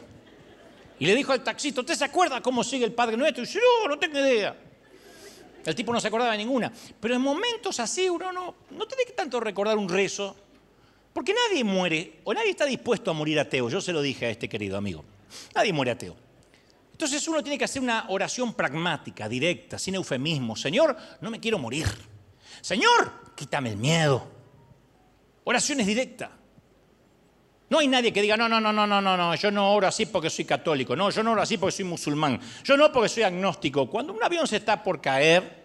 Y 1.00 1.06
le 1.06 1.16
dijo 1.16 1.34
al 1.34 1.44
taxista, 1.44 1.82
¿usted 1.82 1.96
se 1.96 2.06
acuerda 2.06 2.42
cómo 2.42 2.64
sigue 2.64 2.86
el 2.86 2.94
Padre 2.94 3.18
Nuestro? 3.18 3.44
Y 3.44 3.48
no, 3.56 3.90
no 3.90 4.00
tengo 4.00 4.20
idea. 4.20 4.56
El 5.66 5.76
tipo 5.76 5.92
no 5.92 6.00
se 6.00 6.08
acordaba 6.08 6.32
de 6.32 6.38
ninguna. 6.38 6.72
Pero 7.00 7.16
en 7.16 7.22
momentos 7.22 7.80
así 7.80 8.10
uno 8.10 8.32
no, 8.32 8.56
no 8.72 8.86
tiene 8.86 9.06
que 9.06 9.14
tanto 9.14 9.40
recordar 9.40 9.78
un 9.78 9.90
rezo, 9.90 10.36
porque 11.14 11.34
nadie 11.34 11.64
muere, 11.64 12.20
o 12.24 12.34
nadie 12.34 12.52
está 12.52 12.66
dispuesto 12.66 13.12
a 13.12 13.14
morir 13.14 13.40
ateo. 13.40 13.70
Yo 13.70 13.82
se 13.82 13.92
lo 13.92 14.02
dije 14.02 14.26
a 14.28 14.30
este 14.30 14.48
querido 14.48 14.78
amigo. 14.78 15.04
Nadie 15.54 15.74
muere 15.74 15.92
ateo. 15.92 16.16
Entonces 16.94 17.28
uno 17.28 17.44
tiene 17.44 17.58
que 17.58 17.66
hacer 17.66 17.82
una 17.82 18.06
oración 18.08 18.54
pragmática, 18.54 19.28
directa, 19.28 19.78
sin 19.78 19.96
eufemismo. 19.96 20.56
Señor, 20.56 20.96
no 21.20 21.30
me 21.30 21.40
quiero 21.40 21.58
morir. 21.58 21.88
Señor, 22.62 23.34
quítame 23.36 23.72
el 23.72 23.78
miedo. 23.78 24.26
Oraciones 25.44 25.86
directas. 25.86 26.30
No 27.70 27.80
hay 27.80 27.88
nadie 27.88 28.14
que 28.14 28.22
diga, 28.22 28.38
no, 28.38 28.48
no, 28.48 28.62
no, 28.62 28.72
no, 28.72 28.86
no, 28.86 29.02
no, 29.02 29.18
no, 29.18 29.36
yo 29.36 29.50
no 29.50 29.74
oro 29.74 29.88
así 29.88 30.06
porque 30.06 30.30
soy 30.30 30.46
católico, 30.46 30.96
no, 30.96 31.10
yo 31.10 31.24
no 31.24 31.32
oro 31.32 31.42
así 31.42 31.58
porque 31.58 31.76
soy 31.76 31.86
musulmán, 31.86 32.40
yo 32.64 32.78
no 32.78 32.92
porque 32.92 33.10
soy 33.10 33.24
agnóstico. 33.24 33.90
Cuando 33.90 34.14
un 34.14 34.24
avión 34.24 34.48
se 34.48 34.58
está 34.58 34.84
por 34.84 35.02
caer, 35.02 35.64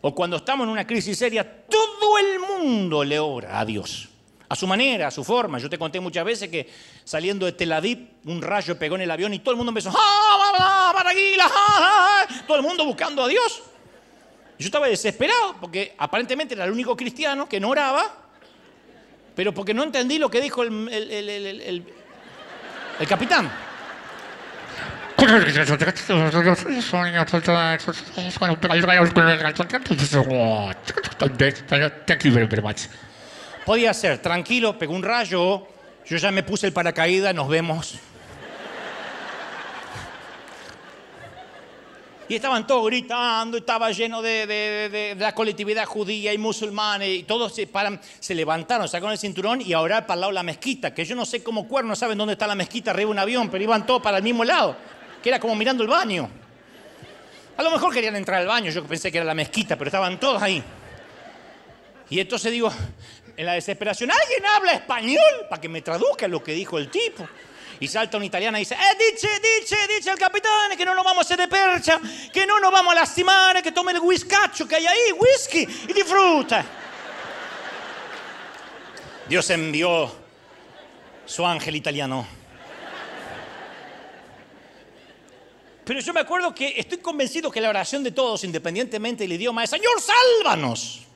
o 0.00 0.12
cuando 0.12 0.38
estamos 0.38 0.64
en 0.64 0.70
una 0.70 0.86
crisis 0.86 1.16
seria, 1.16 1.64
todo 1.68 2.18
el 2.18 2.40
mundo 2.40 3.04
le 3.04 3.18
ora 3.20 3.60
a 3.60 3.64
Dios. 3.64 4.08
A 4.48 4.56
su 4.56 4.66
manera, 4.66 5.08
a 5.08 5.10
su 5.10 5.24
forma. 5.24 5.58
Yo 5.58 5.68
te 5.68 5.78
conté 5.78 6.00
muchas 6.00 6.24
veces 6.24 6.48
que 6.48 6.68
saliendo 7.04 7.44
de 7.46 7.52
Tel 7.52 7.72
Aviv, 7.72 8.08
un 8.24 8.40
rayo 8.40 8.78
pegó 8.78 8.94
en 8.96 9.02
el 9.02 9.10
avión 9.10 9.34
y 9.34 9.40
todo 9.40 9.50
el 9.50 9.56
mundo 9.56 9.70
empezó, 9.70 9.92
¡Ah, 9.94 10.94
todo 12.46 12.56
el 12.56 12.62
mundo 12.62 12.84
buscando 12.84 13.22
a 13.22 13.28
Dios. 13.28 13.62
Yo 14.58 14.66
estaba 14.66 14.88
desesperado 14.88 15.56
porque 15.60 15.94
aparentemente 15.98 16.54
era 16.54 16.64
el 16.64 16.72
único 16.72 16.96
cristiano 16.96 17.48
que 17.48 17.60
no 17.60 17.68
oraba 17.68 18.28
pero 19.38 19.54
porque 19.54 19.72
no 19.72 19.84
entendí 19.84 20.18
lo 20.18 20.28
que 20.28 20.40
dijo 20.40 20.64
el, 20.64 20.88
el, 20.88 21.84
el, 22.98 23.06
capitán. 23.06 23.48
Podía 33.68 33.92
ser, 33.92 34.16
tranquilo, 34.16 34.78
pegó 34.78 34.94
un 34.94 35.02
rayo, 35.02 35.66
yo 36.06 36.16
ya 36.16 36.30
me 36.30 36.42
puse 36.42 36.66
el 36.66 36.72
paracaídas, 36.72 37.34
nos 37.34 37.48
vemos. 37.48 37.96
Y 42.30 42.34
estaban 42.34 42.66
todos 42.66 42.86
gritando, 42.86 43.58
estaba 43.58 43.90
lleno 43.90 44.22
de, 44.22 45.14
la 45.18 45.34
colectividad 45.34 45.84
judía 45.84 46.32
y 46.32 46.38
musulmanes, 46.38 47.10
y 47.10 47.22
todos 47.24 47.54
se, 47.54 47.66
paran, 47.66 48.00
se 48.18 48.34
levantaron, 48.34 48.88
sacaron 48.88 49.12
el 49.12 49.18
cinturón 49.18 49.60
y 49.60 49.74
ahora 49.74 50.06
para 50.06 50.14
el 50.14 50.20
lado 50.22 50.30
de 50.30 50.36
la 50.36 50.42
mezquita, 50.44 50.94
que 50.94 51.04
yo 51.04 51.14
no 51.14 51.26
sé 51.26 51.42
cómo 51.42 51.68
cuernos 51.68 51.98
saben 51.98 52.16
dónde 52.16 52.32
está 52.32 52.46
la 52.46 52.54
mezquita 52.54 52.92
arriba 52.92 53.08
de 53.08 53.12
un 53.12 53.18
avión, 53.18 53.50
pero 53.50 53.62
iban 53.62 53.84
todos 53.84 54.00
para 54.00 54.16
el 54.16 54.22
mismo 54.22 54.44
lado, 54.44 54.78
que 55.22 55.28
era 55.28 55.38
como 55.38 55.54
mirando 55.54 55.82
el 55.82 55.90
baño. 55.90 56.30
A 57.54 57.62
lo 57.62 57.70
mejor 57.70 57.92
querían 57.92 58.16
entrar 58.16 58.40
al 58.40 58.46
baño, 58.46 58.70
yo 58.70 58.82
pensé 58.84 59.12
que 59.12 59.18
era 59.18 59.26
la 59.26 59.34
mezquita, 59.34 59.76
pero 59.76 59.88
estaban 59.88 60.18
todos 60.18 60.40
ahí. 60.40 60.64
Y 62.10 62.20
entonces 62.20 62.50
digo, 62.50 62.72
en 63.38 63.46
la 63.46 63.52
desesperación, 63.52 64.10
¿alguien 64.10 64.44
habla 64.46 64.72
español? 64.72 65.46
Para 65.48 65.60
que 65.60 65.68
me 65.68 65.80
traduzca 65.80 66.26
lo 66.26 66.42
que 66.42 66.52
dijo 66.52 66.76
el 66.76 66.90
tipo. 66.90 67.26
Y 67.78 67.86
salta 67.86 68.16
una 68.16 68.26
italiana 68.26 68.58
y 68.58 68.62
dice, 68.62 68.74
eh, 68.74 69.12
dice, 69.12 69.28
dice, 69.60 69.76
dice 69.96 70.10
el 70.10 70.18
capitán 70.18 70.76
que 70.76 70.84
no 70.84 70.92
nos 70.92 71.04
vamos 71.04 71.18
a 71.18 71.24
hacer 71.24 71.38
de 71.38 71.46
percha, 71.46 72.00
que 72.32 72.44
no 72.44 72.58
nos 72.58 72.72
vamos 72.72 72.92
a 72.92 72.96
lastimar, 72.96 73.62
que 73.62 73.70
tome 73.70 73.92
el 73.92 74.00
whiskacho 74.00 74.66
que 74.66 74.74
hay 74.74 74.86
ahí, 74.88 75.12
whisky, 75.12 75.68
y 75.88 75.92
disfruta. 75.92 76.64
Dios 79.28 79.48
envió 79.50 80.12
su 81.24 81.46
ángel 81.46 81.76
italiano. 81.76 82.26
Pero 85.84 86.00
yo 86.00 86.12
me 86.12 86.20
acuerdo 86.20 86.52
que 86.52 86.74
estoy 86.76 86.98
convencido 86.98 87.52
que 87.52 87.60
la 87.60 87.68
oración 87.68 88.02
de 88.02 88.10
todos, 88.10 88.42
independientemente 88.42 89.22
del 89.22 89.34
idioma, 89.34 89.62
es 89.62 89.70
Señor, 89.70 90.00
sálvanos. 90.00 91.07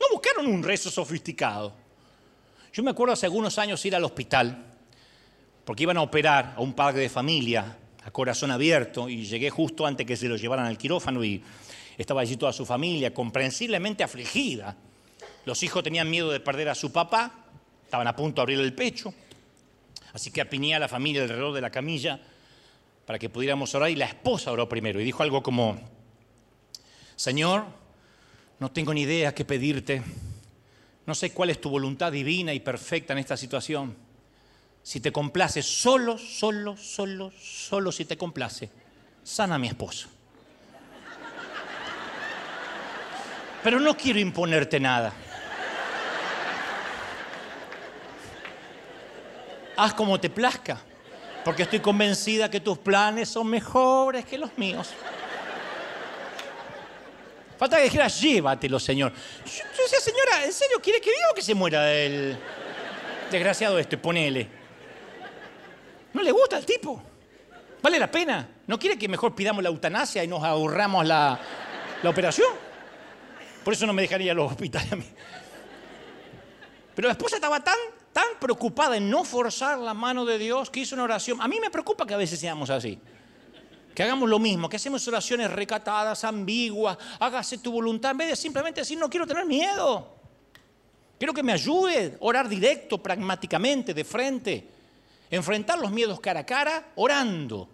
No 0.00 0.06
buscaron 0.12 0.46
un 0.46 0.62
rezo 0.62 0.90
sofisticado. 0.90 1.72
Yo 2.72 2.82
me 2.82 2.90
acuerdo 2.90 3.14
hace 3.14 3.26
algunos 3.26 3.58
años 3.58 3.84
ir 3.86 3.96
al 3.96 4.04
hospital 4.04 4.64
porque 5.64 5.82
iban 5.82 5.96
a 5.96 6.02
operar 6.02 6.54
a 6.56 6.60
un 6.60 6.74
padre 6.74 7.02
de 7.02 7.08
familia 7.08 7.76
a 8.04 8.10
corazón 8.12 8.52
abierto 8.52 9.08
y 9.08 9.24
llegué 9.24 9.50
justo 9.50 9.84
antes 9.84 10.06
que 10.06 10.16
se 10.16 10.28
lo 10.28 10.36
llevaran 10.36 10.66
al 10.66 10.78
quirófano 10.78 11.24
y 11.24 11.42
estaba 11.98 12.20
allí 12.20 12.36
toda 12.36 12.52
su 12.52 12.64
familia, 12.64 13.12
comprensiblemente 13.12 14.04
afligida. 14.04 14.76
Los 15.44 15.62
hijos 15.62 15.82
tenían 15.82 16.08
miedo 16.08 16.30
de 16.30 16.38
perder 16.38 16.68
a 16.68 16.74
su 16.74 16.92
papá, 16.92 17.46
estaban 17.82 18.06
a 18.06 18.14
punto 18.14 18.36
de 18.36 18.42
abrirle 18.42 18.64
el 18.64 18.74
pecho, 18.74 19.12
así 20.12 20.30
que 20.30 20.40
apiñé 20.40 20.76
a 20.76 20.78
la 20.78 20.88
familia 20.88 21.22
alrededor 21.22 21.52
de 21.52 21.60
la 21.60 21.70
camilla 21.70 22.20
para 23.06 23.18
que 23.18 23.28
pudiéramos 23.28 23.74
orar 23.74 23.90
y 23.90 23.96
la 23.96 24.06
esposa 24.06 24.52
oró 24.52 24.68
primero 24.68 25.00
y 25.00 25.04
dijo 25.04 25.22
algo 25.22 25.42
como, 25.42 25.80
Señor, 27.16 27.64
no 28.58 28.70
tengo 28.70 28.94
ni 28.94 29.02
idea 29.02 29.34
qué 29.34 29.44
pedirte, 29.44 30.02
no 31.06 31.14
sé 31.14 31.32
cuál 31.32 31.50
es 31.50 31.60
tu 31.60 31.70
voluntad 31.70 32.12
divina 32.12 32.52
y 32.52 32.60
perfecta 32.60 33.12
en 33.12 33.18
esta 33.18 33.36
situación 33.36 34.06
si 34.86 35.00
te 35.00 35.10
complace, 35.10 35.64
solo, 35.64 36.16
solo, 36.16 36.76
solo, 36.76 37.32
solo 37.36 37.90
si 37.90 38.04
te 38.04 38.16
complace, 38.16 38.70
sana 39.24 39.56
a 39.56 39.58
mi 39.58 39.66
esposo. 39.66 40.06
Pero 43.64 43.80
no 43.80 43.96
quiero 43.96 44.20
imponerte 44.20 44.78
nada. 44.78 45.12
Haz 49.76 49.92
como 49.94 50.20
te 50.20 50.30
plazca, 50.30 50.80
porque 51.44 51.64
estoy 51.64 51.80
convencida 51.80 52.48
que 52.48 52.60
tus 52.60 52.78
planes 52.78 53.28
son 53.28 53.48
mejores 53.48 54.24
que 54.24 54.38
los 54.38 54.56
míos. 54.56 54.94
Falta 57.58 57.78
que 57.78 57.84
dijeras, 57.84 58.20
llévatelo, 58.20 58.78
Señor. 58.78 59.12
Yo, 59.12 59.82
decía, 59.82 60.00
señora, 60.00 60.44
¿en 60.44 60.52
serio 60.52 60.78
quiere 60.82 61.00
que 61.00 61.10
viva 61.10 61.30
o 61.30 61.34
que 61.34 61.42
se 61.42 61.54
muera 61.54 61.92
el 61.92 62.36
desgraciado 63.30 63.78
este? 63.78 63.96
Ponele. 63.96 64.48
No 66.12 66.22
le 66.22 66.30
gusta 66.32 66.56
al 66.56 66.66
tipo. 66.66 67.02
¿Vale 67.82 67.98
la 67.98 68.10
pena? 68.10 68.48
¿No 68.66 68.78
quiere 68.78 68.98
que 68.98 69.08
mejor 69.08 69.34
pidamos 69.34 69.62
la 69.62 69.70
eutanasia 69.70 70.22
y 70.22 70.28
nos 70.28 70.42
ahorramos 70.42 71.06
la, 71.06 71.38
operación? 72.04 72.48
Por 73.64 73.72
eso 73.72 73.86
no 73.86 73.92
me 73.92 74.02
dejaría 74.02 74.34
los 74.34 74.52
hospitales 74.52 74.92
a 74.92 74.96
mí. 74.96 75.06
Pero 76.94 77.08
la 77.08 77.12
esposa 77.12 77.36
estaba 77.36 77.62
tan, 77.62 77.76
tan 78.12 78.26
preocupada 78.40 78.96
en 78.96 79.08
no 79.10 79.24
forzar 79.24 79.78
la 79.78 79.94
mano 79.94 80.24
de 80.24 80.38
Dios 80.38 80.70
que 80.70 80.80
hizo 80.80 80.94
una 80.94 81.04
oración. 81.04 81.40
A 81.40 81.48
mí 81.48 81.58
me 81.60 81.70
preocupa 81.70 82.06
que 82.06 82.14
a 82.14 82.18
veces 82.18 82.38
seamos 82.38 82.70
así. 82.70 82.98
Que 83.96 84.02
hagamos 84.02 84.28
lo 84.28 84.38
mismo, 84.38 84.68
que 84.68 84.76
hacemos 84.76 85.08
oraciones 85.08 85.50
recatadas, 85.50 86.22
ambiguas, 86.22 86.98
hágase 87.18 87.56
tu 87.56 87.72
voluntad, 87.72 88.10
en 88.10 88.18
vez 88.18 88.28
de 88.28 88.36
simplemente 88.36 88.82
decir 88.82 88.98
no 88.98 89.08
quiero 89.08 89.26
tener 89.26 89.46
miedo. 89.46 90.18
Quiero 91.18 91.32
que 91.32 91.42
me 91.42 91.54
ayude, 91.54 92.14
orar 92.20 92.46
directo, 92.46 93.02
pragmáticamente, 93.02 93.94
de 93.94 94.04
frente. 94.04 94.68
Enfrentar 95.30 95.78
los 95.78 95.90
miedos 95.90 96.20
cara 96.20 96.40
a 96.40 96.44
cara 96.44 96.92
orando. 96.96 97.70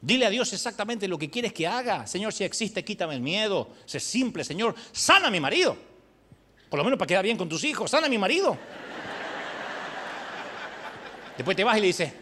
Dile 0.00 0.26
a 0.26 0.30
Dios 0.30 0.52
exactamente 0.52 1.08
lo 1.08 1.18
que 1.18 1.28
quieres 1.28 1.52
que 1.52 1.66
haga. 1.66 2.06
Señor, 2.06 2.32
si 2.32 2.44
existe, 2.44 2.84
quítame 2.84 3.16
el 3.16 3.20
miedo. 3.20 3.70
Sé 3.84 3.98
simple, 3.98 4.44
Señor. 4.44 4.76
Sana 4.92 5.26
a 5.26 5.30
mi 5.32 5.40
marido. 5.40 5.76
Por 6.70 6.78
lo 6.78 6.84
menos 6.84 7.00
para 7.00 7.08
quedar 7.08 7.24
bien 7.24 7.36
con 7.36 7.48
tus 7.48 7.64
hijos. 7.64 7.90
Sana 7.90 8.06
a 8.06 8.10
mi 8.10 8.16
marido. 8.16 8.56
Después 11.36 11.56
te 11.56 11.64
vas 11.64 11.76
y 11.78 11.80
le 11.80 11.86
dices, 11.88 12.12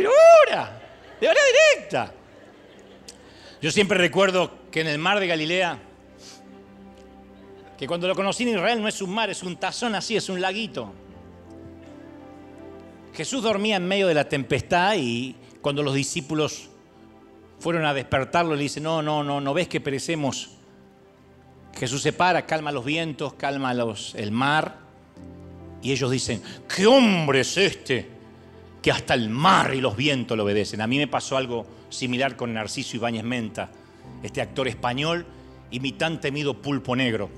Pero 0.00 0.10
ahora, 0.10 0.80
de 1.20 1.26
manera 1.28 1.46
directa. 1.74 2.12
Yo 3.60 3.70
siempre 3.70 3.98
recuerdo 3.98 4.52
que 4.70 4.80
en 4.80 4.86
el 4.86 4.98
mar 4.98 5.20
de 5.20 5.26
Galilea, 5.26 5.78
que 7.76 7.86
cuando 7.86 8.08
lo 8.08 8.14
conocí 8.14 8.44
en 8.44 8.50
Israel 8.50 8.80
no 8.80 8.88
es 8.88 9.02
un 9.02 9.10
mar, 9.10 9.30
es 9.30 9.42
un 9.42 9.56
tazón 9.56 9.94
así, 9.94 10.16
es 10.16 10.28
un 10.28 10.40
laguito. 10.40 10.92
Jesús 13.14 13.42
dormía 13.42 13.76
en 13.76 13.86
medio 13.86 14.06
de 14.06 14.14
la 14.14 14.28
tempestad 14.28 14.94
y 14.96 15.36
cuando 15.60 15.82
los 15.82 15.94
discípulos 15.94 16.70
fueron 17.58 17.84
a 17.84 17.92
despertarlo 17.92 18.54
le 18.54 18.62
dice, 18.62 18.80
no, 18.80 19.02
no, 19.02 19.22
no, 19.22 19.40
no 19.40 19.52
ves 19.52 19.68
que 19.68 19.80
perecemos. 19.80 20.50
Jesús 21.78 22.02
se 22.02 22.12
para, 22.12 22.46
calma 22.46 22.72
los 22.72 22.84
vientos, 22.84 23.34
calma 23.34 23.74
los, 23.74 24.14
el 24.14 24.32
mar. 24.32 24.78
Y 25.82 25.92
ellos 25.92 26.10
dicen, 26.10 26.42
¿qué 26.74 26.86
hombre 26.86 27.40
es 27.40 27.56
este? 27.56 28.19
Que 28.82 28.90
hasta 28.90 29.14
el 29.14 29.28
mar 29.28 29.74
y 29.74 29.80
los 29.80 29.96
vientos 29.96 30.36
le 30.36 30.42
obedecen. 30.42 30.80
A 30.80 30.86
mí 30.86 30.98
me 30.98 31.06
pasó 31.06 31.36
algo 31.36 31.66
similar 31.90 32.36
con 32.36 32.54
Narciso 32.54 32.96
Ibáñez 32.96 33.24
Menta, 33.24 33.70
este 34.22 34.40
actor 34.40 34.68
español 34.68 35.26
y 35.70 35.80
mi 35.80 35.92
tan 35.92 36.20
temido 36.20 36.60
pulpo 36.60 36.96
negro. 36.96 37.28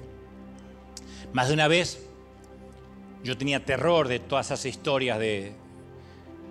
Más 1.33 1.49
de 1.49 1.55
una 1.55 1.69
vez 1.69 2.07
yo 3.25 3.37
tenía 3.37 3.65
terror 3.65 4.09
de 4.09 4.19
todas 4.19 4.47
esas 4.47 4.65
historias 4.67 5.19
de, 5.19 5.55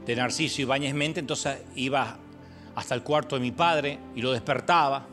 Narciso 0.08 0.62
Ibáñez 0.62 0.94
Menta, 0.94 1.22
entonces 1.22 1.60
iba 1.76 2.18
hasta 2.76 2.96
el 2.96 3.04
cuarto 3.04 3.36
de 3.36 3.42
mi 3.42 3.52
padre 3.52 3.98
y 4.14 4.22
lo 4.22 4.34
despertaba 4.34 5.08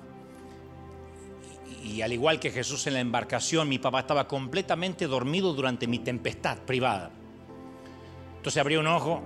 y 1.89 2.03
al 2.03 2.13
igual 2.13 2.41
que 2.41 2.51
Jesús 2.51 2.87
en 2.87 2.95
la 2.95 3.01
embarcación, 3.01 3.69
mi 3.69 3.79
papá 3.79 4.01
estaba 4.01 4.27
completamente 4.27 5.07
dormido 5.07 5.53
durante 5.55 5.87
mi 5.87 5.99
tempestad 5.99 6.59
privada. 6.59 7.11
Entonces 8.37 8.61
abría 8.61 8.81
un 8.81 8.87
ojo 8.87 9.23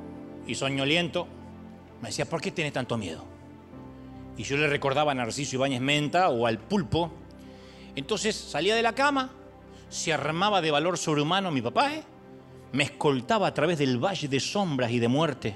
y 0.46 0.54
soñoliento 0.54 1.26
me 2.00 2.08
decía, 2.08 2.24
¿por 2.24 2.40
qué 2.40 2.50
tienes 2.50 2.72
tanto 2.72 2.98
miedo? 2.98 3.24
Y 4.36 4.42
yo 4.42 4.56
le 4.56 4.66
recordaba 4.66 5.12
a 5.12 5.14
Narciso 5.14 5.56
Ibáñez 5.56 5.80
Menta 5.80 6.30
o 6.30 6.46
al 6.46 6.58
pulpo. 6.58 7.12
Entonces 7.94 8.34
salía 8.34 8.74
de 8.74 8.82
la 8.82 8.94
cama, 8.94 9.30
se 9.88 10.12
armaba 10.12 10.60
de 10.60 10.70
valor 10.70 10.98
sobrehumano 10.98 11.50
mi 11.50 11.62
papá, 11.62 11.94
¿eh? 11.94 12.02
me 12.72 12.84
escoltaba 12.84 13.46
a 13.46 13.54
través 13.54 13.78
del 13.78 13.98
valle 13.98 14.28
de 14.28 14.40
sombras 14.40 14.90
y 14.90 14.98
de 14.98 15.08
muerte 15.08 15.54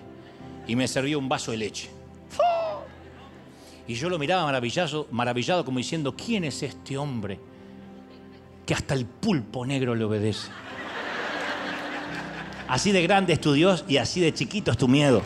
y 0.67 0.77
me 0.77 0.87
servía 0.87 1.19
un 1.19 1.29
vaso 1.29 1.51
de 1.51 1.57
leche. 1.57 1.91
Y 3.89 3.95
yo 3.95 4.09
lo 4.09 4.19
miraba 4.19 4.45
maravillado, 4.45 5.07
maravillado 5.11 5.65
como 5.65 5.79
diciendo, 5.79 6.15
¿quién 6.17 6.45
es 6.45 6.63
este 6.63 6.99
hombre 6.99 7.39
que 8.67 8.75
hasta 8.75 8.95
el 8.95 9.07
pulpo 9.07 9.65
negro 9.65 9.95
le 9.95 10.05
obedece? 10.05 10.51
Así 12.69 12.93
de 12.93 13.03
grande 13.03 13.33
es 13.33 13.41
tu 13.41 13.53
Dios 13.53 13.85
y 13.89 13.97
así 13.99 14.21
de 14.21 14.35
chiquito 14.35 14.71
es 14.71 14.77
tu 14.77 14.89
miedo. 14.89 15.23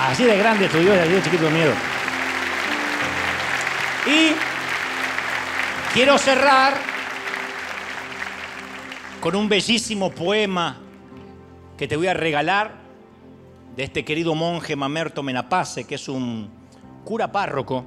Así 0.00 0.24
de 0.24 0.36
grande 0.36 0.66
es 0.66 0.72
tu 0.72 0.78
Dios 0.78 0.96
y 0.96 0.98
así 0.98 1.12
de 1.12 1.22
chiquito 1.22 1.44
es 1.44 1.50
tu 1.50 1.56
miedo. 1.56 1.72
Y 4.06 4.32
quiero 5.94 6.18
cerrar 6.18 6.74
con 9.20 9.36
un 9.36 9.48
bellísimo 9.48 10.10
poema 10.10 10.78
que 11.78 11.88
te 11.88 11.96
voy 11.96 12.08
a 12.08 12.14
regalar 12.14 12.74
de 13.76 13.84
este 13.84 14.04
querido 14.04 14.34
monje 14.34 14.76
Mamerto 14.76 15.22
Menapace, 15.22 15.84
que 15.84 15.94
es 15.94 16.08
un 16.08 16.50
cura 17.04 17.32
párroco, 17.32 17.84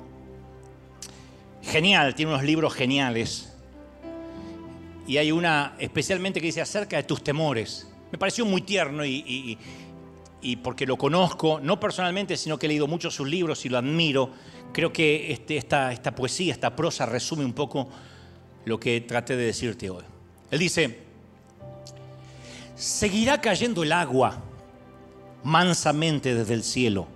genial, 1.62 2.16
tiene 2.16 2.32
unos 2.32 2.44
libros 2.44 2.74
geniales. 2.74 3.54
Y 5.06 5.18
hay 5.18 5.32
una 5.32 5.76
especialmente 5.80 6.42
que 6.42 6.48
dice 6.48 6.62
acerca 6.62 6.98
de 6.98 7.04
tus 7.04 7.24
temores. 7.24 7.88
Me 8.12 8.18
pareció 8.18 8.46
muy 8.46 8.62
tierno 8.62 9.06
y, 9.06 9.58
porque 10.64 10.86
lo 10.86 10.98
conozco, 10.98 11.60
no 11.62 11.80
personalmente, 11.80 12.38
sino 12.38 12.58
que 12.58 12.68
he 12.68 12.70
leído 12.70 12.88
muchos 12.88 13.16
sus 13.16 13.28
libros 13.28 13.66
y 13.66 13.70
lo 13.70 13.78
admiro. 13.78 14.32
Creo 14.72 14.94
que 14.94 15.32
este, 15.32 15.58
esta, 15.58 15.92
esta 15.92 16.16
poesía, 16.16 16.54
esta 16.54 16.76
prosa 16.76 17.06
resume 17.06 17.44
un 17.44 17.54
poco 17.54 17.90
lo 18.66 18.80
que 18.80 19.02
traté 19.02 19.36
de 19.36 19.46
decirte 19.46 19.90
hoy. 19.90 20.04
Él 20.52 20.60
dice, 20.60 21.00
seguirá 22.76 23.42
cayendo 23.42 23.84
el 23.84 23.92
agua 23.92 24.42
mansamente 25.44 26.34
desde 26.34 26.54
el 26.54 26.64
cielo 26.64 27.08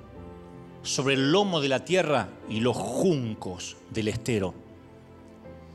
sobre 0.84 1.14
el 1.16 1.32
lomo 1.32 1.62
de 1.62 1.70
la 1.70 1.86
tierra 1.86 2.30
y 2.50 2.60
los 2.60 2.76
juncos 2.76 3.78
del 3.92 4.08
estero. 4.08 4.54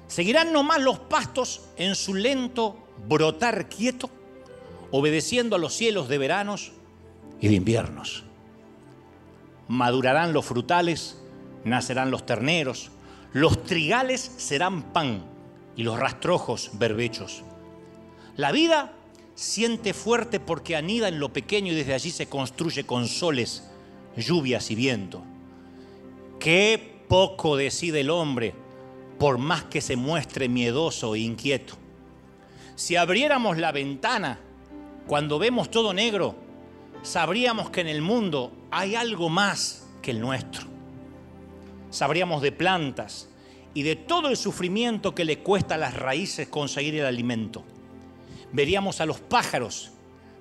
Seguirán 0.08 0.52
nomás 0.52 0.80
los 0.80 0.98
pastos 0.98 1.62
en 1.76 1.94
su 1.94 2.14
lento 2.14 2.76
brotar 3.08 3.68
quieto, 3.68 4.10
obedeciendo 4.96 5.56
a 5.56 5.58
los 5.58 5.74
cielos 5.74 6.08
de 6.08 6.18
veranos 6.18 6.72
y 7.40 7.48
de 7.48 7.54
inviernos. 7.54 8.24
Madurarán 9.68 10.32
los 10.32 10.46
frutales, 10.46 11.20
nacerán 11.64 12.10
los 12.10 12.24
terneros, 12.24 12.90
los 13.32 13.64
trigales 13.64 14.20
serán 14.20 14.92
pan 14.92 15.24
y 15.76 15.82
los 15.82 15.98
rastrojos 15.98 16.70
berbechos. 16.74 17.42
La 18.36 18.52
vida 18.52 18.92
siente 19.34 19.92
fuerte 19.92 20.40
porque 20.40 20.76
anida 20.76 21.08
en 21.08 21.20
lo 21.20 21.32
pequeño 21.32 21.72
y 21.72 21.76
desde 21.76 21.94
allí 21.94 22.10
se 22.10 22.28
construye 22.28 22.84
con 22.84 23.06
soles 23.06 23.68
lluvias 24.16 24.70
y 24.70 24.74
viento. 24.74 25.22
Qué 26.38 27.02
poco 27.08 27.56
decide 27.56 28.00
el 28.00 28.10
hombre 28.10 28.54
por 29.18 29.36
más 29.38 29.64
que 29.64 29.80
se 29.80 29.96
muestre 29.96 30.48
miedoso 30.48 31.14
e 31.14 31.20
inquieto. 31.20 31.74
Si 32.76 32.96
abriéramos 32.96 33.58
la 33.58 33.72
ventana 33.72 34.38
cuando 35.06 35.38
vemos 35.38 35.70
todo 35.70 35.92
negro, 35.92 36.34
sabríamos 37.02 37.70
que 37.70 37.80
en 37.80 37.88
el 37.88 38.02
mundo 38.02 38.52
hay 38.70 38.94
algo 38.94 39.28
más 39.28 39.86
que 40.02 40.10
el 40.10 40.20
nuestro. 40.20 40.66
Sabríamos 41.90 42.42
de 42.42 42.52
plantas 42.52 43.28
y 43.72 43.82
de 43.82 43.94
todo 43.94 44.28
el 44.28 44.36
sufrimiento 44.36 45.14
que 45.14 45.24
le 45.24 45.38
cuesta 45.38 45.76
a 45.76 45.78
las 45.78 45.94
raíces 45.94 46.48
conseguir 46.48 46.96
el 46.96 47.06
alimento. 47.06 47.62
Veríamos 48.52 49.00
a 49.00 49.06
los 49.06 49.20
pájaros 49.20 49.92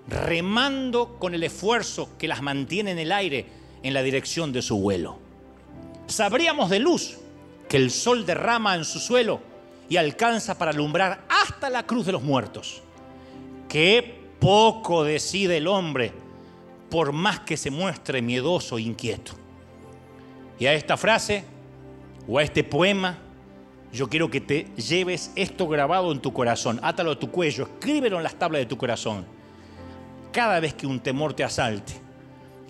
remando 0.07 1.18
con 1.20 1.34
el 1.34 1.43
esfuerzo 1.43 2.09
que 2.18 2.28
las 2.28 2.41
mantiene 2.41 2.91
en 2.91 2.99
el 2.99 3.11
aire 3.11 3.45
en 3.84 3.93
la 3.93 4.03
dirección 4.03 4.51
de 4.51 4.61
su 4.61 4.78
vuelo. 4.78 5.20
Sabríamos 6.07 6.70
de 6.70 6.80
luz 6.80 7.18
que 7.70 7.78
el 7.78 7.91
sol 7.91 8.26
derrama 8.26 8.76
en 8.76 8.86
su 8.86 8.99
suelo 8.99 9.41
y 9.89 9.97
alcanza 9.97 10.57
para 10.57 10.72
alumbrar 10.72 11.26
hasta 11.30 11.70
la 11.70 11.86
cruz 11.86 12.05
de 12.05 12.11
los 12.11 12.24
muertos. 12.24 12.82
Qué 13.70 14.24
poco 14.45 15.03
decide 15.03 15.57
el 15.57 15.65
hombre 15.65 16.11
por 16.91 17.11
más 17.11 17.39
que 17.39 17.57
se 17.57 17.71
muestre 17.71 18.21
miedoso 18.21 18.77
e 18.77 18.83
inquieto. 18.83 19.31
Y 20.59 20.67
a 20.67 20.73
esta 20.75 20.97
frase 20.97 21.43
o 22.27 22.37
a 22.37 22.43
este 22.43 22.63
poema, 22.63 23.17
yo 23.91 24.07
quiero 24.07 24.29
que 24.29 24.41
te 24.41 24.65
lleves 24.75 25.31
esto 25.35 25.67
grabado 25.67 26.11
en 26.11 26.19
tu 26.19 26.31
corazón, 26.31 26.79
átalo 26.83 27.09
a 27.13 27.19
tu 27.19 27.31
cuello, 27.31 27.63
escríbelo 27.63 28.17
en 28.17 28.23
las 28.23 28.35
tablas 28.35 28.59
de 28.59 28.67
tu 28.67 28.77
corazón. 28.77 29.25
Cada 30.31 30.59
vez 30.59 30.75
que 30.75 30.85
un 30.85 30.99
temor 30.99 31.33
te 31.33 31.43
asalte, 31.43 31.93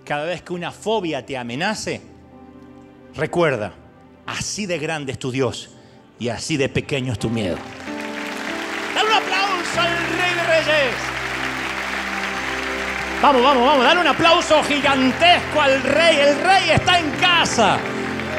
cada 0.06 0.24
vez 0.24 0.44
que 0.44 0.54
una 0.54 0.72
fobia 0.72 1.26
te 1.26 1.38
amenace, 1.38 2.02
recuerda, 3.16 3.74
así 4.26 4.66
de 4.66 4.80
grande 4.80 5.12
es 5.12 5.20
tu 5.20 5.30
Dios 5.30 5.72
y 6.20 6.30
así 6.30 6.56
de 6.56 6.70
pequeño 6.70 7.12
es 7.12 7.20
tu 7.20 7.30
miedo. 7.30 7.58
Dale 8.94 9.10
un 9.10 9.16
aplauso 9.18 9.82
al 9.82 9.90
Rey 9.90 10.36
de 10.36 10.44
Reyes. 10.44 11.15
Vamos, 13.22 13.42
vamos, 13.42 13.66
vamos, 13.66 13.84
dale 13.84 14.02
un 14.02 14.08
aplauso 14.08 14.62
gigantesco 14.64 15.62
al 15.62 15.82
Rey. 15.82 16.18
El 16.18 16.42
Rey 16.42 16.72
está 16.72 17.00
en 17.00 17.10
casa. 17.12 17.78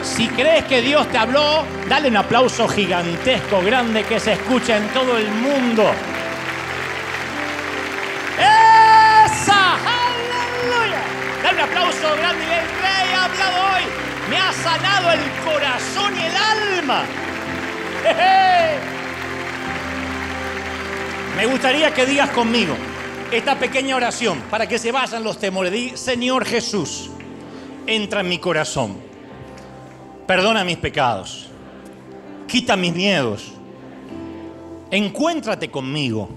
Si 0.03 0.29
crees 0.29 0.65
que 0.65 0.83
Dios 0.83 1.11
te 1.11 1.19
habló, 1.19 1.65
dale 1.89 2.09
un 2.09 2.17
aplauso 2.17 2.69
gigantesco, 2.69 3.61
grande, 3.63 4.05
que 4.05 4.21
se 4.21 4.35
escucha 4.35 4.77
en 4.77 4.87
todo 4.89 5.19
el 5.19 5.31
mundo. 5.31 5.91
un 11.53 11.61
aplauso 11.61 12.17
grande. 12.19 12.45
El 12.45 12.51
rey 12.51 13.13
ha 13.15 13.25
hablado 13.25 13.75
hoy. 13.75 13.83
Me 14.29 14.37
ha 14.37 14.53
sanado 14.53 15.13
el 15.13 15.21
corazón 15.45 16.15
y 16.15 16.25
el 16.25 16.37
alma. 16.37 17.05
Me 21.37 21.47
gustaría 21.47 21.95
que 21.95 22.05
digas 22.07 22.31
conmigo 22.31 22.77
esta 23.31 23.59
pequeña 23.59 23.97
oración 23.97 24.41
para 24.51 24.69
que 24.69 24.79
se 24.79 24.93
vayan 24.93 25.23
los 25.23 25.39
temores. 25.39 25.73
Di, 25.73 25.97
Señor 25.97 26.45
Jesús, 26.45 27.11
entra 27.87 28.21
en 28.21 28.29
mi 28.29 28.39
corazón. 28.39 28.97
Perdona 30.27 30.65
mis 30.65 30.77
pecados. 30.77 31.49
Quita 32.47 32.77
mis 32.77 32.95
miedos. 32.95 33.53
Encuéntrate 34.91 35.71
conmigo. 35.71 36.29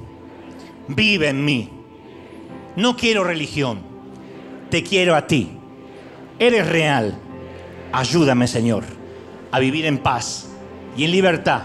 Vive 0.87 1.29
en 1.29 1.45
mí. 1.45 1.69
No 2.75 2.95
quiero 2.95 3.23
religión 3.23 3.89
te 4.69 4.83
quiero 4.83 5.15
a 5.15 5.27
ti. 5.27 5.49
Eres 6.37 6.67
real. 6.67 7.17
Ayúdame, 7.91 8.47
Señor, 8.47 8.83
a 9.51 9.59
vivir 9.59 9.85
en 9.85 9.97
paz 9.97 10.47
y 10.95 11.03
en 11.03 11.11
libertad. 11.11 11.63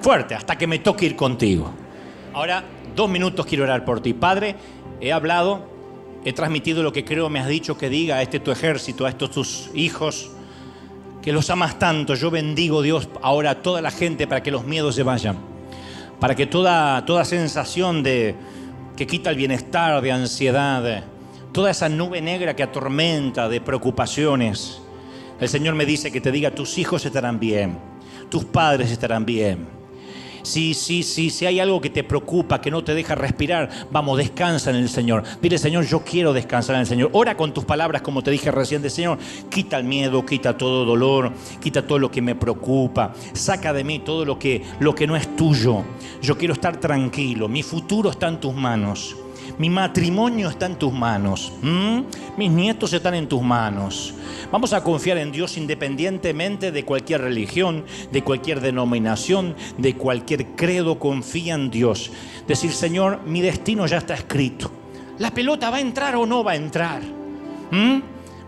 Fuerte, 0.00 0.34
hasta 0.34 0.56
que 0.56 0.66
me 0.66 0.78
toque 0.78 1.06
ir 1.06 1.16
contigo. 1.16 1.72
Ahora, 2.34 2.64
dos 2.94 3.08
minutos 3.08 3.46
quiero 3.46 3.64
orar 3.64 3.84
por 3.84 4.00
ti. 4.00 4.14
Padre, 4.14 4.56
he 5.00 5.12
hablado, 5.12 5.66
he 6.24 6.32
transmitido 6.32 6.82
lo 6.82 6.92
que 6.92 7.04
creo 7.04 7.28
me 7.28 7.40
has 7.40 7.48
dicho 7.48 7.76
que 7.76 7.88
diga 7.88 8.16
a 8.16 8.22
este 8.22 8.40
tu 8.40 8.50
ejército, 8.50 9.06
a 9.06 9.08
estos 9.08 9.30
tus 9.30 9.70
hijos, 9.74 10.30
que 11.22 11.32
los 11.32 11.50
amas 11.50 11.78
tanto. 11.78 12.14
Yo 12.14 12.30
bendigo, 12.30 12.82
Dios, 12.82 13.08
ahora 13.22 13.50
a 13.50 13.62
toda 13.62 13.80
la 13.80 13.90
gente 13.90 14.26
para 14.26 14.42
que 14.42 14.50
los 14.50 14.64
miedos 14.64 14.94
se 14.94 15.02
vayan. 15.02 15.36
Para 16.20 16.34
que 16.34 16.46
toda, 16.46 17.04
toda 17.04 17.24
sensación 17.24 18.02
de 18.02 18.34
que 18.96 19.06
quita 19.06 19.30
el 19.30 19.36
bienestar, 19.36 20.00
de 20.02 20.12
ansiedad, 20.12 21.04
toda 21.52 21.70
esa 21.70 21.88
nube 21.88 22.20
negra 22.20 22.54
que 22.54 22.62
atormenta 22.62 23.48
de 23.48 23.60
preocupaciones. 23.60 24.80
El 25.40 25.48
Señor 25.48 25.74
me 25.74 25.86
dice 25.86 26.12
que 26.12 26.20
te 26.20 26.30
diga, 26.30 26.52
tus 26.52 26.78
hijos 26.78 27.04
estarán 27.04 27.40
bien, 27.40 27.78
tus 28.30 28.44
padres 28.44 28.90
estarán 28.90 29.24
bien, 29.24 29.66
Sí, 30.42 30.74
sí, 30.74 31.02
sí, 31.02 31.30
si 31.30 31.46
hay 31.46 31.60
algo 31.60 31.80
que 31.80 31.90
te 31.90 32.04
preocupa, 32.04 32.60
que 32.60 32.70
no 32.70 32.82
te 32.82 32.94
deja 32.94 33.14
respirar, 33.14 33.70
vamos, 33.90 34.18
descansa 34.18 34.70
en 34.70 34.76
el 34.76 34.88
Señor. 34.88 35.22
Dile, 35.40 35.56
Señor, 35.56 35.86
yo 35.86 36.00
quiero 36.00 36.32
descansar 36.32 36.74
en 36.74 36.80
el 36.80 36.86
Señor. 36.86 37.10
Ora 37.12 37.36
con 37.36 37.54
tus 37.54 37.64
palabras, 37.64 38.02
como 38.02 38.22
te 38.22 38.30
dije 38.30 38.50
recién, 38.50 38.88
Señor, 38.90 39.18
quita 39.50 39.78
el 39.78 39.84
miedo, 39.84 40.26
quita 40.26 40.58
todo 40.58 40.84
dolor, 40.84 41.32
quita 41.60 41.86
todo 41.86 41.98
lo 41.98 42.10
que 42.10 42.20
me 42.20 42.34
preocupa, 42.34 43.12
saca 43.32 43.72
de 43.72 43.84
mí 43.84 44.00
todo 44.00 44.24
lo 44.24 44.38
que, 44.38 44.62
lo 44.80 44.94
que 44.94 45.06
no 45.06 45.16
es 45.16 45.36
tuyo. 45.36 45.84
Yo 46.20 46.36
quiero 46.36 46.54
estar 46.54 46.78
tranquilo, 46.78 47.48
mi 47.48 47.62
futuro 47.62 48.10
está 48.10 48.28
en 48.28 48.40
tus 48.40 48.54
manos. 48.54 49.21
Mi 49.62 49.70
matrimonio 49.70 50.48
está 50.48 50.66
en 50.66 50.74
tus 50.74 50.92
manos. 50.92 51.52
Mis 52.36 52.50
nietos 52.50 52.92
están 52.94 53.14
en 53.14 53.28
tus 53.28 53.40
manos. 53.42 54.12
Vamos 54.50 54.72
a 54.72 54.82
confiar 54.82 55.18
en 55.18 55.30
Dios 55.30 55.56
independientemente 55.56 56.72
de 56.72 56.84
cualquier 56.84 57.20
religión, 57.20 57.84
de 58.10 58.24
cualquier 58.24 58.60
denominación, 58.60 59.54
de 59.78 59.94
cualquier 59.94 60.46
credo. 60.56 60.98
Confía 60.98 61.54
en 61.54 61.70
Dios. 61.70 62.10
Decir, 62.48 62.72
Señor, 62.72 63.20
mi 63.24 63.40
destino 63.40 63.86
ya 63.86 63.98
está 63.98 64.14
escrito. 64.14 64.68
La 65.18 65.30
pelota 65.30 65.70
va 65.70 65.76
a 65.76 65.80
entrar 65.80 66.16
o 66.16 66.26
no 66.26 66.42
va 66.42 66.50
a 66.50 66.56
entrar. 66.56 67.00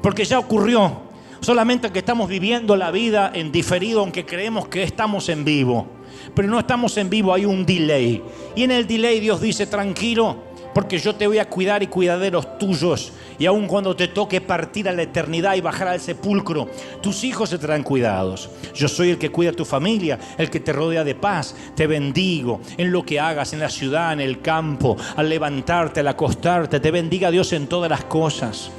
Porque 0.03 0.25
ya 0.25 0.41
ocurrió. 0.41 1.03
Solamente 1.39 1.93
que 1.93 2.01
estamos 2.01 2.29
viviendo 2.29 2.75
la 2.75 2.91
vida 2.91 3.31
en 3.33 3.53
diferido, 3.53 4.01
aunque 4.01 4.27
creemos 4.27 4.67
que 4.67 4.83
estamos 4.83 5.29
en 5.29 5.45
vivo. 5.45 5.87
Pero 6.35 6.49
no 6.49 6.59
estamos 6.59 6.97
en 6.97 7.09
vivo, 7.09 7.33
hay 7.33 7.45
un 7.45 7.65
delay. 7.65 8.21
Y 8.57 8.65
en 8.65 8.73
el 8.73 8.89
delay 8.89 9.21
Dios 9.21 9.41
dice, 9.41 9.69
tranquilo, 9.69 10.53
porque 10.75 10.99
yo 10.99 11.14
te 11.14 11.27
voy 11.27 11.39
a 11.39 11.49
cuidar 11.49 11.83
y 11.83 11.87
cuidar 11.87 12.18
de 12.18 12.31
los 12.31 12.59
tuyos. 12.59 13.12
Y 13.39 13.47
aun 13.47 13.66
cuando 13.66 13.97
te 13.97 14.09
toque 14.09 14.41
partir 14.41 14.89
a 14.89 14.93
la 14.93 15.03
eternidad 15.03 15.55
y 15.55 15.61
bajar 15.61 15.89
al 15.89 16.01
sepulcro, 16.01 16.68
tus 17.01 17.25
hijos 17.25 17.51
se 17.51 17.59
traen 17.59 17.83
cuidados. 17.83 18.51
Yo 18.75 18.89
soy 18.89 19.11
el 19.11 19.18
que 19.18 19.31
cuida 19.31 19.51
a 19.51 19.55
tu 19.55 19.64
familia, 19.64 20.18
el 20.37 20.51
que 20.51 20.61
te 20.61 20.72
rodea 20.72 21.05
de 21.05 21.14
paz. 21.14 21.55
Te 21.75 21.87
bendigo 21.87 22.61
en 22.77 22.93
lo 22.93 23.05
que 23.05 23.20
hagas, 23.20 23.53
en 23.53 23.61
la 23.61 23.70
ciudad, 23.70 24.12
en 24.12 24.20
el 24.20 24.41
campo, 24.41 24.97
al 25.16 25.29
levantarte, 25.29 26.01
al 26.01 26.09
acostarte. 26.09 26.81
Te 26.81 26.91
bendiga 26.91 27.31
Dios 27.31 27.53
en 27.53 27.66
todas 27.66 27.91
las 27.91 28.05
cosas. 28.05 28.70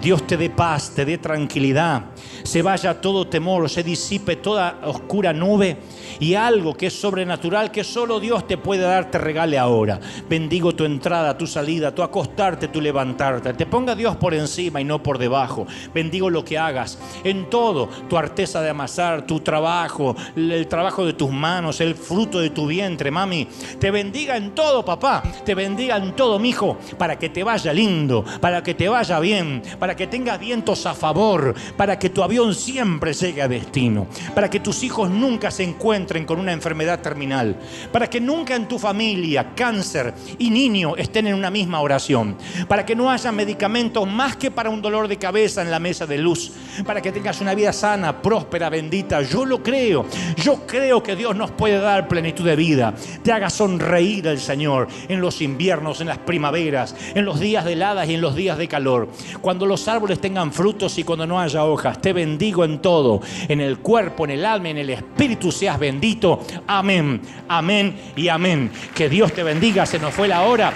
Dios 0.00 0.26
te 0.26 0.36
dé 0.36 0.50
paz, 0.50 0.92
te 0.94 1.04
dé 1.04 1.18
tranquilidad, 1.18 2.04
se 2.42 2.62
vaya 2.62 3.00
todo 3.00 3.26
temor, 3.26 3.68
se 3.68 3.82
disipe 3.82 4.36
toda 4.36 4.80
oscura 4.84 5.32
nube 5.32 5.76
y 6.20 6.34
algo 6.34 6.74
que 6.74 6.86
es 6.86 6.92
sobrenatural, 6.92 7.70
que 7.70 7.84
solo 7.84 8.20
Dios 8.20 8.46
te 8.46 8.58
puede 8.58 8.82
dar, 8.82 9.10
te 9.10 9.18
regale 9.18 9.58
ahora. 9.58 10.00
Bendigo 10.28 10.74
tu 10.74 10.84
entrada, 10.84 11.36
tu 11.36 11.46
salida, 11.46 11.94
tu 11.94 12.02
acostarte, 12.02 12.68
tu 12.68 12.80
levantarte. 12.80 13.54
Te 13.54 13.66
ponga 13.66 13.94
Dios 13.94 14.16
por 14.16 14.34
encima 14.34 14.80
y 14.80 14.84
no 14.84 15.02
por 15.02 15.18
debajo. 15.18 15.66
Bendigo 15.94 16.30
lo 16.30 16.44
que 16.44 16.58
hagas 16.58 16.98
en 17.24 17.48
todo, 17.50 17.88
tu 18.08 18.16
arteza 18.16 18.60
de 18.60 18.70
amasar, 18.70 19.26
tu 19.26 19.40
trabajo, 19.40 20.16
el 20.36 20.66
trabajo 20.68 21.04
de 21.04 21.12
tus 21.12 21.30
manos, 21.30 21.80
el 21.80 21.94
fruto 21.94 22.40
de 22.40 22.50
tu 22.50 22.66
vientre, 22.66 23.10
mami. 23.10 23.48
Te 23.78 23.90
bendiga 23.90 24.36
en 24.36 24.54
todo, 24.54 24.84
papá. 24.84 25.22
Te 25.44 25.54
bendiga 25.54 25.96
en 25.96 26.14
todo, 26.14 26.38
mi 26.38 26.50
hijo, 26.50 26.76
para 26.98 27.18
que 27.18 27.28
te 27.28 27.42
vaya 27.42 27.72
lindo, 27.72 28.24
para 28.40 28.62
que 28.62 28.74
te 28.74 28.88
vaya 28.88 29.18
bien, 29.20 29.62
para 29.78 29.96
que 29.96 30.06
tengas 30.06 30.38
vientos 30.38 30.86
a 30.86 30.94
favor, 30.94 31.54
para 31.76 31.98
que 31.98 32.10
tu 32.10 32.22
siempre 32.54 33.12
llegue 33.12 33.42
a 33.42 33.48
destino, 33.48 34.06
para 34.34 34.48
que 34.48 34.60
tus 34.60 34.82
hijos 34.82 35.10
nunca 35.10 35.50
se 35.50 35.62
encuentren 35.62 36.24
con 36.24 36.40
una 36.40 36.52
enfermedad 36.52 37.00
terminal, 37.00 37.56
para 37.92 38.08
que 38.08 38.20
nunca 38.20 38.56
en 38.56 38.66
tu 38.66 38.78
familia 38.78 39.54
cáncer 39.54 40.14
y 40.38 40.50
niño 40.50 40.96
estén 40.96 41.26
en 41.26 41.34
una 41.34 41.50
misma 41.50 41.80
oración, 41.80 42.36
para 42.68 42.86
que 42.86 42.96
no 42.96 43.10
haya 43.10 43.30
medicamentos 43.32 44.10
más 44.10 44.36
que 44.36 44.50
para 44.50 44.70
un 44.70 44.80
dolor 44.80 45.08
de 45.08 45.18
cabeza 45.18 45.62
en 45.62 45.70
la 45.70 45.78
mesa 45.78 46.06
de 46.06 46.18
luz, 46.18 46.52
para 46.86 47.02
que 47.02 47.12
tengas 47.12 47.40
una 47.40 47.54
vida 47.54 47.72
sana, 47.72 48.22
próspera, 48.22 48.70
bendita. 48.70 49.20
Yo 49.22 49.44
lo 49.44 49.62
creo, 49.62 50.06
yo 50.36 50.66
creo 50.66 51.02
que 51.02 51.16
Dios 51.16 51.36
nos 51.36 51.50
puede 51.50 51.78
dar 51.78 52.08
plenitud 52.08 52.44
de 52.44 52.56
vida, 52.56 52.94
te 53.22 53.32
haga 53.32 53.50
sonreír 53.50 54.26
el 54.26 54.38
Señor 54.38 54.88
en 55.08 55.20
los 55.20 55.42
inviernos, 55.42 56.00
en 56.00 56.08
las 56.08 56.18
primaveras, 56.18 56.96
en 57.14 57.24
los 57.24 57.38
días 57.38 57.64
de 57.64 57.74
heladas 57.74 58.08
y 58.08 58.14
en 58.14 58.20
los 58.22 58.34
días 58.34 58.56
de 58.56 58.68
calor. 58.68 59.08
Cuando 59.40 59.66
los 59.66 59.86
árboles 59.86 60.20
tengan 60.20 60.52
frutos 60.52 60.96
y 60.98 61.04
cuando 61.04 61.26
no 61.26 61.38
haya 61.38 61.64
hojas. 61.64 62.00
Te 62.00 62.12
bendigo 62.22 62.64
en 62.64 62.80
todo, 62.80 63.20
en 63.48 63.60
el 63.60 63.78
cuerpo, 63.78 64.24
en 64.24 64.30
el 64.30 64.44
alma, 64.44 64.68
en 64.68 64.78
el 64.78 64.90
espíritu 64.90 65.50
seas 65.50 65.78
bendito. 65.78 66.40
Amén, 66.68 67.20
amén 67.48 68.12
y 68.14 68.28
amén. 68.28 68.70
Que 68.94 69.08
Dios 69.08 69.32
te 69.32 69.42
bendiga, 69.42 69.84
se 69.84 69.98
nos 69.98 70.14
fue 70.14 70.28
la 70.28 70.42
hora. 70.42 70.72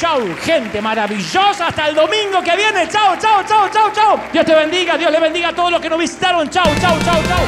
Chau, 0.00 0.20
gente 0.42 0.80
maravillosa. 0.80 1.68
Hasta 1.68 1.88
el 1.88 1.94
domingo 1.94 2.42
que 2.42 2.56
viene. 2.56 2.88
Chau, 2.88 3.16
chau, 3.22 3.44
chau, 3.46 3.68
chau, 3.72 3.92
chau. 3.92 4.18
Dios 4.32 4.44
te 4.44 4.54
bendiga, 4.54 4.96
Dios 4.98 5.12
le 5.12 5.20
bendiga 5.20 5.48
a 5.50 5.54
todos 5.54 5.70
los 5.70 5.80
que 5.80 5.88
nos 5.88 5.98
visitaron. 5.98 6.48
Chau, 6.50 6.64
chau, 6.80 6.96
chau, 7.04 7.22
chau. 7.28 7.44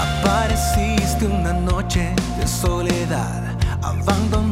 Apareciste 0.00 1.26
una 1.26 1.52
noche 1.52 2.12
soledad, 2.46 3.42
abandonado 3.82 4.51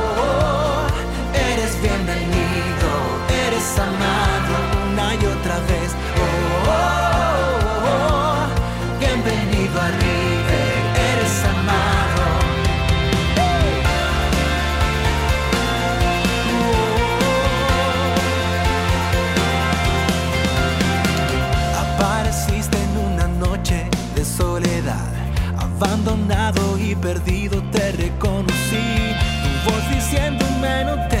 eres 3.61 3.77
amado 3.77 4.53
una 4.91 5.13
y 5.13 5.25
otra 5.25 5.59
vez. 5.69 5.93
Oh, 6.17 6.69
oh, 6.69 6.79
oh, 7.85 8.47
bienvenido 8.99 9.79
a 9.79 9.87
River, 9.87 10.73
eres 11.11 11.35
amado. 11.53 12.23
Apareciste 21.83 22.77
en 22.77 22.93
una 23.13 23.27
noche 23.27 23.87
de 24.15 24.25
soledad, 24.25 25.13
abandonado 25.59 26.79
y 26.79 26.95
perdido 26.95 27.61
te 27.71 27.91
reconocí. 27.91 29.15
Tu 29.43 29.71
voz 29.71 29.89
diciéndome 29.91 30.85
no. 30.85 30.91
El 30.93 31.20